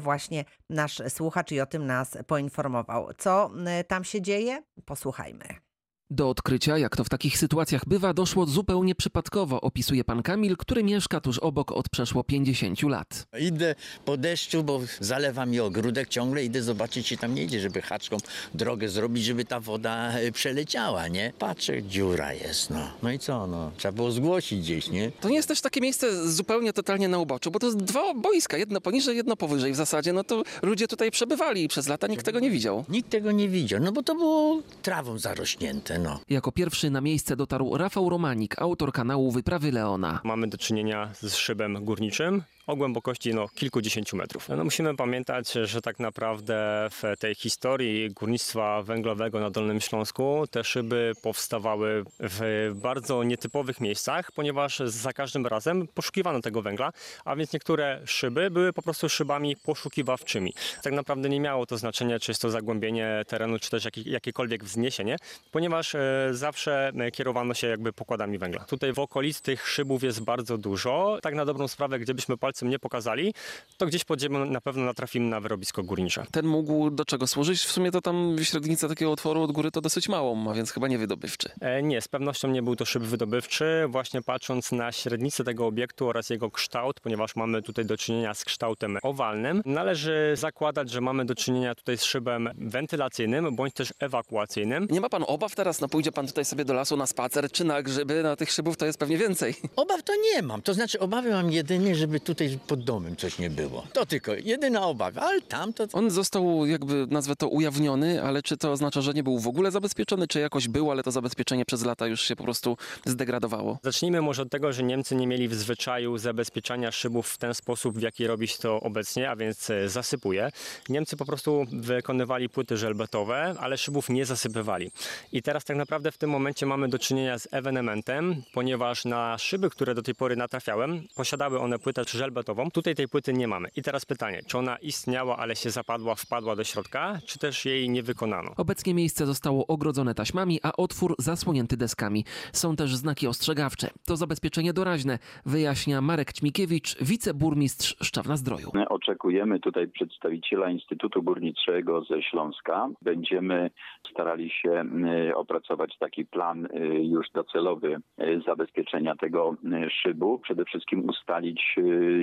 właśnie 0.00 0.44
nasz 0.70 1.02
słuchacz 1.08 1.52
i 1.52 1.60
o 1.60 1.66
tym 1.66 1.86
nas 1.86 2.18
poinformował. 2.26 3.08
Co 3.18 3.50
tam 3.88 4.04
się 4.04 4.22
dzieje? 4.22 4.62
Posłuchajmy. 4.84 5.69
Do 6.12 6.28
odkrycia, 6.28 6.78
jak 6.78 6.96
to 6.96 7.04
w 7.04 7.08
takich 7.08 7.38
sytuacjach 7.38 7.82
bywa, 7.86 8.14
doszło 8.14 8.46
zupełnie 8.46 8.94
przypadkowo, 8.94 9.60
opisuje 9.60 10.04
pan 10.04 10.22
Kamil, 10.22 10.56
który 10.56 10.84
mieszka 10.84 11.20
tuż 11.20 11.38
obok 11.38 11.72
od 11.72 11.88
przeszło 11.88 12.24
50 12.24 12.82
lat. 12.82 13.26
Idę 13.40 13.74
po 14.04 14.16
deszczu, 14.16 14.64
bo 14.64 14.80
zalewa 15.00 15.46
mi 15.46 15.60
ogródek 15.60 16.08
ciągle, 16.08 16.44
idę 16.44 16.62
zobaczyć, 16.62 17.06
czy 17.06 17.16
tam 17.16 17.34
nie 17.34 17.42
idzie, 17.42 17.60
żeby 17.60 17.82
haczką 17.82 18.16
drogę 18.54 18.88
zrobić, 18.88 19.24
żeby 19.24 19.44
ta 19.44 19.60
woda 19.60 20.12
e, 20.12 20.32
przeleciała, 20.32 21.08
nie? 21.08 21.32
Patrzę, 21.38 21.82
dziura 21.82 22.32
jest, 22.32 22.70
no. 22.70 22.90
No 23.02 23.12
i 23.12 23.18
co, 23.18 23.46
no? 23.46 23.70
Trzeba 23.76 23.92
było 23.92 24.10
zgłosić 24.12 24.60
gdzieś, 24.60 24.88
nie? 24.88 25.12
To 25.20 25.28
nie 25.28 25.36
jest 25.36 25.48
też 25.48 25.60
takie 25.60 25.80
miejsce 25.80 26.28
zupełnie 26.28 26.72
totalnie 26.72 27.08
na 27.08 27.18
uboczu, 27.18 27.50
bo 27.50 27.58
to 27.58 27.66
jest 27.66 27.78
dwa 27.78 28.14
boiska, 28.14 28.56
jedno 28.56 28.80
poniżej, 28.80 29.16
jedno 29.16 29.36
powyżej 29.36 29.72
w 29.72 29.76
zasadzie. 29.76 30.12
No 30.12 30.24
to 30.24 30.42
ludzie 30.62 30.88
tutaj 30.88 31.10
przebywali 31.10 31.64
i 31.64 31.68
przez 31.68 31.88
lata 31.88 32.06
nikt 32.06 32.24
tego 32.24 32.40
nie 32.40 32.50
widział. 32.50 32.84
Nikt 32.88 33.10
tego 33.10 33.32
nie 33.32 33.48
widział, 33.48 33.80
no 33.80 33.92
bo 33.92 34.02
to 34.02 34.14
było 34.14 34.62
trawą 34.82 35.18
zarośnięte, 35.18 35.99
no. 36.00 36.20
Jako 36.30 36.52
pierwszy 36.52 36.90
na 36.90 37.00
miejsce 37.00 37.36
dotarł 37.36 37.76
Rafał 37.76 38.10
Romanik, 38.10 38.62
autor 38.62 38.92
kanału 38.92 39.30
Wyprawy 39.30 39.72
Leona. 39.72 40.20
Mamy 40.24 40.48
do 40.48 40.58
czynienia 40.58 41.10
z 41.14 41.34
szybem 41.34 41.84
górniczym 41.84 42.42
o 42.66 42.76
głębokości 42.76 43.34
no, 43.34 43.48
kilkudziesięciu 43.48 44.16
metrów. 44.16 44.48
No, 44.48 44.64
musimy 44.64 44.96
pamiętać, 44.96 45.52
że 45.52 45.80
tak 45.82 45.98
naprawdę 45.98 46.88
w 46.90 47.18
tej 47.18 47.34
historii 47.34 48.10
górnictwa 48.10 48.82
węglowego 48.82 49.40
na 49.40 49.50
Dolnym 49.50 49.80
Śląsku 49.80 50.44
te 50.50 50.64
szyby 50.64 51.12
powstawały 51.22 52.04
w 52.20 52.70
bardzo 52.74 53.24
nietypowych 53.24 53.80
miejscach, 53.80 54.32
ponieważ 54.32 54.78
za 54.78 55.12
każdym 55.12 55.46
razem 55.46 55.88
poszukiwano 55.94 56.40
tego 56.40 56.62
węgla, 56.62 56.92
a 57.24 57.36
więc 57.36 57.52
niektóre 57.52 58.00
szyby 58.04 58.50
były 58.50 58.72
po 58.72 58.82
prostu 58.82 59.08
szybami 59.08 59.56
poszukiwawczymi. 59.56 60.52
Tak 60.82 60.92
naprawdę 60.92 61.28
nie 61.28 61.40
miało 61.40 61.66
to 61.66 61.78
znaczenia, 61.78 62.18
czy 62.18 62.30
jest 62.30 62.42
to 62.42 62.50
zagłębienie 62.50 63.24
terenu, 63.26 63.58
czy 63.58 63.70
też 63.70 63.84
jakie, 63.84 64.02
jakiekolwiek 64.02 64.64
wzniesienie, 64.64 65.16
ponieważ 65.50 65.94
e, 65.94 66.28
zawsze 66.32 66.92
e, 66.98 67.10
kierowano 67.10 67.54
się 67.54 67.66
jakby 67.66 67.92
pokładami 67.92 68.38
węgla. 68.38 68.64
Tutaj 68.64 68.92
w 68.92 68.98
okolicy 68.98 69.42
tych 69.42 69.68
szybów 69.68 70.02
jest 70.02 70.20
bardzo 70.20 70.58
dużo. 70.58 71.18
Tak 71.22 71.34
na 71.34 71.44
dobrą 71.44 71.68
sprawę, 71.68 71.98
gdybyśmy 71.98 72.36
palcem 72.50 72.68
nie 72.70 72.78
pokazali, 72.78 73.34
to 73.76 73.86
gdzieś 73.86 74.04
pod 74.04 74.20
ziemią 74.20 74.44
na 74.44 74.60
pewno 74.60 74.84
natrafimy 74.84 75.28
na 75.28 75.40
wyrobisko 75.40 75.82
górnicze. 75.82 76.26
Ten 76.32 76.46
mógł 76.46 76.90
do 76.90 77.04
czego 77.04 77.26
służyć? 77.26 77.60
W 77.60 77.72
sumie 77.72 77.90
to 77.90 78.00
tam 78.00 78.36
średnica 78.42 78.88
takiego 78.88 79.12
otworu 79.12 79.42
od 79.42 79.52
góry 79.52 79.70
to 79.70 79.80
dosyć 79.80 80.08
małą 80.08 80.34
ma, 80.34 80.54
więc 80.54 80.70
chyba 80.70 80.88
nie 80.88 80.98
wydobywczy. 80.98 81.48
E, 81.60 81.82
Nie, 81.82 82.00
z 82.00 82.08
pewnością 82.08 82.48
nie 82.48 82.62
był 82.62 82.76
to 82.76 82.84
szyb 82.84 83.02
wydobywczy. 83.02 83.84
Właśnie 83.88 84.22
patrząc 84.22 84.72
na 84.72 84.92
średnicę 84.92 85.44
tego 85.44 85.66
obiektu 85.66 86.08
oraz 86.08 86.30
jego 86.30 86.50
kształt, 86.50 87.00
ponieważ 87.00 87.36
mamy 87.36 87.62
tutaj 87.62 87.84
do 87.84 87.96
czynienia 87.96 88.34
z 88.34 88.44
kształtem 88.44 88.98
owalnym, 89.02 89.62
należy 89.64 90.32
zakładać, 90.36 90.90
że 90.90 91.00
mamy 91.00 91.24
do 91.24 91.34
czynienia 91.34 91.74
tutaj 91.74 91.98
z 91.98 92.02
szybem 92.04 92.48
wentylacyjnym 92.58 93.56
bądź 93.56 93.74
też 93.74 93.94
ewakuacyjnym. 93.98 94.86
Nie 94.90 95.00
ma 95.00 95.08
pan 95.08 95.24
obaw 95.26 95.54
teraz? 95.54 95.80
No 95.80 95.88
pójdzie 95.88 96.12
pan 96.12 96.26
tutaj 96.26 96.44
sobie 96.44 96.64
do 96.64 96.74
lasu 96.74 96.96
na 96.96 97.06
spacer 97.06 97.50
czy 97.52 97.64
na 97.64 97.82
grzyby, 97.82 98.22
na 98.22 98.36
tych 98.36 98.50
szybów 98.52 98.76
to 98.76 98.86
jest 98.86 98.98
pewnie 98.98 99.18
więcej. 99.18 99.54
Obaw 99.76 100.02
to 100.02 100.12
nie 100.16 100.42
mam, 100.42 100.62
to 100.62 100.74
znaczy 100.74 101.00
obawy 101.00 101.30
mam 101.30 101.52
jedynie, 101.52 101.94
żeby 101.94 102.20
tutaj 102.20 102.39
tutaj 102.40 102.58
pod 102.66 102.84
domem 102.84 103.16
coś 103.16 103.38
nie 103.38 103.50
było. 103.50 103.86
To 103.92 104.06
tylko 104.06 104.34
jedyna 104.34 104.86
obawa, 104.86 105.20
ale 105.20 105.40
tam 105.40 105.72
to... 105.72 105.86
On 105.92 106.10
został, 106.10 106.66
jakby 106.66 107.06
nazwę 107.10 107.36
to, 107.36 107.48
ujawniony, 107.48 108.22
ale 108.22 108.42
czy 108.42 108.56
to 108.56 108.72
oznacza, 108.72 109.00
że 109.00 109.12
nie 109.12 109.22
był 109.22 109.38
w 109.38 109.48
ogóle 109.48 109.70
zabezpieczony, 109.70 110.28
czy 110.28 110.40
jakoś 110.40 110.68
był, 110.68 110.90
ale 110.90 111.02
to 111.02 111.10
zabezpieczenie 111.10 111.64
przez 111.64 111.84
lata 111.84 112.06
już 112.06 112.20
się 112.20 112.36
po 112.36 112.44
prostu 112.44 112.76
zdegradowało? 113.06 113.78
Zacznijmy 113.82 114.22
może 114.22 114.42
od 114.42 114.50
tego, 114.50 114.72
że 114.72 114.82
Niemcy 114.82 115.16
nie 115.16 115.26
mieli 115.26 115.48
w 115.48 115.54
zwyczaju 115.54 116.18
zabezpieczania 116.18 116.92
szybów 116.92 117.28
w 117.28 117.38
ten 117.38 117.54
sposób, 117.54 117.98
w 117.98 118.02
jaki 118.02 118.26
robi 118.26 118.48
się 118.48 118.58
to 118.58 118.80
obecnie, 118.80 119.30
a 119.30 119.36
więc 119.36 119.70
e, 119.70 119.88
zasypuje. 119.88 120.50
Niemcy 120.88 121.16
po 121.16 121.24
prostu 121.24 121.66
wykonywali 121.72 122.48
płyty 122.48 122.76
żelbetowe, 122.76 123.54
ale 123.60 123.78
szybów 123.78 124.08
nie 124.08 124.26
zasypywali. 124.26 124.90
I 125.32 125.42
teraz 125.42 125.64
tak 125.64 125.76
naprawdę 125.76 126.12
w 126.12 126.18
tym 126.18 126.30
momencie 126.30 126.66
mamy 126.66 126.88
do 126.88 126.98
czynienia 126.98 127.38
z 127.38 127.48
ewenementem, 127.50 128.42
ponieważ 128.52 129.04
na 129.04 129.38
szyby, 129.38 129.70
które 129.70 129.94
do 129.94 130.02
tej 130.02 130.14
pory 130.14 130.36
natrafiałem, 130.36 131.02
posiadały 131.14 131.60
one 131.60 131.78
płytę 131.78 132.04
żelbetową. 132.08 132.29
Tutaj 132.72 132.94
tej 132.94 133.08
płyty 133.08 133.32
nie 133.32 133.48
mamy. 133.48 133.68
I 133.76 133.82
teraz 133.82 134.06
pytanie, 134.06 134.40
czy 134.46 134.58
ona 134.58 134.76
istniała, 134.76 135.36
ale 135.36 135.56
się 135.56 135.70
zapadła, 135.70 136.14
wpadła 136.14 136.56
do 136.56 136.64
środka, 136.64 137.18
czy 137.26 137.38
też 137.38 137.64
jej 137.64 137.90
nie 137.90 138.02
wykonano? 138.02 138.50
Obecnie 138.56 138.94
miejsce 138.94 139.26
zostało 139.26 139.66
ogrodzone 139.66 140.14
taśmami, 140.14 140.60
a 140.62 140.72
otwór 140.76 141.14
zasłonięty 141.18 141.76
deskami. 141.76 142.24
Są 142.52 142.76
też 142.76 142.96
znaki 142.96 143.26
ostrzegawcze. 143.26 143.88
To 144.06 144.16
zabezpieczenie 144.16 144.72
doraźne, 144.72 145.18
wyjaśnia 145.46 146.00
Marek 146.00 146.32
Ćmikiewicz, 146.32 146.96
wiceburmistrz 147.02 147.96
Szczawna-Zdroju. 148.04 148.70
My 148.74 148.88
oczekujemy 148.88 149.60
tutaj 149.60 149.88
przedstawiciela 149.88 150.70
Instytutu 150.70 151.22
Górniczego 151.22 152.04
ze 152.04 152.22
Śląska. 152.22 152.88
Będziemy 153.02 153.70
starali 154.10 154.50
się 154.50 154.84
y, 155.30 155.36
opracować 155.36 155.98
taki 155.98 156.24
plan 156.26 156.66
y, 156.66 156.68
już 157.04 157.30
docelowy 157.30 157.96
y, 158.20 158.40
zabezpieczenia 158.46 159.16
tego 159.16 159.56
szybu. 160.02 160.38
Przede 160.38 160.64
wszystkim 160.64 161.08
ustalić, 161.08 161.76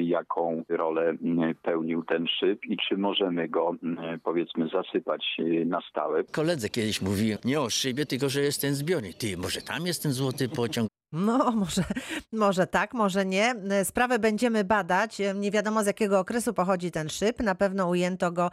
jaką 0.03 0.63
rolę 0.69 1.11
y, 1.11 1.55
pełnił 1.61 2.03
ten 2.03 2.27
szyb 2.27 2.65
i 2.65 2.77
czy 2.77 2.97
możemy 2.97 3.49
go 3.49 3.75
y, 4.15 4.19
powiedzmy 4.23 4.67
zasypać 4.67 5.25
y, 5.39 5.65
na 5.65 5.81
stałe. 5.89 6.23
Koledze 6.23 6.69
kiedyś 6.69 7.01
mówiłem, 7.01 7.37
nie 7.45 7.61
o 7.61 7.69
szybie, 7.69 8.05
tylko 8.05 8.29
że 8.29 8.41
jest 8.41 8.61
ten 8.61 8.75
zbiornik. 8.75 9.17
Ty, 9.17 9.37
może 9.37 9.61
tam 9.61 9.85
jest 9.85 10.03
ten 10.03 10.11
złoty 10.11 10.49
pociąg? 10.49 10.96
No, 11.11 11.51
może, 11.51 11.83
może 12.31 12.67
tak, 12.67 12.93
może 12.93 13.25
nie. 13.25 13.55
Sprawę 13.83 14.19
będziemy 14.19 14.63
badać. 14.63 15.17
Nie 15.35 15.51
wiadomo 15.51 15.83
z 15.83 15.87
jakiego 15.87 16.19
okresu 16.19 16.53
pochodzi 16.53 16.91
ten 16.91 17.09
szyb. 17.09 17.39
Na 17.39 17.55
pewno 17.55 17.87
ujęto 17.87 18.31
go 18.31 18.45
e, 18.45 18.51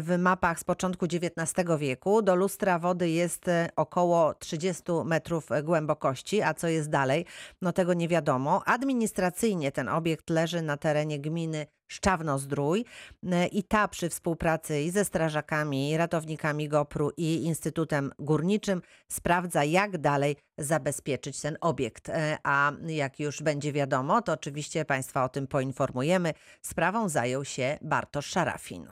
w 0.00 0.18
mapach 0.18 0.60
z 0.60 0.64
początku 0.64 1.06
XIX 1.06 1.68
wieku. 1.78 2.22
Do 2.22 2.34
lustra 2.34 2.78
wody 2.78 3.10
jest 3.10 3.48
e, 3.48 3.68
około 3.76 4.34
30 4.34 4.82
metrów 5.04 5.48
głębokości, 5.64 6.42
a 6.42 6.54
co 6.54 6.68
jest 6.68 6.90
dalej? 6.90 7.26
No 7.62 7.72
tego 7.72 7.94
nie 7.94 8.08
wiadomo. 8.08 8.62
Administracyjnie 8.66 9.72
ten 9.72 9.88
obiekt 9.88 10.30
leży 10.30 10.62
na 10.62 10.76
terenie 10.76 11.20
gminy 11.20 11.66
Szczawno-Zdrój 11.88 12.84
e, 13.32 13.46
i 13.46 13.62
ta 13.62 13.88
przy 13.88 14.08
współpracy 14.08 14.82
i 14.82 14.90
ze 14.90 15.04
strażakami, 15.04 15.90
i 15.90 15.96
ratownikami 15.96 16.68
GOPR-u 16.68 17.10
i 17.16 17.42
Instytutem 17.42 18.12
Górniczym 18.18 18.82
sprawdza, 19.08 19.64
jak 19.64 19.98
dalej 19.98 20.36
zabezpieczyć 20.58 21.40
ten 21.40 21.56
obiekt. 21.60 22.08
E, 22.08 22.38
A 22.42 22.72
jak 22.86 23.20
już 23.20 23.42
będzie 23.42 23.72
wiadomo, 23.72 24.22
to 24.22 24.32
oczywiście 24.32 24.84
Państwa 24.84 25.24
o 25.24 25.28
tym 25.28 25.46
poinformujemy. 25.46 26.32
Sprawą 26.62 27.08
zajął 27.08 27.44
się 27.44 27.78
Bartosz 27.82 28.26
Szarafin. 28.26 28.86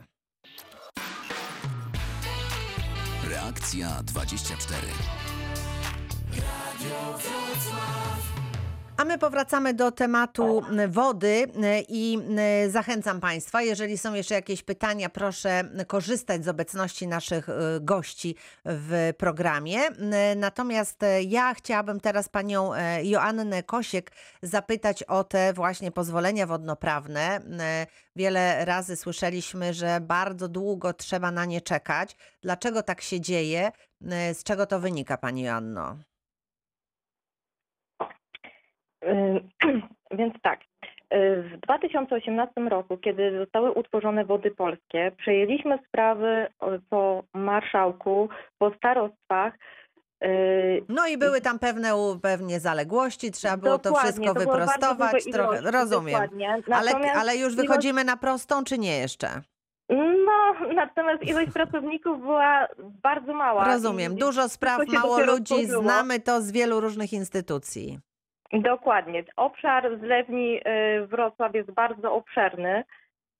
Reakcja 3.30 4.02
24. 4.02 4.86
A 8.96 9.04
my 9.04 9.18
powracamy 9.18 9.74
do 9.74 9.92
tematu 9.92 10.62
wody 10.88 11.46
i 11.88 12.18
zachęcam 12.68 13.20
Państwa, 13.20 13.62
jeżeli 13.62 13.98
są 13.98 14.14
jeszcze 14.14 14.34
jakieś 14.34 14.62
pytania, 14.62 15.08
proszę 15.08 15.64
korzystać 15.86 16.44
z 16.44 16.48
obecności 16.48 17.08
naszych 17.08 17.48
e, 17.48 17.52
gości 17.80 18.36
w 18.64 19.12
programie. 19.18 19.78
Natomiast 20.36 21.02
e, 21.02 21.22
ja 21.22 21.54
chciałabym 21.54 22.00
teraz 22.00 22.28
panią 22.28 22.74
e, 22.74 23.04
Joannę 23.04 23.62
Kosiek 23.62 24.12
zapytać 24.42 25.02
o 25.02 25.24
te 25.24 25.52
właśnie 25.52 25.90
pozwolenia 25.90 26.46
wodnoprawne. 26.46 27.40
Wiele 28.16 28.64
razy 28.64 28.96
słyszeliśmy, 28.96 29.74
że 29.74 30.00
bardzo 30.00 30.48
długo 30.48 30.92
trzeba 30.92 31.30
na 31.30 31.44
nie 31.44 31.60
czekać. 31.60 32.16
Dlaczego 32.42 32.82
tak 32.82 33.00
się 33.00 33.20
dzieje? 33.20 33.72
Z 34.32 34.42
czego 34.42 34.66
to 34.66 34.80
wynika, 34.80 35.16
pani 35.16 35.42
Joanno? 35.42 36.11
Więc 40.18 40.34
tak. 40.42 40.60
y, 41.14 41.42
W 41.42 41.60
2018 41.60 42.60
roku, 42.60 42.96
kiedy 42.98 43.38
zostały 43.38 43.70
utworzone 43.72 44.24
Wody 44.24 44.50
Polskie, 44.50 45.12
przejęliśmy 45.18 45.78
sprawy 45.88 46.46
po 46.90 47.22
marszałku, 47.34 48.28
po 48.58 48.74
starostwach. 48.74 49.54
y, 50.24 50.84
No 50.88 51.06
i 51.06 51.18
były 51.18 51.40
tam 51.40 51.58
pewne 51.58 51.88
pewnie 52.22 52.60
zaległości, 52.60 53.30
trzeba 53.30 53.56
było 53.56 53.78
to 53.78 53.84
Dokładnie, 53.90 54.12
wszystko 54.12 54.26
to 54.26 54.34
były 54.34 54.46
bardzo 54.46 54.64
wyprostować. 54.72 55.24
Trochę, 55.32 55.58
ilości, 55.60 55.78
rozumiem. 55.78 56.22
Ale, 56.72 56.90
ale 57.14 57.36
już 57.36 57.56
wychodzimy 57.56 58.04
na 58.04 58.16
prostą, 58.16 58.64
czy 58.64 58.78
nie 58.78 58.98
jeszcze? 58.98 59.28
No, 60.26 60.54
natomiast 60.74 61.22
ilość 61.22 61.52
pracowników 61.58 62.20
była 62.20 62.66
bardzo 63.02 63.34
mała. 63.34 63.64
Rozumiem. 63.64 64.14
Dużo 64.16 64.48
spraw, 64.48 64.80
wszystko 64.80 64.98
mało 65.08 65.20
ludzi, 65.20 65.66
znamy 65.66 66.20
to 66.20 66.42
z 66.42 66.52
wielu 66.52 66.80
różnych 66.80 67.12
instytucji. 67.12 67.98
Dokładnie. 68.52 69.24
Obszar 69.36 69.98
zlewni 69.98 70.60
y, 70.60 71.06
Wrocław 71.06 71.54
jest 71.54 71.70
bardzo 71.70 72.12
obszerny, 72.12 72.84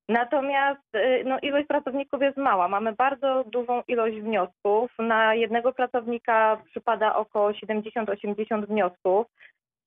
natomiast 0.09 0.95
y, 0.95 1.23
no, 1.25 1.39
ilość 1.39 1.67
pracowników 1.67 2.23
jest 2.23 2.37
mała. 2.37 2.69
Mamy 2.69 2.93
bardzo 2.93 3.45
dużą 3.47 3.83
ilość 3.89 4.17
wniosków. 4.17 4.91
Na 4.99 5.35
jednego 5.35 5.73
pracownika 5.73 6.63
przypada 6.65 7.17
około 7.17 7.51
70-80 7.51 8.67
wniosków. 8.67 9.27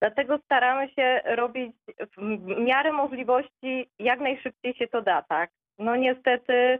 Dlatego 0.01 0.37
staramy 0.37 0.89
się 0.89 1.21
robić 1.25 1.75
w 2.17 2.21
miarę 2.59 2.91
możliwości 2.91 3.89
jak 3.99 4.19
najszybciej 4.19 4.73
się 4.73 4.87
to 4.87 5.01
da, 5.01 5.21
tak? 5.21 5.49
No 5.79 5.95
niestety, 5.95 6.79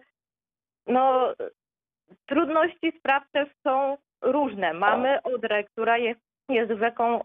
no 0.88 1.34
trudności 2.26 2.94
spraw 3.00 3.24
też 3.32 3.50
są 3.64 3.98
różne. 4.22 4.74
Mamy 4.74 5.22
Odrę, 5.24 5.64
która 5.64 5.98
jest, 5.98 6.25
jest 6.50 6.72
rzeką 6.80 7.22
y, 7.22 7.24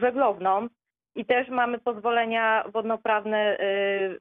żeglowną 0.00 0.68
i 1.14 1.24
też 1.24 1.48
mamy 1.48 1.78
pozwolenia 1.78 2.64
wodnoprawne 2.72 3.60
y, 3.60 4.20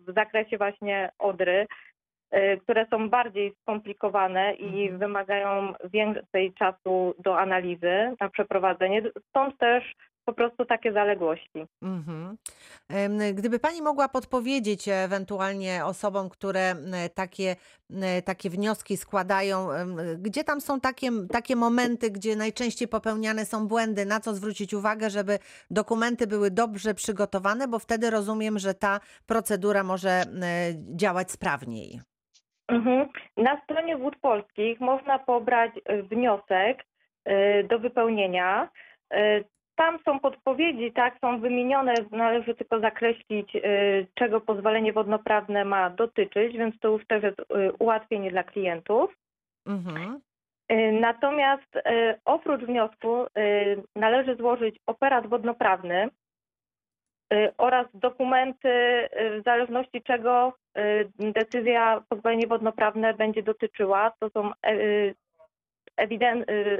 w, 0.00 0.12
zakresie 0.14 0.58
właśnie 0.58 1.10
Odry, 1.18 1.66
y, 2.34 2.60
które 2.62 2.86
są 2.90 3.10
bardziej 3.10 3.54
skomplikowane 3.62 4.54
i 4.54 4.90
wymagają 4.90 5.72
więcej 5.84 6.52
czasu 6.52 7.14
do 7.18 7.38
analizy 7.38 8.14
na 8.20 8.28
przeprowadzenie. 8.28 9.02
Stąd 9.28 9.58
też 9.58 9.94
po 10.26 10.32
prostu 10.32 10.64
takie 10.64 10.92
zaległości. 10.92 11.66
Mhm. 11.82 12.36
Gdyby 13.34 13.58
Pani 13.58 13.82
mogła 13.82 14.08
podpowiedzieć 14.08 14.88
ewentualnie 14.88 15.84
osobom, 15.84 16.28
które 16.28 16.74
takie, 17.14 17.56
takie 18.24 18.50
wnioski 18.50 18.96
składają, 18.96 19.68
gdzie 20.18 20.44
tam 20.44 20.60
są 20.60 20.80
takie, 20.80 21.10
takie 21.32 21.56
momenty, 21.56 22.10
gdzie 22.10 22.36
najczęściej 22.36 22.88
popełniane 22.88 23.44
są 23.44 23.68
błędy, 23.68 24.06
na 24.06 24.20
co 24.20 24.34
zwrócić 24.34 24.74
uwagę, 24.74 25.10
żeby 25.10 25.38
dokumenty 25.70 26.26
były 26.26 26.50
dobrze 26.50 26.94
przygotowane, 26.94 27.68
bo 27.68 27.78
wtedy 27.78 28.10
rozumiem, 28.10 28.58
że 28.58 28.74
ta 28.74 29.00
procedura 29.26 29.82
może 29.82 30.22
działać 30.96 31.30
sprawniej. 31.30 32.00
Mhm. 32.68 33.08
Na 33.36 33.60
stronie 33.64 33.96
Wód 33.96 34.16
Polskich 34.16 34.80
można 34.80 35.18
pobrać 35.18 35.70
y, 35.76 36.02
wniosek 36.02 36.84
y, 37.28 37.64
do 37.70 37.78
wypełnienia. 37.78 38.68
Tam 39.76 39.98
są 40.04 40.20
podpowiedzi, 40.20 40.92
tak, 40.92 41.18
są 41.20 41.40
wymienione, 41.40 41.94
należy 42.10 42.54
tylko 42.54 42.80
zakreślić, 42.80 43.56
y, 43.56 44.06
czego 44.14 44.40
pozwolenie 44.40 44.92
wodnoprawne 44.92 45.64
ma 45.64 45.90
dotyczyć, 45.90 46.56
więc 46.56 46.78
to 46.80 46.88
już 46.88 47.06
też 47.06 47.22
jest 47.22 47.40
y, 47.40 47.44
ułatwienie 47.78 48.30
dla 48.30 48.44
klientów. 48.44 49.16
Mhm. 49.66 50.20
Y, 50.72 50.92
Natomiast 51.00 51.78
oprócz 52.24 52.60
wniosku 52.60 53.26
należy 53.96 54.36
złożyć 54.36 54.80
operat 54.86 55.26
wodnoprawny 55.26 56.08
oraz 57.58 57.86
dokumenty, 57.94 58.68
w 59.12 59.42
zależności 59.44 60.02
czego 60.02 60.52
decyzja, 61.18 62.02
pozwolenie 62.08 62.46
wodnoprawne 62.46 63.14
będzie 63.14 63.42
dotyczyła. 63.42 64.12
To 64.20 64.30
są 64.30 64.50
e, 64.62 64.74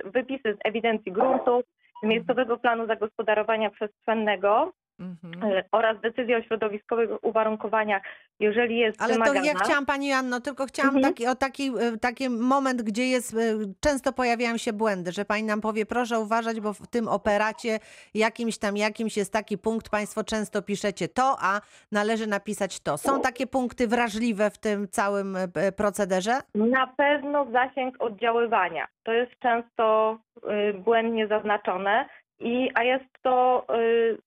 wypisy 0.04 0.54
z 0.54 0.58
ewidencji 0.64 1.12
gruntów, 1.12 1.64
miejscowego 2.02 2.58
planu 2.58 2.86
zagospodarowania 2.86 3.70
przestrzennego 3.70 4.72
Mhm. 5.00 5.52
e, 5.52 5.64
oraz 5.72 6.00
decyzja 6.00 6.38
o 6.38 6.42
środowiskowych 6.42 7.24
uwarunkowaniach, 7.24 8.02
jeżeli 8.40 8.78
jest 8.78 9.02
Ale 9.02 9.14
to 9.14 9.20
wymagana. 9.20 9.46
ja 9.46 9.54
chciałam 9.54 9.86
Pani 9.86 10.12
Anno, 10.12 10.40
tylko 10.40 10.66
chciałam 10.66 10.96
Mhm. 10.96 11.14
taki, 11.14 11.26
o 11.26 11.34
taki, 11.34 11.68
e, 11.68 11.96
taki 12.00 12.28
moment, 12.30 12.82
gdzie 12.82 13.06
jest, 13.08 13.34
e, 13.34 13.38
często 13.80 14.12
pojawiają 14.12 14.56
się 14.56 14.72
błędy, 14.72 15.12
że 15.12 15.24
Pani 15.24 15.42
nam 15.42 15.60
powie, 15.60 15.86
proszę 15.86 16.20
uważać, 16.20 16.60
bo 16.60 16.72
w 16.72 16.86
tym 16.86 17.08
operacie 17.08 17.78
jakimś 18.14 18.58
tam 18.58 18.76
jakimś 18.76 19.16
jest 19.16 19.32
taki 19.32 19.58
punkt, 19.58 19.88
Państwo 19.90 20.24
często 20.24 20.62
piszecie 20.62 21.08
to, 21.08 21.36
a 21.40 21.60
należy 21.92 22.26
napisać 22.26 22.80
to. 22.80 22.98
Są 22.98 23.20
takie 23.20 23.46
punkty 23.46 23.88
wrażliwe 23.88 24.50
w 24.50 24.58
tym 24.58 24.88
całym 24.88 25.36
procederze? 25.76 26.32
Na 26.54 26.86
pewno 26.86 27.46
zasięg 27.52 27.96
oddziaływania. 28.02 28.86
To 29.02 29.12
jest 29.12 29.32
często 29.38 30.18
y, 30.70 30.74
błędnie 30.74 31.26
zaznaczone, 31.26 32.08
i, 32.40 32.70
a 32.74 32.82
jest 32.84 33.04
to 33.22 33.66
y, 33.76 34.18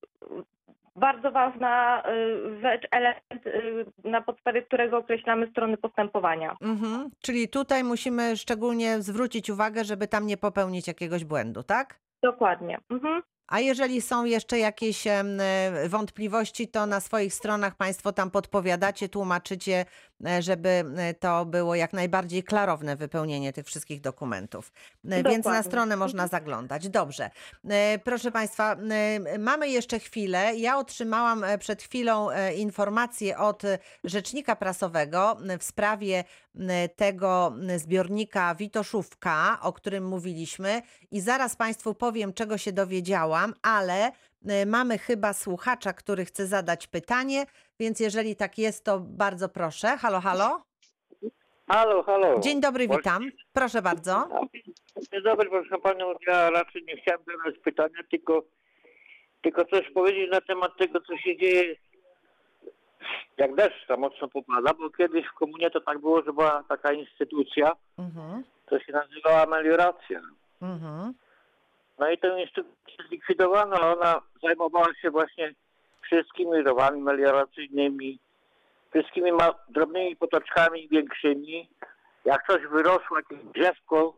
bardzo 0.96 1.32
ważna 1.32 2.04
y, 2.10 2.60
rzecz, 2.62 2.88
element, 2.92 3.48
y, 3.48 3.86
na 4.04 4.22
podstawie 4.22 4.62
którego 4.62 4.98
określamy 4.98 5.48
strony 5.48 5.78
postępowania. 5.78 6.56
Mhm. 6.62 7.10
Czyli 7.22 7.50
tutaj 7.50 7.84
musimy 7.84 8.38
szczególnie 8.38 9.02
zwrócić 9.02 9.50
uwagę, 9.50 9.84
żeby 9.84 10.08
tam 10.08 10.28
nie 10.28 10.38
popełnić 10.38 10.88
jakiegoś 10.88 11.26
błędu, 11.26 11.64
tak? 11.64 12.00
Dokładnie. 12.24 12.78
Mhm. 12.90 13.22
A 13.50 13.60
jeżeli 13.60 14.02
są 14.02 14.26
jeszcze 14.26 14.60
jakieś 14.60 15.08
e, 15.08 15.24
wątpliwości, 15.88 16.68
to 16.68 16.86
na 16.86 17.00
swoich 17.00 17.34
stronach 17.34 17.76
Państwo 17.76 18.12
tam 18.14 18.32
podpowiadacie, 18.32 19.10
tłumaczycie, 19.10 19.86
e, 20.26 20.41
żeby 20.41 20.70
e, 20.70 21.14
to 21.14 21.45
było 21.45 21.76
jak 21.76 21.93
najbardziej 21.93 22.43
klarowne 22.43 22.95
wypełnienie 22.95 23.54
tych 23.54 23.66
wszystkich 23.66 24.02
dokumentów. 24.02 24.72
E, 25.06 25.10
Więc 25.10 25.26
na 25.26 25.34
Dokładnie. 25.34 25.64
stronę 25.64 25.97
można 25.97 26.28
zaglądać. 26.28 26.89
Dobrze. 26.89 27.30
Proszę 28.04 28.32
Państwa, 28.32 28.76
mamy 29.39 29.70
jeszcze 29.70 30.00
chwilę. 30.00 30.56
Ja 30.56 30.78
otrzymałam 30.78 31.45
przed 31.60 31.84
chwilą 31.84 32.28
informację 32.56 33.38
od 33.38 33.64
rzecznika 34.04 34.56
prasowego 34.56 35.38
w 35.60 35.64
sprawie 35.64 36.24
tego 36.95 37.54
zbiornika 37.78 38.56
Witoszówka, 38.56 39.58
o 39.62 39.74
którym 39.74 40.08
mówiliśmy 40.08 40.82
i 41.12 41.22
zaraz 41.22 41.56
Państwu 41.56 41.93
powiem, 41.93 42.34
czego 42.34 42.58
się 42.58 42.72
ale 43.62 44.08
y, 44.62 44.66
mamy 44.66 44.98
chyba 44.98 45.34
słuchacza, 45.34 45.94
który 45.94 46.26
chce 46.26 46.48
zadać 46.48 46.88
pytanie, 46.88 47.46
więc 47.80 48.00
jeżeli 48.00 48.36
tak 48.36 48.58
jest, 48.58 48.86
to 48.86 49.00
bardzo 49.00 49.50
proszę. 49.50 49.88
Halo, 49.98 50.20
halo. 50.22 50.62
Halo, 51.68 52.04
halo. 52.04 52.40
Dzień 52.40 52.62
dobry, 52.62 52.88
witam. 52.88 53.30
Proszę 53.54 53.82
bardzo. 53.82 54.30
Dzień 55.12 55.24
dobry, 55.24 55.50
proszę 55.50 55.78
panią. 55.84 56.14
Ja 56.28 56.50
raczej 56.50 56.84
nie 56.88 56.98
chciałem 57.02 57.22
zadać 57.38 57.60
pytania, 57.64 58.00
tylko, 58.12 58.44
tylko 59.42 59.66
coś 59.66 59.92
powiedzieć 59.92 60.32
na 60.32 60.42
temat 60.42 60.72
tego, 60.78 61.02
co 61.02 61.18
się 61.18 61.38
dzieje, 61.38 61.76
jak 63.38 63.56
deszcz 63.56 63.88
tam 63.88 64.00
mocno 64.00 64.28
popada, 64.28 64.74
bo 64.74 64.90
kiedyś 64.90 65.26
w 65.28 65.34
komunie 65.34 65.70
to 65.70 65.82
tak 65.82 66.00
było, 66.00 66.24
że 66.24 66.34
była 66.34 66.64
taka 66.70 66.94
instytucja, 66.94 67.72
Mhm, 67.98 68.44
to 68.66 68.80
się 68.80 68.92
nazywała 68.94 69.46
melioracja. 69.46 70.22
mhm, 70.62 71.14
No 72.00 72.10
i 72.12 72.18
tę 72.18 72.41
instytucję 72.41 72.95
zlikwidowano, 73.08 73.93
ona 73.97 74.22
zajmowała 74.43 74.88
się 75.02 75.12
właśnie 75.12 75.54
wszystkimi 76.02 76.62
rowami 76.64 77.02
melioracyjnymi, 77.02 78.20
wszystkimi 78.89 79.32
ma- 79.32 79.56
drobnymi 79.70 80.16
potoczkami 80.16 80.88
większymi. 80.91 81.70
Jak 82.26 82.47
coś 82.47 82.62
wyrosło, 82.68 83.18
jakieś 83.18 83.39
drzewko 83.45 84.14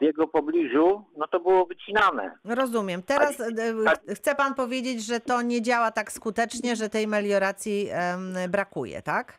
w 0.00 0.02
jego 0.02 0.28
pobliżu, 0.28 1.04
no 1.16 1.26
to 1.28 1.40
było 1.40 1.66
wycinane. 1.66 2.38
rozumiem. 2.44 3.02
Teraz 3.02 3.40
e, 3.40 3.44
ch- 3.86 4.14
chce 4.16 4.34
Pan 4.34 4.54
powiedzieć, 4.54 5.04
że 5.06 5.20
to 5.20 5.42
nie 5.42 5.62
działa 5.62 5.90
tak 5.90 6.12
skutecznie, 6.12 6.76
że 6.76 6.88
tej 6.88 7.06
melioracji 7.06 7.88
em, 7.92 8.34
brakuje, 8.50 9.02
tak? 9.02 9.38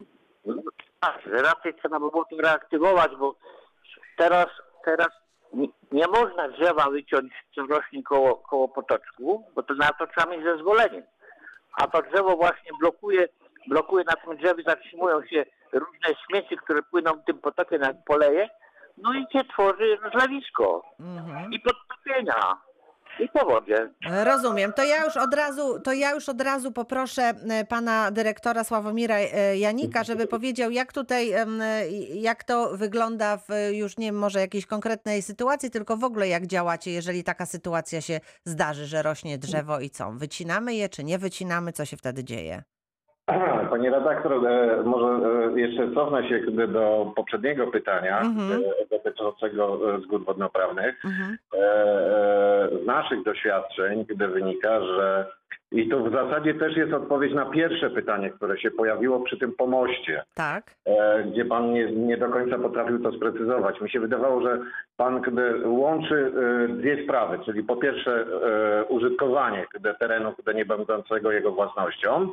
Tak, 1.00 1.22
że 1.26 1.32
raczej 1.42 1.74
trzeba 1.74 2.00
by 2.00 2.10
było 2.12 2.26
to 2.30 2.38
reaktywować, 2.38 3.12
bo 3.20 3.36
teraz, 4.18 4.48
teraz 4.86 5.08
nie, 5.54 5.68
nie 5.92 6.08
można 6.08 6.50
drzewa 6.50 6.90
wyciąć, 6.90 7.34
co 7.56 7.62
rośnie 7.66 8.04
koło, 8.04 8.36
koło 8.36 8.68
potoczku, 8.68 9.44
bo 9.56 9.64
to 9.64 9.74
na 9.74 9.90
to 9.90 10.08
trzeba 10.08 10.32
mieć 10.32 10.44
zezwolenie. 10.44 11.04
A 11.74 11.88
to 11.88 12.02
drzewo 12.02 12.36
właśnie 12.36 12.72
blokuje, 12.80 13.28
blokuje 13.68 14.04
na 14.04 14.14
tym 14.14 14.38
drzewie, 14.38 14.64
zatrzymują 14.68 15.26
się 15.26 15.46
różne 15.74 16.16
śmieci, 16.28 16.58
które 16.58 16.82
płyną 16.84 17.12
tym 17.26 17.40
potokiem 17.40 17.82
jak 17.82 17.96
poleje, 18.06 18.50
no 18.98 19.14
i 19.14 19.26
się 19.34 19.44
tworzy 19.44 19.98
rozlewisko 20.02 20.84
Mhm. 21.00 21.52
i 21.54 21.60
podtopienia 21.60 22.58
i 23.20 23.30
powodzie. 23.30 23.90
Rozumiem. 24.24 24.74
To 24.74 24.84
ja 24.84 25.06
już 25.06 25.18
od 25.18 25.34
razu, 25.34 25.80
to 25.80 25.94
ja 25.94 26.12
już 26.12 26.30
od 26.30 26.42
razu 26.42 26.72
poproszę 26.72 27.22
e, 27.22 27.66
pana 27.66 28.12
dyrektora 28.12 28.64
Sławomira 28.64 29.18
e, 29.18 29.58
Janika, 29.58 30.04
żeby 30.04 30.28
powiedział, 30.28 30.72
jak 30.72 30.94
tutaj, 30.94 31.32
e, 31.32 31.46
jak 32.14 32.44
to 32.44 32.78
wygląda 32.78 33.38
w 33.38 33.48
już 33.72 33.98
nie 33.98 34.12
może 34.12 34.40
jakiejś 34.40 34.66
konkretnej 34.66 35.22
sytuacji, 35.22 35.72
tylko 35.72 35.98
w 35.98 36.04
ogóle 36.04 36.28
jak 36.28 36.48
działacie, 36.48 36.92
jeżeli 36.92 37.24
taka 37.24 37.46
sytuacja 37.46 38.02
się 38.02 38.20
zdarzy, 38.46 38.86
że 38.86 39.02
rośnie 39.02 39.38
drzewo 39.38 39.80
i 39.80 39.90
co? 39.90 40.12
Wycinamy 40.12 40.76
je, 40.76 40.90
czy 40.90 41.04
nie 41.04 41.18
wycinamy? 41.18 41.74
Co 41.74 41.86
się 41.86 41.98
wtedy 41.98 42.24
dzieje? 42.24 42.64
Panie 43.70 43.90
redaktor, 43.90 44.48
e, 44.48 44.84
może 44.84 45.08
e, 45.56 45.60
jeszcze 45.60 45.92
cofnę 45.92 46.30
się 46.30 46.40
do 46.68 47.12
poprzedniego 47.16 47.68
pytania 47.68 48.20
Mhm. 48.22 48.62
e, 48.62 48.86
dotyczącego 48.98 49.80
zgód 50.04 50.26
wodnoprawnych. 50.26 51.06
Mhm. 51.06 51.38
Z 52.84 52.86
naszych 52.86 53.24
doświadczeń 53.24 54.06
gdy 54.10 54.28
wynika, 54.28 54.82
że 54.82 55.26
i 55.72 55.90
to 55.90 56.00
w 56.04 56.12
zasadzie 56.12 56.54
też 56.54 56.78
jest 56.78 56.94
odpowiedź 56.94 57.34
na 57.34 57.46
pierwsze 57.46 57.90
pytanie, 57.90 58.30
które 58.30 58.58
się 58.60 58.72
pojawiło 58.72 59.20
przy 59.20 59.38
tym 59.38 59.54
pomoście, 59.54 60.24
Tak. 60.36 60.64
gdzie 61.32 61.46
pan 61.46 61.74
nie, 61.74 61.92
nie 61.92 62.18
do 62.18 62.30
końca 62.30 62.58
potrafił 62.60 63.00
to 63.04 63.12
sprecyzować. 63.12 63.82
Mi 63.82 63.90
się 63.90 64.00
wydawało, 64.00 64.42
że 64.42 64.60
pan 64.98 65.22
gdy 65.22 65.70
łączy 65.70 66.32
dwie 66.70 67.04
sprawy, 67.04 67.40
czyli 67.46 67.64
po 67.64 67.76
pierwsze 67.76 68.26
użytkowanie 68.90 69.66
gdy 69.76 69.94
terenu 69.94 70.34
gdy 70.44 70.54
nie 70.54 70.66
będącego 70.66 71.32
jego 71.32 71.52
własnością, 71.52 72.30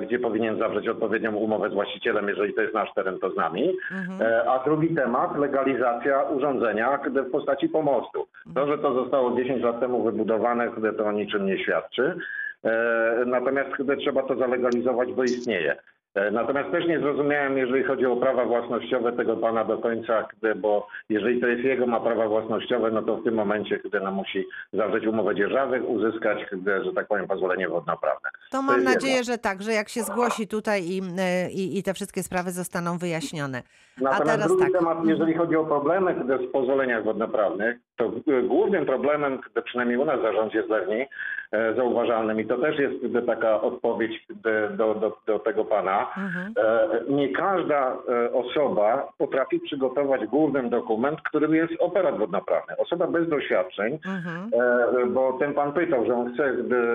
gdzie 0.00 0.18
powinien 0.18 0.58
zawrzeć 0.58 0.88
odpowiednią 0.88 1.34
umowę 1.34 1.70
z 1.70 1.74
właścicielem, 1.74 2.28
jeżeli 2.28 2.54
to 2.54 2.60
jest 2.62 2.74
nasz 2.74 2.94
teren, 2.94 3.18
to 3.18 3.30
z 3.30 3.36
nami. 3.36 3.76
Mhm. 3.92 4.22
E, 4.22 4.50
A 4.50 4.64
drugi 4.64 4.94
temat, 4.94 5.38
legalizacja 5.38 6.22
urządzenia 6.22 6.98
w 7.22 7.30
postaci 7.30 7.68
pomostu. 7.68 8.26
To, 8.54 8.66
że 8.66 8.78
to 8.78 8.94
zostało 8.94 9.36
10 9.36 9.62
lat 9.62 9.80
temu 9.80 10.02
wybudowane, 10.04 10.70
to 10.92 11.06
o 11.06 11.12
niczym 11.12 11.46
nie 11.46 11.58
świadczy. 11.58 12.16
E, 12.64 13.24
Natomiast 13.26 13.70
trzeba 13.96 14.22
to 14.22 14.36
zalegalizować, 14.36 15.12
bo 15.12 15.24
istnieje. 15.24 15.76
E, 16.16 16.30
Natomiast 16.30 16.70
też 16.70 16.86
nie 16.86 17.00
zrozumiałem, 17.00 17.58
jeżeli 17.58 17.84
chodzi 17.84 18.06
o 18.06 18.16
prawa 18.16 18.44
własnościowe 18.44 19.12
tego 19.12 19.36
pana 19.36 19.64
do 19.64 19.78
końca, 19.78 20.28
gdy, 20.32 20.54
bo 20.54 20.88
jeżeli 21.08 21.40
to 21.40 21.46
jest 21.46 21.64
jego, 21.64 21.86
ma 21.86 22.00
prawa 22.00 22.28
własnościowe, 22.28 22.90
no 22.90 23.02
to 23.02 23.16
w 23.16 23.24
tym 23.24 23.34
momencie, 23.34 23.80
gdy 23.84 24.00
no, 24.00 24.10
musi 24.10 24.44
zawrzeć 24.72 25.06
umowę 25.06 25.34
dzierżawy, 25.34 25.82
uzyskać, 25.82 26.38
że 26.84 26.92
tak 26.94 27.06
powiem, 27.06 27.26
pozwolenie 27.26 27.68
wodnoprawne. 27.68 28.30
To 28.50 28.62
mam 28.62 28.76
jest 28.76 28.78
jedno. 28.78 28.94
nadzieję, 28.94 29.24
że 29.24 29.38
tak, 29.38 29.62
że 29.62 29.72
jak 29.72 29.88
się 29.88 30.02
zgłosi 30.02 30.48
tutaj 30.48 30.84
i, 30.84 31.02
e, 31.18 31.50
i, 31.50 31.78
i 31.78 31.82
te 31.82 31.94
wszystkie 31.94 32.22
sprawy 32.22 32.50
zostaną 32.50 32.98
wyjaśnione. 32.98 33.62
A 34.00 34.02
Natomiast 34.04 34.24
teraz 34.32 34.46
drugi 34.48 34.62
tak. 34.62 34.72
temat, 34.72 34.98
jeżeli 35.06 35.34
chodzi 35.34 35.56
o 35.56 35.64
problemy 35.64 36.14
w 36.14 36.50
pozwoleniach 36.50 37.04
wodnoprawnych, 37.04 37.76
to 37.96 38.04
e, 38.04 38.42
głównym 38.42 38.86
problemem, 38.86 39.38
gdy 39.52 39.62
przynajmniej 39.62 39.98
u 39.98 40.04
nas 40.04 40.18
w 40.18 40.22
zarządzie 40.22 40.62
zlewni, 40.66 41.04
e, 41.52 41.74
zauważalnym, 41.74 42.40
i 42.40 42.46
to 42.46 42.58
też 42.58 42.78
jest 42.78 42.94
taka 43.26 43.60
odpowiedź 43.60 44.26
do, 44.76 44.94
do, 44.94 45.16
do 45.26 45.38
tego 45.38 45.64
pana, 45.64 46.06
Mhm. 46.16 46.52
e, 46.56 46.88
nie 47.12 47.28
każda 47.28 47.96
e, 48.08 48.32
osoba 48.32 49.08
potrafi 49.18 49.60
przygotować 49.60 50.26
główny 50.26 50.62
dokument, 50.70 51.18
którym 51.22 51.54
jest 51.54 51.72
operat 51.78 52.18
wodnoprawny. 52.18 52.76
Osoba 52.78 53.06
bez 53.06 53.28
doświadczeń, 53.28 53.98
Mhm. 54.06 54.50
e, 55.02 55.06
bo 55.06 55.32
ten 55.32 55.54
pan 55.54 55.72
pytał, 55.72 56.06
że 56.06 56.14
on 56.14 56.34
chce 56.34 56.52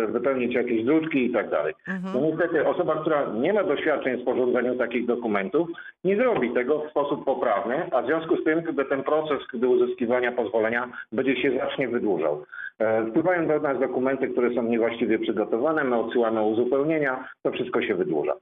wypełnić 0.08 0.54
jakieś 0.56 0.84
drutki 0.86 1.26
i 1.26 1.34
tak 1.34 1.50
dalej. 1.50 1.74
Mhm. 1.88 2.14
No 2.16 2.22
niestety 2.30 2.68
osoba, 2.68 2.96
która 3.02 3.26
nie 3.34 3.54
ma 3.54 3.64
doświadczeń 3.64 4.18
w 4.18 4.22
sporządzaniu 4.22 4.76
takich 4.76 5.06
dokumentów, 5.06 5.68
nie 6.04 6.16
zrobi 6.16 6.54
tego 6.54 6.84
w 6.92 6.94
sposób 6.94 7.26
poprawny, 7.26 7.76
a 7.92 8.02
w 8.02 8.06
związku 8.06 8.38
z 8.38 8.44
tym, 8.44 8.62
gdy 8.62 8.86
ten 8.86 9.04
proces 9.04 9.40
gdy 9.54 9.68
uzyskiwania 9.68 10.32
pozwolenia 10.32 10.90
będzie 11.12 11.42
się 11.42 11.52
znacznie 11.52 11.88
wydłużał. 11.88 12.46
E, 12.80 13.06
Wpływają 13.06 13.48
do 13.48 13.60
nas 13.60 13.80
dokumenty, 13.80 14.28
które 14.28 14.54
są 14.54 14.64
niewłaściwie 14.64 15.20
przygotowane, 15.20 15.84
my 15.84 16.00
odsyłamy 16.00 16.42
uzupełnienia, 16.44 17.28
to 17.44 17.52
wszystko 17.52 17.82
się 17.82 17.96
wydłuża. 17.96 18.34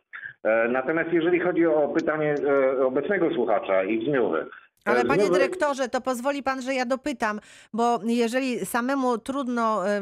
E, 0.44 0.68
Natomiast 0.68 1.14
jeżeli 1.14 1.40
chodzi 1.40 1.66
o 1.66 1.88
pytanie 1.88 2.36
e, 2.80 2.86
obecnego 2.86 3.30
słuchacza 3.34 3.84
i 3.84 4.00
brzmiowy, 4.00 4.46
Ale 4.86 5.00
E, 5.02 5.06
panie 5.06 5.22
znowu- 5.24 5.34
dyrektorze, 5.34 5.90
to 5.90 6.02
pozwoli 6.02 6.44
pan, 6.44 6.62
że 6.62 6.74
ja 6.74 6.86
dopytam, 6.86 7.40
bo 7.74 8.00
jeżeli 8.04 8.66
samemu 8.66 9.18
trudno 9.18 9.88
y, 9.90 10.02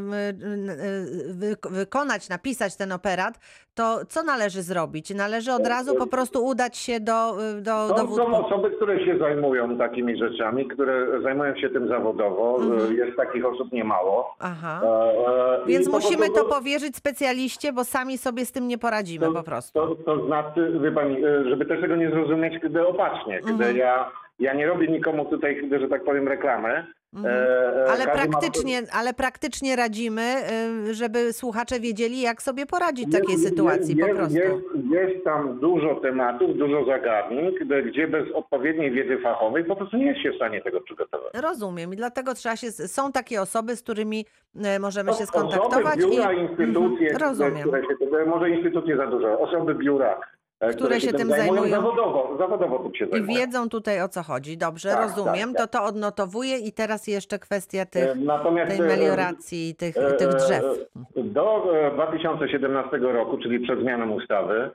wy- 1.34 1.56
wykonać, 1.70 2.30
napisać 2.30 2.76
ten 2.76 2.92
operat, 2.92 3.40
to 3.76 4.00
co 4.10 4.24
należy 4.24 4.62
zrobić? 4.62 5.16
Należy 5.16 5.52
od 5.54 5.68
razu 5.68 5.96
po 5.96 6.08
prostu 6.08 6.46
udać 6.46 6.78
się 6.78 7.00
do, 7.00 7.36
do, 7.62 7.88
do 7.88 7.94
To 7.94 7.98
są 7.98 8.06
wódko- 8.08 8.46
osoby, 8.46 8.72
które 8.76 9.06
się 9.06 9.18
zajmują 9.18 9.78
takimi 9.78 10.18
rzeczami, 10.18 10.68
które 10.68 11.22
zajmują 11.22 11.56
się 11.56 11.70
tym 11.70 11.88
zawodowo. 11.88 12.58
Mhm. 12.62 12.94
Jest 12.98 13.18
takich 13.18 13.46
osób 13.46 13.72
niemało. 13.72 14.36
Aha. 14.40 14.82
E, 14.84 14.88
e, 15.64 15.66
Więc 15.68 15.88
musimy 15.90 16.26
prostu- 16.26 16.44
to 16.50 16.56
powierzyć 16.56 16.96
specjaliście, 16.96 17.74
bo 17.74 17.84
sami 17.84 18.18
sobie 18.18 18.46
z 18.46 18.52
tym 18.52 18.68
nie 18.68 18.78
poradzimy 18.78 19.32
po 19.34 19.44
prostu. 19.44 19.74
To, 19.80 19.96
to 19.96 20.26
znaczy, 20.26 20.80
wie 20.84 20.92
pani, 20.92 21.26
e, 21.26 21.50
żeby 21.50 21.66
też 21.66 21.82
tego 21.82 21.96
nie 21.96 22.10
zrozumieć, 22.12 22.62
kiedy 22.62 22.88
opacznie, 22.88 23.40
kiedy 23.40 23.52
Mhm. 23.54 23.78
ja, 23.78 24.12
ja 24.40 24.54
nie 24.54 24.68
robię 24.68 24.88
nikomu 24.88 25.26
tutaj, 25.26 25.70
że 25.80 25.88
tak 25.88 26.04
powiem, 26.04 26.28
reklamy. 26.28 26.86
Mhm. 27.14 27.36
E, 27.36 27.40
e, 27.40 27.86
Ale 27.92 28.06
każdy 28.06 28.08
ma- 28.08 28.14
praktycznie, 28.40 28.82
ale 28.94 29.14
praktycznie 29.14 29.76
radzimy, 29.76 30.36
y, 30.90 30.94
żeby 30.94 31.34
słuchacze 31.34 31.80
wiedzieli, 31.80 32.22
jak 32.22 32.42
sobie 32.42 32.66
poradzić 32.66 33.08
w 33.08 33.12
takiej 33.12 33.32
jest- 33.32 33.48
sytuacji 33.50 33.96
po 33.96 34.06
jest, 34.08 34.18
prostu. 34.20 34.38
Jest, 34.38 34.56
jest 34.92 35.24
tam 35.26 35.60
dużo 35.60 35.96
tematów, 35.96 36.58
dużo 36.58 36.86
zagadnień, 36.86 37.56
gdzie, 37.92 38.08
bez 38.08 38.32
odpowiedniej 38.34 38.92
wiedzy 38.92 39.18
fachowej 39.24 39.64
po 39.66 39.76
prostu 39.76 39.98
nie 39.98 40.06
jest 40.06 40.22
się 40.22 40.32
w 40.32 40.36
stanie 40.36 40.62
tego 40.62 40.82
przygotować. 40.82 41.34
Rozumiem 41.34 41.94
i 41.94 41.96
dlatego 41.96 42.34
trzeba 42.34 42.56
się, 42.56 42.72
są 42.72 43.12
takie 43.12 43.42
osoby, 43.42 43.76
z 43.76 43.84
którymi 43.84 44.26
e, 44.64 44.80
możemy 44.80 45.10
się 45.14 45.24
Osoby, 45.24 45.28
skontaktować. 45.28 45.98
biura, 46.00 46.34
i, 46.34 46.40
instytucje, 46.42 47.12
Mhm, 47.12 47.30
rozumiem. 47.30 47.68
które 47.68 47.82
się, 47.82 48.26
może 48.30 48.50
instytucje 48.50 48.98
za 48.98 49.08
dużo, 49.08 49.40
osoby 49.40 49.76
biura, 49.76 50.20
e, 50.60 50.74
Które 50.74 51.02
się 51.02 51.14
tym 51.14 51.30
zajmują 51.30 51.62
zajmują. 51.62 51.70
zawodowo, 51.76 52.36
zawodowo 52.40 52.80
tym 52.80 52.96
się 52.96 53.06
I 53.06 53.10
zajmują. 53.12 53.34
wiedzą 53.40 53.70
tutaj 53.70 54.02
o 54.02 54.08
co 54.08 54.24
chodzi. 54.24 54.58
Dobrze, 54.58 54.90
Tak, 54.90 55.02
rozumiem. 55.02 55.54
tak, 55.54 55.72
To 55.72 55.80
to 55.80 55.86
odnotowuję 55.86 56.58
i 56.58 56.72
teraz 56.74 57.08
jeszcze 57.08 57.40
kwestia 57.40 57.86
tych, 57.86 58.04
E, 58.04 58.16
Natomiast 58.16 58.78
tej 58.78 58.86
e, 58.86 58.90
melioracji 58.90 59.70
i 59.70 59.76
tych, 59.76 59.98
e, 59.98 60.14
tych 60.14 60.28
drzew. 60.28 60.64
Do 61.16 61.78
e, 61.88 61.92
2017 61.92 62.98
roku, 62.98 63.38
czyli 63.38 63.60
przed 63.60 63.80
zmianą 63.80 64.12
ustawy, 64.12 64.72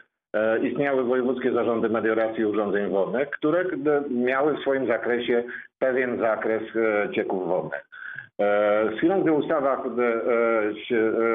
istniały 0.63 1.05
wojewódzkie 1.05 1.53
zarządy 1.53 1.89
melioracji 1.89 2.43
i 2.43 2.47
urządzeń 2.47 2.91
wodnych, 2.91 3.31
które 3.31 3.65
miały 4.11 4.57
w 4.57 4.61
swoim 4.61 4.87
zakresie 4.87 5.45
pewien 5.79 6.19
zakres 6.21 6.63
cieków 7.15 7.47
wodnych. 7.49 7.85
Z 8.95 8.99
chwilą, 8.99 9.23
gdy 9.23 9.33
ustawa 9.33 9.83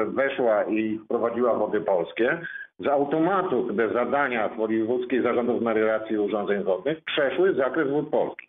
weszła 0.06 0.64
i 0.64 0.98
wprowadziła 1.04 1.54
wody 1.54 1.80
polskie, 1.80 2.40
z 2.78 2.86
automatu 2.86 3.64
gdy 3.64 3.88
zadania 3.92 4.48
wojewódzkich 4.48 5.22
zarządów 5.22 5.62
melioracji 5.62 6.16
i 6.16 6.18
urządzeń 6.18 6.62
wodnych 6.62 7.04
przeszły 7.04 7.52
w 7.52 7.56
zakres 7.56 7.90
wód 7.90 8.10
polskich. 8.10 8.48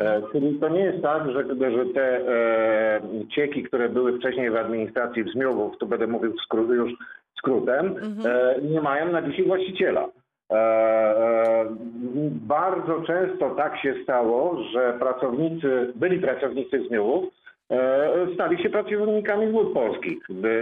E, 0.00 0.22
czyli 0.32 0.58
to 0.60 0.68
nie 0.68 0.80
jest 0.80 1.02
tak, 1.02 1.30
że, 1.30 1.44
że 1.70 1.86
te 1.94 2.18
e, 2.18 3.00
cieki, 3.34 3.62
które 3.62 3.88
były 3.88 4.18
wcześniej 4.18 4.50
w 4.50 4.56
administracji 4.56 5.24
Wzmiówów, 5.24 5.78
tu 5.78 5.86
będę 5.86 6.06
mówił 6.06 6.32
już 6.70 6.92
skrótem, 7.38 7.94
e, 8.24 8.56
nie 8.62 8.80
mają 8.80 9.12
na 9.12 9.22
dzisiaj 9.22 9.46
właściciela. 9.46 10.08
E, 10.50 10.56
e, 10.56 11.66
bardzo 12.30 13.02
często 13.06 13.50
tak 13.50 13.78
się 13.78 13.94
stało, 14.02 14.62
że 14.72 14.96
pracownicy, 14.98 15.92
byli 15.94 16.18
pracownicy 16.18 16.78
Wzmiówów, 16.78 17.24
e, 17.24 17.43
stali 18.34 18.62
się 18.62 18.70
pracownikami 18.70 19.52
wód 19.52 19.72
polskich. 19.72 20.18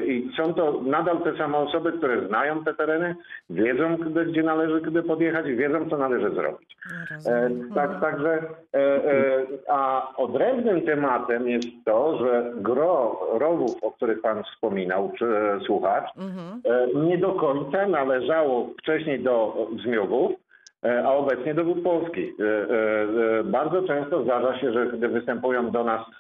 I 0.07 0.30
są 0.36 0.55
to 0.55 0.80
nadal 0.86 1.18
te 1.22 1.36
same 1.38 1.59
osoby, 1.59 1.92
które 1.92 2.28
znają 2.28 2.64
te 2.64 2.74
tereny, 2.74 3.16
wiedzą, 3.50 3.96
gdzie, 3.96 4.24
gdzie 4.24 4.42
należy 4.42 4.80
gdy 4.80 5.03
podjechać, 5.03 5.46
wiedzą, 5.46 5.90
co 5.90 5.96
należy 5.96 6.30
zrobić. 6.30 6.76
E, 7.26 7.50
tak, 7.74 8.00
także, 8.00 8.42
e, 8.74 8.78
e, 8.78 9.42
a 9.68 10.12
odrębnym 10.16 10.82
tematem 10.82 11.48
jest 11.48 11.68
to, 11.84 12.18
że 12.18 12.53
gro 12.57 13.20
rowów, 13.32 13.70
o 13.82 13.90
których 13.90 14.20
Pan 14.20 14.42
wspominał, 14.44 15.12
czy 15.18 15.26
e, 15.26 15.61
słuchacz, 15.66 16.11
e, 16.64 16.88
nie 16.94 17.18
do 17.18 17.32
końca 17.32 17.88
należało 17.88 18.70
wcześniej 18.78 19.20
do 19.20 19.66
Zmiogów, 19.84 20.32
e, 20.84 21.05
a 21.07 21.11
obecnie 21.12 21.55
do 21.55 21.64
Wód 21.64 21.82
Polskich. 21.82 22.34
E, 22.40 22.44
e, 22.44 23.38
e, 23.40 23.44
Bardzo 23.44 23.82
często 23.82 24.22
zdarza 24.24 24.59
się, 24.59 24.72
że 24.72 24.86
gdy 24.86 25.09
występują 25.09 25.70
do 25.70 25.84
nas 25.84 26.00
e, 26.00 26.12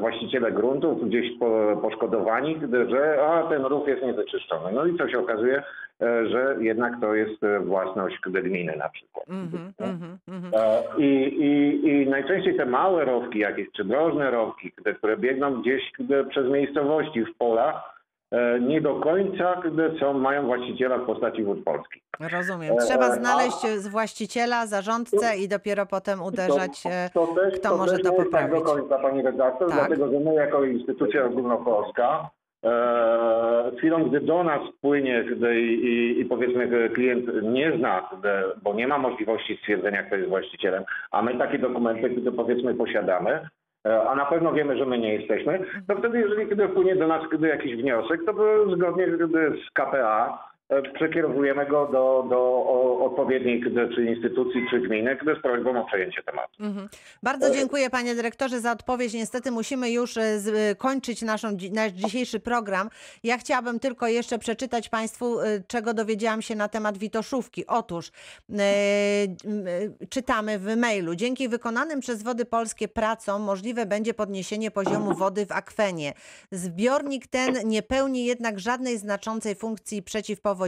właściciele 0.00 0.52
gruntów, 0.52 1.08
gdzieś 1.08 1.38
po, 1.38 1.78
poszkodowani, 1.82 2.60
że 2.88 3.22
a, 3.26 3.42
ten 3.42 3.64
rów 3.64 3.88
jest 3.88 4.02
niewyczyszczony. 4.02 4.72
No 4.72 4.86
i 4.86 4.98
co 4.98 5.08
się 5.08 5.18
okazuje, 5.18 5.62
e, 6.02 6.26
że 6.28 6.56
jednak 6.60 7.00
to 7.00 7.14
jest 7.14 7.44
e, 7.44 7.60
własność 7.60 8.16
gminy 8.20 8.76
na 8.76 8.88
przykład. 8.88 9.28
Mhm, 9.28 9.72
mhm, 9.78 10.18
mhm. 10.28 10.54
E, 10.54 10.82
I, 10.98 11.04
i, 11.44 11.88
I 11.88 12.08
najczęściej 12.08 12.56
te 12.56 12.66
małe 12.66 13.04
rowki 13.04 13.38
jakieś, 13.38 13.68
czy 13.76 13.84
drożne 13.84 14.30
rowki, 14.30 14.72
które 14.98 15.16
biegną 15.16 15.60
gdzieś 15.60 15.92
przez 16.30 16.46
miejscowości 16.46 17.24
w 17.24 17.36
polach, 17.38 17.74
e, 17.74 17.99
nie 18.60 18.80
do 18.80 18.94
końca 18.94 19.62
są, 20.00 20.12
mają 20.12 20.46
właściciela 20.46 20.98
w 20.98 21.06
postaci 21.06 21.44
wód 21.44 21.64
polskich. 21.64 22.02
Rozumiem. 22.32 22.74
E, 22.74 22.76
Trzeba 22.76 23.10
znaleźć 23.14 23.66
z 23.76 23.88
właściciela, 23.88 24.66
zarządcę 24.66 25.36
i 25.36 25.48
dopiero 25.48 25.86
potem 25.86 26.22
uderzać, 26.22 26.82
e, 26.86 27.10
To 27.14 27.26
też, 27.26 27.54
kto 27.58 27.68
to 27.70 27.76
może 27.76 27.92
też 27.92 28.02
to 28.02 28.10
nie 28.10 28.16
jest 28.18 28.30
tak 28.32 28.50
do 28.50 28.56
poprawić. 28.60 28.80
końca, 28.88 28.98
pani 29.08 29.22
redaktor, 29.22 29.68
Tak. 29.68 29.78
dlatego 29.78 30.10
że 30.10 30.20
my 30.20 30.34
jako 30.34 30.64
instytucja 30.64 31.24
ogólnopolska 31.24 32.30
e, 32.64 33.70
chwilą, 33.78 34.04
gdy 34.04 34.20
do 34.20 34.44
nas 34.44 34.60
płynie 34.80 35.24
gdy, 35.24 35.60
i, 35.60 35.84
i, 35.84 36.20
i 36.20 36.24
powiedzmy 36.24 36.90
klient 36.94 37.24
nie 37.42 37.72
zna, 37.78 38.08
gdy, 38.18 38.28
bo 38.62 38.74
nie 38.74 38.86
ma 38.88 38.98
możliwości 38.98 39.56
stwierdzenia, 39.56 40.02
kto 40.02 40.16
jest 40.16 40.28
właścicielem, 40.28 40.84
a 41.10 41.22
my 41.22 41.38
takie 41.38 41.58
dokumenty, 41.58 42.10
gdy 42.10 42.32
powiedzmy 42.32 42.74
posiadamy, 42.74 43.30
e, 43.30 43.48
a 43.84 44.14
na 44.14 44.26
pewno 44.26 44.52
wiemy, 44.52 44.76
że 44.76 44.86
my 44.86 44.98
nie 44.98 45.14
jesteśmy, 45.14 45.64
to 45.88 45.96
wtedy 45.96 46.18
jeżeli 46.18 46.48
kiedy 46.48 46.68
wpłynie 46.68 46.96
do 46.96 47.06
nas 47.06 47.22
gdy 47.32 47.48
jakiś 47.48 47.76
wniosek, 47.76 48.20
to 48.26 48.32
zgodnie 48.76 49.06
z 49.68 49.72
KPA 49.72 50.38
e, 50.38 50.50
przekierowujemy 50.94 51.66
go 51.66 51.86
do, 51.86 52.26
do 52.28 52.38
o, 52.38 53.04
odpowiedniej 53.04 53.60
gdy, 53.60 53.88
czy 53.94 54.04
instytucji, 54.04 54.66
czy 54.70 54.80
gminy, 54.80 55.18
z 55.38 55.42
prośbą 55.42 55.82
o 55.82 55.86
przejęcie 55.86 56.22
tematu. 56.22 56.52
Mhm. 56.60 56.88
Bardzo 57.22 57.50
dziękuję 57.50 57.90
panie 57.90 58.14
dyrektorze 58.14 58.60
za 58.60 58.72
odpowiedź. 58.72 59.14
Niestety 59.14 59.50
musimy 59.50 59.90
już 59.90 60.16
e, 60.16 60.22
e, 60.22 60.74
kończyć 60.74 61.22
naszą, 61.22 61.48
nasz 61.72 61.92
dzisiejszy 61.92 62.40
program. 62.40 62.90
Ja 63.24 63.38
chciałabym 63.38 63.80
tylko 63.80 64.08
jeszcze 64.08 64.38
przeczytać 64.38 64.88
państwu, 64.88 65.40
e, 65.40 65.46
czego 65.66 65.94
dowiedziałam 65.94 66.42
się 66.42 66.54
na 66.54 66.68
temat 66.68 66.98
Witoszówki. 66.98 67.66
Otóż 67.66 68.08
e, 68.08 68.62
e, 68.62 69.26
czytamy 70.08 70.58
w 70.58 70.76
mailu. 70.76 71.14
Dzięki 71.14 71.48
wykonanym 71.48 72.00
przez 72.00 72.22
Wody 72.22 72.44
Polskie 72.44 72.88
pracom 72.88 73.42
możliwe 73.42 73.86
będzie 73.86 74.14
podniesienie 74.14 74.70
poziomu 74.70 75.14
wody 75.14 75.46
w 75.46 75.52
akwenie. 75.52 76.12
Zbiornik 76.50 77.26
ten 77.26 77.54
nie 77.64 77.82
pełni 77.82 78.24
jednak 78.24 78.60
żadnej 78.60 78.98
znaczącej 78.98 79.54
funkcji 79.54 80.02
przeciwpowodziowej, 80.02 80.59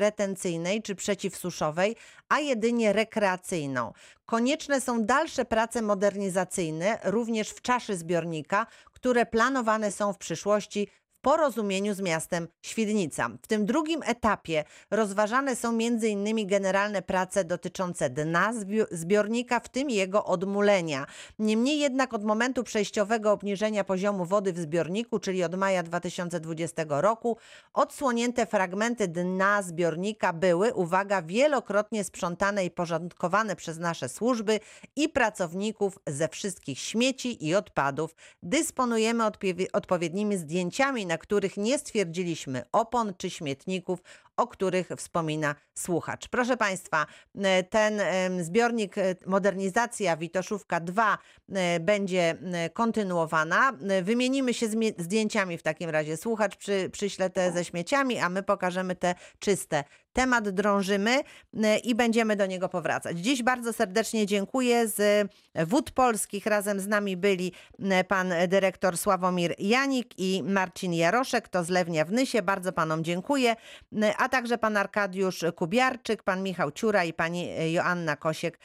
retencyjnej 0.00 0.82
czy 0.82 0.94
przeciwsuszowej, 0.94 1.96
a 2.28 2.40
jedynie 2.40 2.92
rekreacyjną. 2.92 3.92
Konieczne 4.26 4.80
są 4.80 5.04
dalsze 5.04 5.44
prace 5.44 5.82
modernizacyjne, 5.82 6.98
również 7.04 7.50
w 7.50 7.62
czaszy 7.62 7.96
zbiornika, 7.96 8.66
które 8.92 9.26
planowane 9.26 9.92
są 9.92 10.12
w 10.12 10.18
przyszłości 10.18 10.88
porozumieniu 11.22 11.94
z 11.94 12.00
miastem 12.00 12.48
Świdnica. 12.62 13.28
W 13.42 13.46
tym 13.46 13.66
drugim 13.66 14.00
etapie 14.06 14.64
rozważane 14.90 15.56
są 15.56 15.68
m.in. 15.68 16.46
generalne 16.46 17.02
prace 17.02 17.44
dotyczące 17.44 18.10
dna 18.10 18.52
zbi- 18.52 18.86
zbiornika, 18.90 19.60
w 19.60 19.68
tym 19.68 19.90
jego 19.90 20.24
odmulenia. 20.24 21.06
Niemniej 21.38 21.78
jednak 21.78 22.14
od 22.14 22.24
momentu 22.24 22.64
przejściowego 22.64 23.32
obniżenia 23.32 23.84
poziomu 23.84 24.24
wody 24.24 24.52
w 24.52 24.58
zbiorniku, 24.58 25.18
czyli 25.18 25.44
od 25.44 25.54
maja 25.54 25.82
2020 25.82 26.84
roku, 26.88 27.36
odsłonięte 27.74 28.46
fragmenty 28.46 29.08
dna 29.08 29.62
zbiornika 29.62 30.32
były, 30.32 30.74
uwaga, 30.74 31.22
wielokrotnie 31.22 32.04
sprzątane 32.04 32.64
i 32.64 32.70
porządkowane 32.70 33.56
przez 33.56 33.78
nasze 33.78 34.08
służby 34.08 34.60
i 34.96 35.08
pracowników 35.08 35.98
ze 36.06 36.28
wszystkich 36.28 36.78
śmieci 36.78 37.46
i 37.46 37.54
odpadów. 37.54 38.14
Dysponujemy 38.42 39.24
odpowie- 39.24 39.66
odpowiednimi 39.72 40.36
zdjęciami, 40.36 41.06
na 41.10 41.18
których 41.18 41.56
nie 41.56 41.78
stwierdziliśmy 41.78 42.62
opon 42.72 43.14
czy 43.18 43.30
śmietników, 43.30 44.02
o 44.40 44.46
których 44.46 44.88
wspomina 44.96 45.54
słuchacz. 45.74 46.28
Proszę 46.28 46.56
Państwa, 46.56 47.06
e, 47.38 47.62
ten 47.62 48.00
em, 48.00 48.44
zbiornik 48.44 48.98
e, 48.98 49.14
Modernizacja 49.26 50.16
Witoszówka 50.16 50.80
2 50.80 51.18
e, 51.52 51.80
będzie 51.80 52.36
e, 52.52 52.70
kontynuowana. 52.70 53.72
E, 53.88 54.02
Wymienimy 54.02 54.54
się 54.54 54.66
zdjęciami 54.98 55.58
w 55.58 55.62
takim 55.62 55.90
razie. 55.90 56.16
Słuchacz 56.16 56.56
przy, 56.56 56.90
przyśle 56.92 57.30
te 57.30 57.52
ze 57.52 57.64
śmieciami, 57.64 58.18
a 58.18 58.28
my 58.28 58.42
pokażemy 58.42 58.96
te 58.96 59.14
czyste. 59.38 59.84
Temat 60.12 60.48
drążymy 60.48 61.20
e, 61.62 61.78
i 61.78 61.94
będziemy 61.94 62.36
do 62.36 62.46
niego 62.46 62.68
powracać. 62.68 63.18
Dziś 63.18 63.42
bardzo 63.42 63.72
serdecznie 63.72 64.26
dziękuję. 64.26 64.88
Z 64.88 65.28
Wód 65.54 65.90
Polskich 65.90 66.46
razem 66.46 66.80
z 66.80 66.86
nami 66.86 67.16
byli 67.16 67.52
e, 67.78 68.04
pan 68.04 68.32
dyrektor 68.48 68.98
Sławomir 68.98 69.54
Janik 69.58 70.18
i 70.18 70.42
Marcin 70.42 70.94
Jaroszek, 70.94 71.48
to 71.48 71.64
z 71.64 71.68
Lewnia 71.68 72.04
w 72.04 72.12
Nysie. 72.12 72.42
Bardzo 72.42 72.72
panom 72.72 73.04
dziękuję. 73.04 73.56
E, 74.02 74.16
A 74.16 74.28
także 74.30 74.58
pan 74.58 74.76
Arkadiusz 74.76 75.44
Kubiarczyk, 75.56 76.22
pan 76.22 76.42
Michał 76.42 76.72
Ciura 76.72 77.04
i 77.04 77.12
pani 77.12 77.72
Joanna 77.72 78.16
Kosiek 78.16 78.58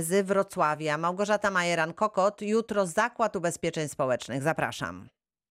z 0.00 0.26
Wrocławia. 0.26 0.98
Małgorzata 0.98 1.50
Majeran-Kokot, 1.50 2.42
jutro 2.42 2.86
Zakład 2.86 3.36
Ubezpieczeń 3.36 3.88
Społecznych. 3.88 4.42
Zapraszam. 4.42 5.08